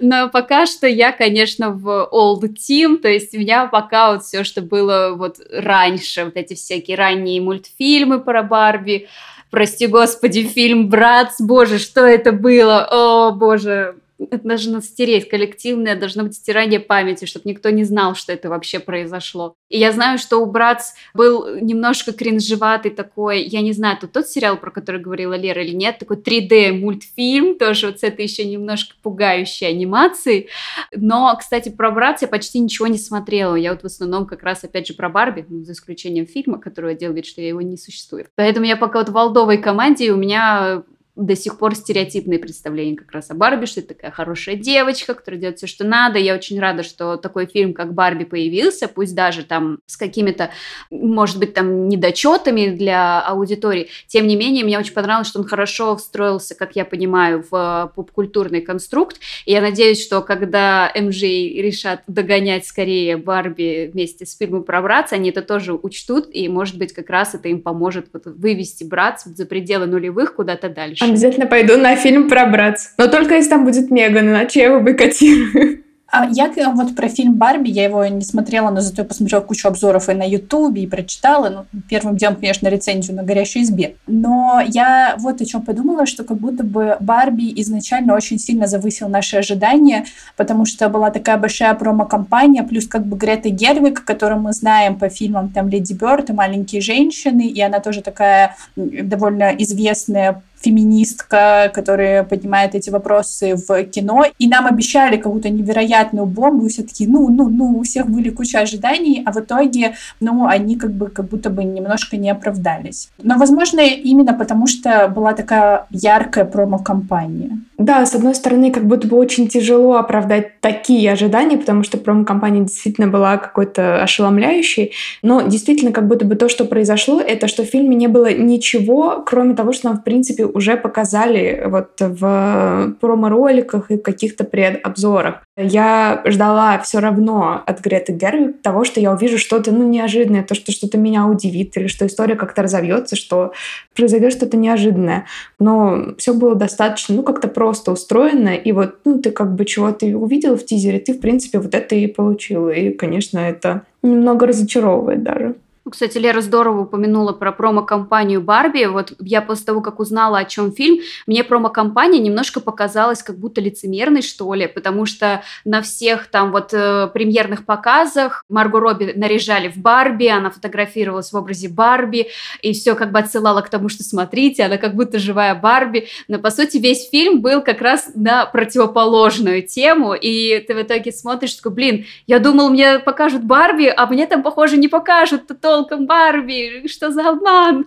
Но 0.00 0.28
пока 0.28 0.66
что 0.66 0.86
я, 0.86 1.12
конечно, 1.12 1.70
в 1.70 2.08
old 2.12 2.42
team, 2.56 2.98
то 2.98 3.08
есть 3.08 3.34
у 3.34 3.38
меня 3.38 3.66
пока 3.66 4.12
вот 4.12 4.24
все, 4.24 4.44
что 4.44 4.60
было 4.62 5.14
вот 5.16 5.36
раньше, 5.50 6.24
вот 6.24 6.36
эти 6.36 6.54
всякие 6.54 6.96
ранние 6.96 7.40
мультфильмы 7.40 8.20
про 8.20 8.42
Барби, 8.42 9.08
прости 9.50 9.86
господи, 9.86 10.44
фильм 10.44 10.88
«Братс», 10.88 11.40
боже, 11.40 11.78
что 11.78 12.00
это 12.04 12.32
было, 12.32 12.88
о, 12.90 13.30
боже, 13.30 13.96
это 14.18 14.46
должно 14.46 14.80
стереть 14.80 15.28
коллективное, 15.28 15.96
должно 15.96 16.24
быть 16.24 16.34
стирание 16.34 16.80
памяти, 16.80 17.24
чтобы 17.24 17.48
никто 17.48 17.70
не 17.70 17.84
знал, 17.84 18.14
что 18.14 18.32
это 18.32 18.48
вообще 18.48 18.78
произошло. 18.78 19.54
И 19.68 19.78
я 19.78 19.92
знаю, 19.92 20.18
что 20.18 20.38
у 20.38 20.46
Братс 20.46 20.94
был 21.14 21.56
немножко 21.56 22.12
кринжеватый 22.12 22.90
такой, 22.90 23.42
я 23.42 23.60
не 23.60 23.72
знаю, 23.72 23.98
тут 24.00 24.12
тот 24.12 24.28
сериал, 24.28 24.56
про 24.56 24.70
который 24.70 25.00
говорила 25.00 25.34
Лера 25.34 25.62
или 25.62 25.74
нет, 25.74 25.98
такой 25.98 26.16
3D-мультфильм, 26.16 27.58
тоже 27.58 27.88
вот 27.88 28.00
с 28.00 28.02
этой 28.02 28.24
еще 28.24 28.44
немножко 28.44 28.94
пугающей 29.02 29.68
анимацией. 29.68 30.48
Но, 30.94 31.34
кстати, 31.38 31.68
про 31.68 31.90
Братс 31.90 32.22
я 32.22 32.28
почти 32.28 32.60
ничего 32.60 32.86
не 32.86 32.98
смотрела. 32.98 33.56
Я 33.56 33.72
вот 33.72 33.82
в 33.82 33.86
основном 33.86 34.26
как 34.26 34.42
раз, 34.42 34.64
опять 34.64 34.86
же, 34.86 34.94
про 34.94 35.08
Барби, 35.08 35.44
ну, 35.48 35.64
за 35.64 35.72
исключением 35.72 36.26
фильма, 36.26 36.58
который 36.58 36.92
я 36.92 36.98
делаю 36.98 37.16
вид, 37.16 37.26
что 37.26 37.40
его 37.40 37.60
не 37.60 37.76
существует. 37.76 38.28
Поэтому 38.36 38.66
я 38.66 38.76
пока 38.76 39.00
вот 39.00 39.08
в 39.08 39.18
Алдовой 39.18 39.58
команде, 39.58 40.12
у 40.12 40.16
меня 40.16 40.82
до 41.16 41.36
сих 41.36 41.58
пор 41.58 41.76
стереотипные 41.76 42.38
представления 42.38 42.96
как 42.96 43.12
раз 43.12 43.30
о 43.30 43.34
Барби, 43.34 43.66
что 43.66 43.80
это 43.80 43.94
такая 43.94 44.10
хорошая 44.10 44.56
девочка, 44.56 45.14
которая 45.14 45.40
делает 45.40 45.58
все, 45.58 45.66
что 45.66 45.84
надо. 45.84 46.18
Я 46.18 46.34
очень 46.34 46.58
рада, 46.58 46.82
что 46.82 47.16
такой 47.16 47.46
фильм, 47.46 47.72
как 47.72 47.94
Барби, 47.94 48.24
появился, 48.24 48.88
пусть 48.88 49.14
даже 49.14 49.44
там 49.44 49.78
с 49.86 49.96
какими-то, 49.96 50.50
может 50.90 51.38
быть, 51.38 51.54
там 51.54 51.88
недочетами 51.88 52.74
для 52.74 53.20
аудитории. 53.20 53.90
Тем 54.08 54.26
не 54.26 54.34
менее, 54.34 54.64
мне 54.64 54.78
очень 54.78 54.92
понравилось, 54.92 55.28
что 55.28 55.38
он 55.38 55.46
хорошо 55.46 55.96
встроился, 55.96 56.56
как 56.56 56.74
я 56.74 56.84
понимаю, 56.84 57.44
в 57.48 57.92
поп-культурный 57.94 58.60
конструкт. 58.60 59.20
И 59.46 59.52
я 59.52 59.60
надеюсь, 59.60 60.04
что 60.04 60.20
когда 60.20 60.90
МЖ 60.94 61.22
решат 61.22 62.02
догонять 62.08 62.66
скорее 62.66 63.16
Барби 63.16 63.90
вместе 63.92 64.26
с 64.26 64.36
фильмом 64.36 64.64
про 64.64 64.82
Братц, 64.82 65.12
они 65.12 65.30
это 65.30 65.42
тоже 65.42 65.74
учтут, 65.74 66.28
и, 66.32 66.48
может 66.48 66.76
быть, 66.76 66.92
как 66.92 67.08
раз 67.08 67.34
это 67.34 67.48
им 67.48 67.62
поможет 67.62 68.08
вот 68.12 68.26
вывести 68.26 68.82
Братц 68.82 69.24
за 69.24 69.46
пределы 69.46 69.86
нулевых 69.86 70.34
куда-то 70.34 70.68
дальше. 70.68 71.03
Обязательно 71.04 71.46
пойду 71.46 71.76
на 71.76 71.96
фильм 71.96 72.28
про 72.28 72.46
братц. 72.46 72.88
Но 72.98 73.06
только 73.08 73.34
если 73.34 73.50
там 73.50 73.64
будет 73.64 73.90
Меган, 73.90 74.28
иначе 74.28 74.60
я 74.60 74.66
его 74.66 74.80
бойкотирую. 74.80 75.84
А 76.16 76.28
я 76.30 76.48
вот 76.74 76.94
про 76.94 77.08
фильм 77.08 77.34
«Барби», 77.34 77.70
я 77.70 77.84
его 77.84 78.06
не 78.06 78.20
смотрела, 78.20 78.70
но 78.70 78.80
зато 78.80 79.02
я 79.02 79.08
посмотрела 79.08 79.40
кучу 79.40 79.66
обзоров 79.66 80.08
и 80.08 80.14
на 80.14 80.22
Ютубе, 80.22 80.82
и 80.82 80.86
прочитала. 80.86 81.48
Ну, 81.48 81.80
первым 81.88 82.16
делом, 82.16 82.36
конечно, 82.36 82.68
рецензию 82.68 83.16
на 83.16 83.24
«Горящей 83.24 83.62
избе». 83.62 83.96
Но 84.06 84.62
я 84.64 85.16
вот 85.18 85.40
о 85.40 85.44
чем 85.44 85.62
подумала, 85.62 86.06
что 86.06 86.22
как 86.22 86.36
будто 86.36 86.62
бы 86.62 86.96
«Барби» 87.00 87.52
изначально 87.62 88.14
очень 88.14 88.38
сильно 88.38 88.68
завысил 88.68 89.08
наши 89.08 89.38
ожидания, 89.38 90.04
потому 90.36 90.66
что 90.66 90.88
была 90.88 91.10
такая 91.10 91.36
большая 91.36 91.74
промо-компания, 91.74 92.62
плюс 92.62 92.86
как 92.86 93.04
бы 93.04 93.16
Грета 93.16 93.48
Гервик, 93.48 94.04
которую 94.04 94.40
мы 94.40 94.52
знаем 94.52 94.96
по 94.96 95.08
фильмам 95.08 95.48
там 95.48 95.68
«Леди 95.68 95.94
Бёрд» 95.94 96.30
и 96.30 96.32
«Маленькие 96.32 96.80
женщины», 96.80 97.48
и 97.48 97.60
она 97.60 97.80
тоже 97.80 98.02
такая 98.02 98.54
довольно 98.76 99.50
известная 99.58 100.42
феминистка, 100.64 101.70
которая 101.74 102.24
поднимает 102.24 102.74
эти 102.74 102.90
вопросы 102.90 103.56
в 103.56 103.84
кино. 103.84 104.24
И 104.38 104.48
нам 104.48 104.66
обещали 104.66 105.16
какую-то 105.16 105.50
невероятную 105.50 106.26
бомбу, 106.26 106.66
и 106.66 106.68
все 106.68 106.82
таки 106.82 107.06
ну, 107.06 107.28
ну, 107.28 107.48
ну, 107.48 107.78
у 107.78 107.82
всех 107.82 108.08
были 108.08 108.30
куча 108.30 108.60
ожиданий, 108.60 109.22
а 109.26 109.32
в 109.32 109.36
итоге, 109.36 109.94
ну, 110.20 110.46
они 110.46 110.76
как 110.76 110.92
бы 110.92 111.08
как 111.08 111.28
будто 111.28 111.50
бы 111.50 111.64
немножко 111.64 112.16
не 112.16 112.30
оправдались. 112.30 113.10
Но, 113.22 113.36
возможно, 113.36 113.80
именно 113.80 114.34
потому, 114.34 114.66
что 114.66 115.08
была 115.08 115.32
такая 115.32 115.86
яркая 115.90 116.44
промо-компания. 116.44 117.58
Да, 117.78 118.06
с 118.06 118.14
одной 118.14 118.34
стороны, 118.34 118.70
как 118.70 118.86
будто 118.86 119.08
бы 119.08 119.16
очень 119.16 119.48
тяжело 119.48 119.94
оправдать 119.96 120.60
такие 120.60 121.12
ожидания, 121.12 121.58
потому 121.58 121.82
что 121.82 121.98
промо-компания 121.98 122.60
действительно 122.60 123.08
была 123.08 123.36
какой-то 123.36 124.02
ошеломляющей, 124.02 124.92
но 125.22 125.42
действительно 125.42 125.92
как 125.92 126.06
будто 126.06 126.24
бы 126.24 126.36
то, 126.36 126.48
что 126.48 126.64
произошло, 126.64 127.20
это 127.20 127.48
что 127.48 127.64
в 127.64 127.66
фильме 127.66 127.96
не 127.96 128.08
было 128.08 128.32
ничего, 128.32 129.22
кроме 129.26 129.54
того, 129.54 129.72
что 129.72 129.88
нам, 129.88 129.98
в 129.98 130.04
принципе, 130.04 130.46
уже 130.54 130.76
показали 130.76 131.64
вот 131.66 131.90
в 131.98 132.94
промо-роликах 133.00 133.90
и 133.90 133.96
в 133.96 134.02
каких-то 134.02 134.44
предобзорах. 134.44 135.42
Я 135.56 136.22
ждала 136.24 136.78
все 136.78 137.00
равно 137.00 137.62
от 137.66 137.80
Греты 137.80 138.12
Гервик 138.12 138.62
того, 138.62 138.84
что 138.84 139.00
я 139.00 139.12
увижу 139.12 139.36
что-то 139.36 139.72
ну, 139.72 139.86
неожиданное, 139.86 140.44
то, 140.44 140.54
что 140.54 140.72
что-то 140.72 140.96
меня 140.96 141.26
удивит, 141.26 141.76
или 141.76 141.88
что 141.88 142.06
история 142.06 142.36
как-то 142.36 142.62
разовьется, 142.62 143.16
что 143.16 143.52
произойдет 143.94 144.32
что-то 144.32 144.56
неожиданное. 144.56 145.26
Но 145.58 146.14
все 146.18 146.32
было 146.32 146.54
достаточно, 146.54 147.16
ну, 147.16 147.22
как-то 147.22 147.48
просто 147.48 147.92
устроено, 147.92 148.54
и 148.54 148.72
вот, 148.72 148.98
ну, 149.04 149.20
ты 149.20 149.32
как 149.32 149.54
бы 149.54 149.64
чего 149.64 149.90
ты 149.92 150.16
увидел 150.16 150.56
в 150.56 150.64
тизере, 150.64 151.00
ты, 151.00 151.14
в 151.14 151.20
принципе, 151.20 151.58
вот 151.58 151.74
это 151.74 151.94
и 151.96 152.06
получил. 152.06 152.68
И, 152.68 152.90
конечно, 152.90 153.38
это 153.38 153.82
немного 154.02 154.46
разочаровывает 154.46 155.22
даже. 155.22 155.56
Ну, 155.84 155.90
кстати, 155.90 156.16
Лера 156.16 156.40
здорово 156.40 156.82
упомянула 156.82 157.34
про 157.34 157.52
промо-компанию 157.52 158.40
Барби. 158.40 158.86
Вот 158.86 159.12
я 159.20 159.42
после 159.42 159.66
того, 159.66 159.82
как 159.82 160.00
узнала, 160.00 160.38
о 160.38 160.44
чем 160.46 160.72
фильм, 160.72 161.00
мне 161.26 161.44
промо-компания 161.44 162.20
немножко 162.20 162.60
показалась 162.60 163.22
как 163.22 163.38
будто 163.38 163.60
лицемерной, 163.60 164.22
что 164.22 164.54
ли, 164.54 164.66
потому 164.66 165.04
что 165.04 165.42
на 165.66 165.82
всех 165.82 166.28
там 166.28 166.52
вот 166.52 166.72
э, 166.72 167.08
премьерных 167.12 167.66
показах 167.66 168.44
Марго 168.48 168.80
Робби 168.80 169.12
наряжали 169.14 169.68
в 169.68 169.76
Барби, 169.76 170.26
она 170.26 170.48
фотографировалась 170.48 171.32
в 171.32 171.36
образе 171.36 171.68
Барби, 171.68 172.28
и 172.62 172.72
все 172.72 172.94
как 172.94 173.12
бы 173.12 173.18
отсылала 173.18 173.60
к 173.60 173.68
тому, 173.68 173.90
что 173.90 174.04
смотрите, 174.04 174.64
она 174.64 174.78
как 174.78 174.94
будто 174.94 175.18
живая 175.18 175.54
Барби. 175.54 176.08
Но, 176.28 176.38
по 176.38 176.50
сути, 176.50 176.78
весь 176.78 177.10
фильм 177.10 177.42
был 177.42 177.60
как 177.60 177.82
раз 177.82 178.10
на 178.14 178.46
противоположную 178.46 179.62
тему, 179.62 180.14
и 180.14 180.60
ты 180.60 180.74
в 180.74 180.80
итоге 180.80 181.12
смотришь, 181.12 181.52
такой, 181.56 181.72
блин, 181.72 182.06
я 182.26 182.38
думал, 182.38 182.70
мне 182.70 183.00
покажут 183.00 183.44
Барби, 183.44 183.92
а 183.94 184.06
мне 184.06 184.26
там, 184.26 184.42
похоже, 184.42 184.78
не 184.78 184.88
покажут, 184.88 185.46
то 185.46 185.73
толком 185.74 186.06
Барби, 186.06 186.86
что 186.86 187.10
за 187.10 187.28
обман? 187.30 187.84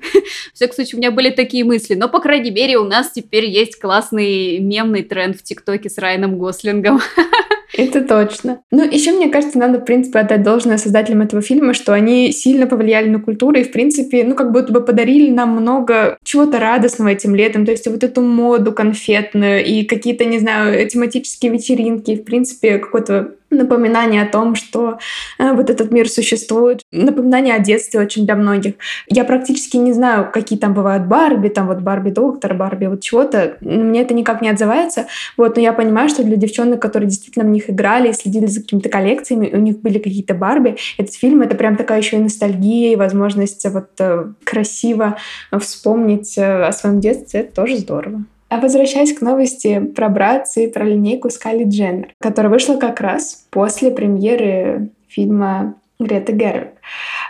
В 0.51 0.55
всяком 0.55 0.75
случае, 0.75 0.95
у 0.95 0.97
меня 0.97 1.11
были 1.11 1.29
такие 1.29 1.63
мысли. 1.63 1.93
Но, 1.93 2.09
по 2.09 2.19
крайней 2.19 2.51
мере, 2.51 2.77
у 2.77 2.83
нас 2.83 3.11
теперь 3.11 3.45
есть 3.45 3.79
классный 3.79 4.59
мемный 4.59 5.03
тренд 5.03 5.37
в 5.37 5.43
ТикТоке 5.43 5.89
с 5.89 5.97
Райаном 5.97 6.37
Гослингом. 6.37 6.99
Это 7.77 8.01
точно. 8.01 8.61
Ну, 8.71 8.83
еще, 8.83 9.11
мне 9.11 9.29
кажется, 9.29 9.57
надо, 9.57 9.79
в 9.79 9.85
принципе, 9.85 10.19
отдать 10.19 10.43
должное 10.43 10.77
создателям 10.77 11.21
этого 11.21 11.41
фильма, 11.41 11.73
что 11.73 11.93
они 11.93 12.31
сильно 12.31 12.67
повлияли 12.67 13.07
на 13.07 13.19
культуру 13.19 13.57
и, 13.57 13.63
в 13.63 13.71
принципе, 13.71 14.23
ну, 14.23 14.35
как 14.35 14.51
будто 14.51 14.73
бы 14.73 14.81
подарили 14.81 15.31
нам 15.31 15.51
много 15.51 16.17
чего-то 16.23 16.59
радостного 16.59 17.09
этим 17.09 17.35
летом. 17.35 17.65
То 17.65 17.71
есть 17.71 17.87
вот 17.87 18.03
эту 18.03 18.21
моду 18.21 18.73
конфетную 18.73 19.63
и 19.63 19.83
какие-то, 19.85 20.25
не 20.25 20.39
знаю, 20.39 20.87
тематические 20.89 21.51
вечеринки, 21.51 22.15
в 22.15 22.23
принципе, 22.23 22.79
какой-то 22.79 23.35
напоминание 23.49 24.23
о 24.23 24.29
том, 24.29 24.55
что 24.55 24.99
э, 25.39 25.53
вот 25.53 25.69
этот 25.69 25.91
мир 25.91 26.09
существует, 26.09 26.81
напоминание 26.91 27.55
о 27.55 27.59
детстве 27.59 27.99
очень 27.99 28.25
для 28.25 28.35
многих. 28.35 28.75
Я 29.07 29.23
практически 29.23 29.77
не 29.77 29.93
знаю, 29.93 30.29
какие 30.31 30.59
там 30.59 30.73
бывают 30.73 31.07
Барби, 31.07 31.49
там 31.49 31.67
вот 31.67 31.79
Барби 31.79 32.09
доктор, 32.09 32.53
Барби 32.53 32.87
вот 32.87 33.01
чего-то, 33.01 33.57
мне 33.61 34.01
это 34.01 34.13
никак 34.13 34.41
не 34.41 34.49
отзывается, 34.49 35.07
вот, 35.37 35.55
но 35.55 35.61
я 35.61 35.73
понимаю, 35.73 36.09
что 36.09 36.23
для 36.23 36.35
девчонок, 36.35 36.81
которые 36.81 37.09
действительно 37.09 37.45
в 37.45 37.49
них 37.49 37.69
играли 37.69 38.09
и 38.09 38.13
следили 38.13 38.45
за 38.45 38.61
какими-то 38.61 38.89
коллекциями, 38.89 39.49
у 39.53 39.59
них 39.59 39.79
были 39.79 39.99
какие-то 39.99 40.33
Барби, 40.33 40.77
этот 40.97 41.15
фильм 41.15 41.41
это 41.41 41.55
прям 41.55 41.75
такая 41.75 41.99
еще 41.99 42.17
и 42.17 42.19
ностальгия, 42.19 42.93
и 42.93 42.95
возможность 42.95 43.65
вот 43.69 43.89
э, 43.99 44.25
красиво 44.43 45.17
вспомнить 45.59 46.37
э, 46.37 46.63
о 46.63 46.71
своем 46.71 46.99
детстве, 46.99 47.41
это 47.41 47.55
тоже 47.55 47.77
здорово. 47.77 48.25
А 48.49 48.59
возвращаясь 48.59 49.13
к 49.13 49.21
новости 49.21 49.79
про 49.79 50.09
братца 50.09 50.61
и 50.61 50.67
про 50.67 50.85
линейку 50.85 51.29
Скали 51.29 51.65
Дженнер, 51.65 52.13
которая 52.19 52.51
вышла 52.51 52.77
как 52.77 53.01
раз 53.01 53.45
после 53.49 53.91
премьеры 53.91 54.89
фильма 55.07 55.75
Грета 55.99 56.31
Гервик. 56.31 56.69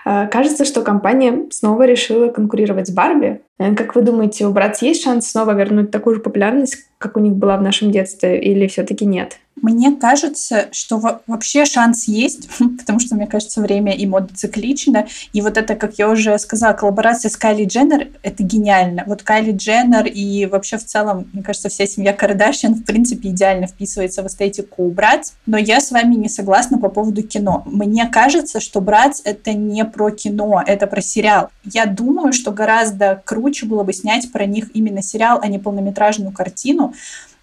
А, 0.06 0.28
кажется, 0.28 0.66
что 0.66 0.82
компания 0.82 1.46
снова 1.52 1.86
решила 1.86 2.30
конкурировать 2.30 2.88
с 2.88 2.92
Барби. 2.92 3.42
Э, 3.60 3.74
как 3.76 3.96
вы 3.96 4.02
думаете, 4.02 4.46
у 4.46 4.52
братца 4.52 4.86
есть 4.86 5.04
шанс 5.04 5.30
снова 5.30 5.52
вернуть 5.52 5.90
такую 5.90 6.18
же 6.18 6.22
популярность, 6.22 6.78
как 6.98 7.18
у 7.18 7.20
них 7.20 7.34
была 7.34 7.58
в 7.58 7.62
нашем 7.62 7.92
детстве, 7.92 8.40
или 8.40 8.68
все-таки 8.68 9.06
нет? 9.06 9.40
Мне 9.62 9.96
кажется, 9.96 10.68
что 10.72 11.22
вообще 11.26 11.66
шанс 11.66 12.08
есть, 12.08 12.50
потому 12.78 13.00
что, 13.00 13.16
мне 13.16 13.28
кажется, 13.28 13.62
время 13.62 13.94
и 13.94 14.06
мода 14.06 14.34
циклично. 14.34 15.08
И 15.34 15.42
вот 15.42 15.58
это, 15.58 15.76
как 15.76 15.98
я 15.98 16.10
уже 16.10 16.38
сказала, 16.38 16.74
коллаборация 16.74 17.30
с 17.30 17.38
Кайли 17.38 17.66
Дженнер— 17.66 18.10
это 18.24 18.44
гениально. 18.44 19.04
Вот 19.08 19.24
Кайли 19.24 19.52
Дженнер 19.52 20.06
и 20.06 20.46
вообще 20.46 20.78
в 20.78 20.86
целом, 20.86 21.30
мне 21.34 21.44
кажется, 21.44 21.70
вся 21.70 21.88
семья 21.88 22.14
Кардашьян 22.14 22.76
в 22.76 22.84
принципе 22.84 23.30
идеально 23.30 23.68
вписывается 23.68 24.22
в 24.24 24.28
эстетику 24.28 24.90
«Братц». 24.90 25.32
Но 25.46 25.58
я 25.58 25.80
с 25.80 25.92
вами 25.92 26.16
не 26.16 26.30
согласна 26.30 26.78
по 26.78 26.90
поводу 26.90 27.24
кино. 27.24 27.64
Мне 27.66 28.08
кажется, 28.08 28.60
что 28.60 28.82
«Братц»— 28.82 29.22
это 29.24 29.54
не 29.54 29.84
про 29.86 30.12
кино, 30.12 30.64
это 30.66 30.88
про 30.88 31.02
сериал. 31.02 31.50
Я 31.64 31.86
думаю, 31.86 32.34
что 32.34 32.52
гораздо 32.52 33.22
круче 33.26 33.66
было 33.66 33.84
бы 33.84 33.94
снять 33.94 34.32
про 34.32 34.46
них 34.46 34.70
именно 34.76 35.02
сериал, 35.02 35.40
а 35.42 35.48
не 35.48 35.58
полнометражную 35.58 36.32
картину, 36.32 36.94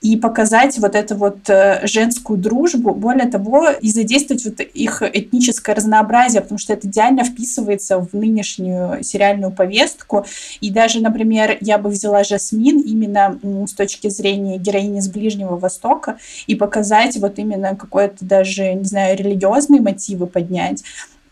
и 0.05 0.18
показать 0.18 0.78
вот 0.78 0.94
эту 0.94 1.16
вот 1.16 1.48
э, 1.48 1.80
женскую 1.86 2.38
дружбу, 2.38 2.94
более 2.94 3.26
того, 3.26 3.70
и 3.70 3.88
задействовать 3.88 4.44
вот 4.44 4.61
их 4.61 5.02
этническое 5.02 5.74
разнообразие, 5.74 6.42
потому 6.42 6.59
что 6.59 6.74
это 6.74 6.86
идеально 6.86 7.24
вписывается 7.24 7.98
в 7.98 8.12
нынешнюю 8.12 9.02
сериальную 9.02 9.50
повестку. 9.50 10.26
И 10.61 10.70
даже, 10.70 11.00
например, 11.00 11.57
я 11.62 11.78
бы 11.78 11.88
взяла 11.88 12.22
Жасмин 12.22 12.80
именно 12.80 13.38
с 13.66 13.72
точки 13.72 14.11
зрения 14.11 14.59
героини 14.59 15.00
с 15.00 15.09
Ближнего 15.09 15.57
Востока 15.57 16.18
и 16.46 16.55
показать 16.55 17.16
вот 17.16 17.38
именно 17.38 17.74
какой-то 17.74 18.26
даже, 18.26 18.74
не 18.74 18.84
знаю, 18.84 19.16
религиозные 19.16 19.80
мотивы 19.80 20.26
поднять 20.26 20.84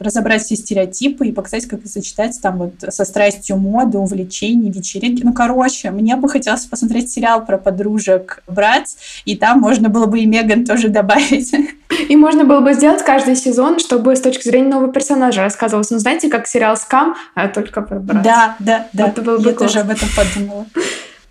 разобрать 0.02 0.42
все 0.42 0.56
стереотипы 0.56 1.26
и 1.26 1.32
показать, 1.32 1.66
как 1.66 1.80
это 1.80 1.88
сочетается 1.88 2.40
там 2.40 2.58
вот 2.58 2.74
со 2.88 3.04
страстью 3.04 3.56
моды, 3.56 3.98
увлечений, 3.98 4.70
вечеринки. 4.70 5.22
Ну, 5.24 5.32
короче, 5.32 5.90
мне 5.90 6.16
бы 6.16 6.28
хотелось 6.28 6.66
посмотреть 6.66 7.10
сериал 7.10 7.44
про 7.44 7.58
подружек 7.58 8.42
братц, 8.46 8.94
и 9.24 9.36
там 9.36 9.60
можно 9.60 9.88
было 9.88 10.06
бы 10.06 10.20
и 10.20 10.26
Меган 10.26 10.64
тоже 10.64 10.88
добавить. 10.88 11.52
И 12.08 12.16
можно 12.16 12.44
было 12.44 12.60
бы 12.60 12.72
сделать 12.72 13.02
каждый 13.02 13.36
сезон, 13.36 13.78
чтобы 13.78 14.16
с 14.16 14.20
точки 14.22 14.48
зрения 14.48 14.70
нового 14.70 14.90
персонажа 14.90 15.42
рассказывалось. 15.42 15.90
Ну, 15.90 15.98
знаете, 15.98 16.30
как 16.30 16.46
сериал 16.46 16.74
«Скам», 16.76 17.14
а 17.34 17.48
только 17.48 17.82
про 17.82 18.00
братц. 18.00 18.24
Да, 18.24 18.56
да, 18.60 18.88
да. 18.94 19.08
Это 19.08 19.20
было 19.20 19.36
бы 19.36 19.50
Я 19.50 19.54
классно. 19.54 19.66
тоже 19.66 19.78
об 19.80 19.90
этом 19.90 20.08
подумала. 20.16 20.66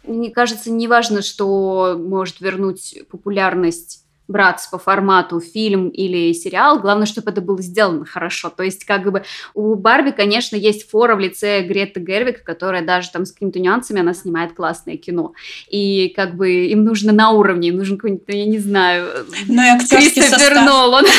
Мне 0.05 0.29
кажется, 0.29 0.69
не 0.69 0.87
важно, 0.87 1.21
что 1.23 1.99
может 1.99 2.41
вернуть 2.41 2.99
популярность 3.09 4.00
браться 4.31 4.69
по 4.71 4.77
формату 4.77 5.39
фильм 5.39 5.89
или 5.89 6.33
сериал, 6.33 6.79
главное, 6.79 7.05
чтобы 7.05 7.31
это 7.31 7.41
было 7.41 7.61
сделано 7.61 8.05
хорошо. 8.05 8.49
То 8.49 8.63
есть, 8.63 8.85
как 8.85 9.11
бы 9.11 9.23
у 9.53 9.75
Барби, 9.75 10.11
конечно, 10.11 10.55
есть 10.55 10.89
фора 10.89 11.15
в 11.15 11.19
лице 11.19 11.61
Греты 11.61 11.99
Гервик, 11.99 12.43
которая 12.43 12.83
даже 12.83 13.11
там 13.11 13.25
с 13.25 13.31
какими-то 13.31 13.59
нюансами, 13.59 13.99
она 13.99 14.13
снимает 14.13 14.53
классное 14.53 14.97
кино. 14.97 15.33
И 15.69 16.13
как 16.15 16.35
бы 16.35 16.65
им 16.67 16.83
нужно 16.83 17.13
на 17.13 17.31
уровне, 17.31 17.69
им 17.69 17.77
нужен 17.77 17.97
какой-нибудь, 17.97 18.23
я 18.27 18.45
не 18.45 18.59
знаю, 18.59 19.07
ну, 19.47 19.61
и 19.61 19.79
Кристофер 19.79 20.39
состав. 20.39 20.65
Нолан. 20.65 21.05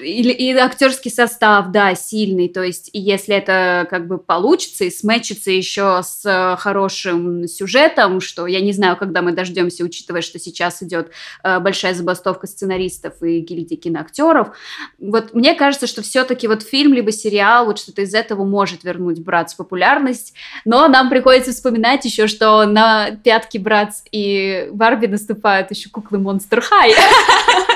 Или, 0.00 0.32
и 0.32 0.52
актерский 0.54 1.10
состав, 1.10 1.70
да, 1.70 1.94
сильный. 1.94 2.48
То 2.48 2.62
есть, 2.62 2.90
если 2.92 3.36
это 3.36 3.86
как 3.90 4.06
бы 4.06 4.18
получится 4.18 4.84
и 4.84 4.90
смечится 4.90 5.50
еще 5.50 6.00
с 6.02 6.56
хорошим 6.58 7.46
сюжетом, 7.46 8.20
что 8.20 8.46
я 8.46 8.60
не 8.60 8.72
знаю, 8.72 8.96
когда 8.96 9.22
мы 9.22 9.32
дождемся, 9.32 9.84
учитывая, 9.84 10.22
что 10.22 10.38
сейчас 10.38 10.82
идет 10.82 11.10
э, 11.42 11.58
большая 11.60 11.94
забастовка 11.94 12.46
сценаристов 12.46 13.22
и 13.22 13.40
гильдии 13.40 13.76
киноактеров. 13.76 14.56
Вот 14.98 15.34
мне 15.34 15.54
кажется, 15.54 15.86
что 15.86 16.02
все-таки 16.02 16.48
вот 16.48 16.62
фильм 16.62 16.94
либо 16.94 17.12
сериал, 17.12 17.66
вот 17.66 17.78
что-то 17.78 18.02
из 18.02 18.14
этого 18.14 18.44
может 18.44 18.84
вернуть 18.84 19.20
Братс 19.20 19.54
популярность, 19.54 20.34
но 20.64 20.88
нам 20.88 21.10
приходится 21.10 21.52
вспоминать 21.52 22.04
еще, 22.04 22.26
что 22.26 22.64
на 22.64 23.10
пятки 23.10 23.58
Братс 23.58 24.02
и 24.12 24.68
Барби 24.72 25.06
наступают 25.06 25.70
еще 25.70 25.90
куклы 25.90 26.18
Монстр 26.18 26.60
Хай. 26.60 26.94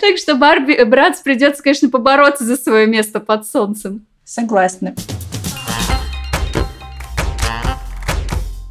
Так 0.00 0.18
что 0.18 0.34
Барби, 0.34 0.82
Братс 0.84 1.20
придется, 1.20 1.62
конечно, 1.62 1.88
побороться 1.88 2.44
за 2.44 2.56
свое 2.56 2.86
место 2.86 3.20
под 3.20 3.46
солнцем. 3.46 4.06
Согласна. 4.24 4.94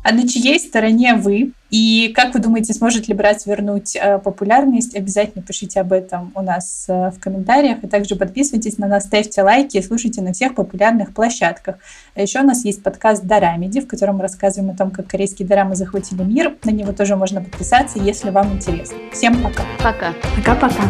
А 0.06 0.12
на 0.12 0.28
чьей 0.28 0.60
стороне 0.60 1.16
вы? 1.16 1.54
И 1.72 2.14
как 2.16 2.36
вы 2.36 2.40
думаете, 2.40 2.76
сможет 2.76 3.08
ли 3.08 3.16
Братс 3.16 3.48
вернуть 3.48 3.96
э, 3.96 4.20
популярность? 4.20 4.96
Обязательно 4.96 5.44
пишите 5.44 5.82
об 5.82 5.92
этом 5.92 6.32
у 6.36 6.44
нас 6.44 6.86
э, 6.88 7.10
в 7.10 7.20
комментариях. 7.20 7.84
И 7.84 7.88
также 7.88 8.16
подписывайтесь 8.16 8.78
на 8.78 8.86
нас, 8.86 9.06
ставьте 9.06 9.42
лайки 9.42 9.78
и 9.78 9.82
слушайте 9.82 10.22
на 10.22 10.32
всех 10.34 10.54
популярных 10.54 11.12
площадках. 11.12 11.78
А 12.14 12.22
еще 12.22 12.42
у 12.42 12.44
нас 12.44 12.64
есть 12.66 12.84
подкаст 12.84 13.24
Дарамиди, 13.24 13.82
в 13.82 13.88
котором 13.88 14.18
мы 14.18 14.22
рассказываем 14.22 14.76
о 14.76 14.78
том, 14.78 14.92
как 14.92 15.08
корейские 15.08 15.48
дорамы 15.48 15.76
захватили 15.76 16.22
мир. 16.22 16.56
На 16.64 16.70
него 16.70 16.92
тоже 16.92 17.16
можно 17.16 17.42
подписаться, 17.42 17.98
если 17.98 18.30
вам 18.30 18.54
интересно. 18.54 18.98
Всем 19.12 19.42
пока. 19.42 19.64
Пока. 19.82 20.14
Пока-пока. 20.36 20.84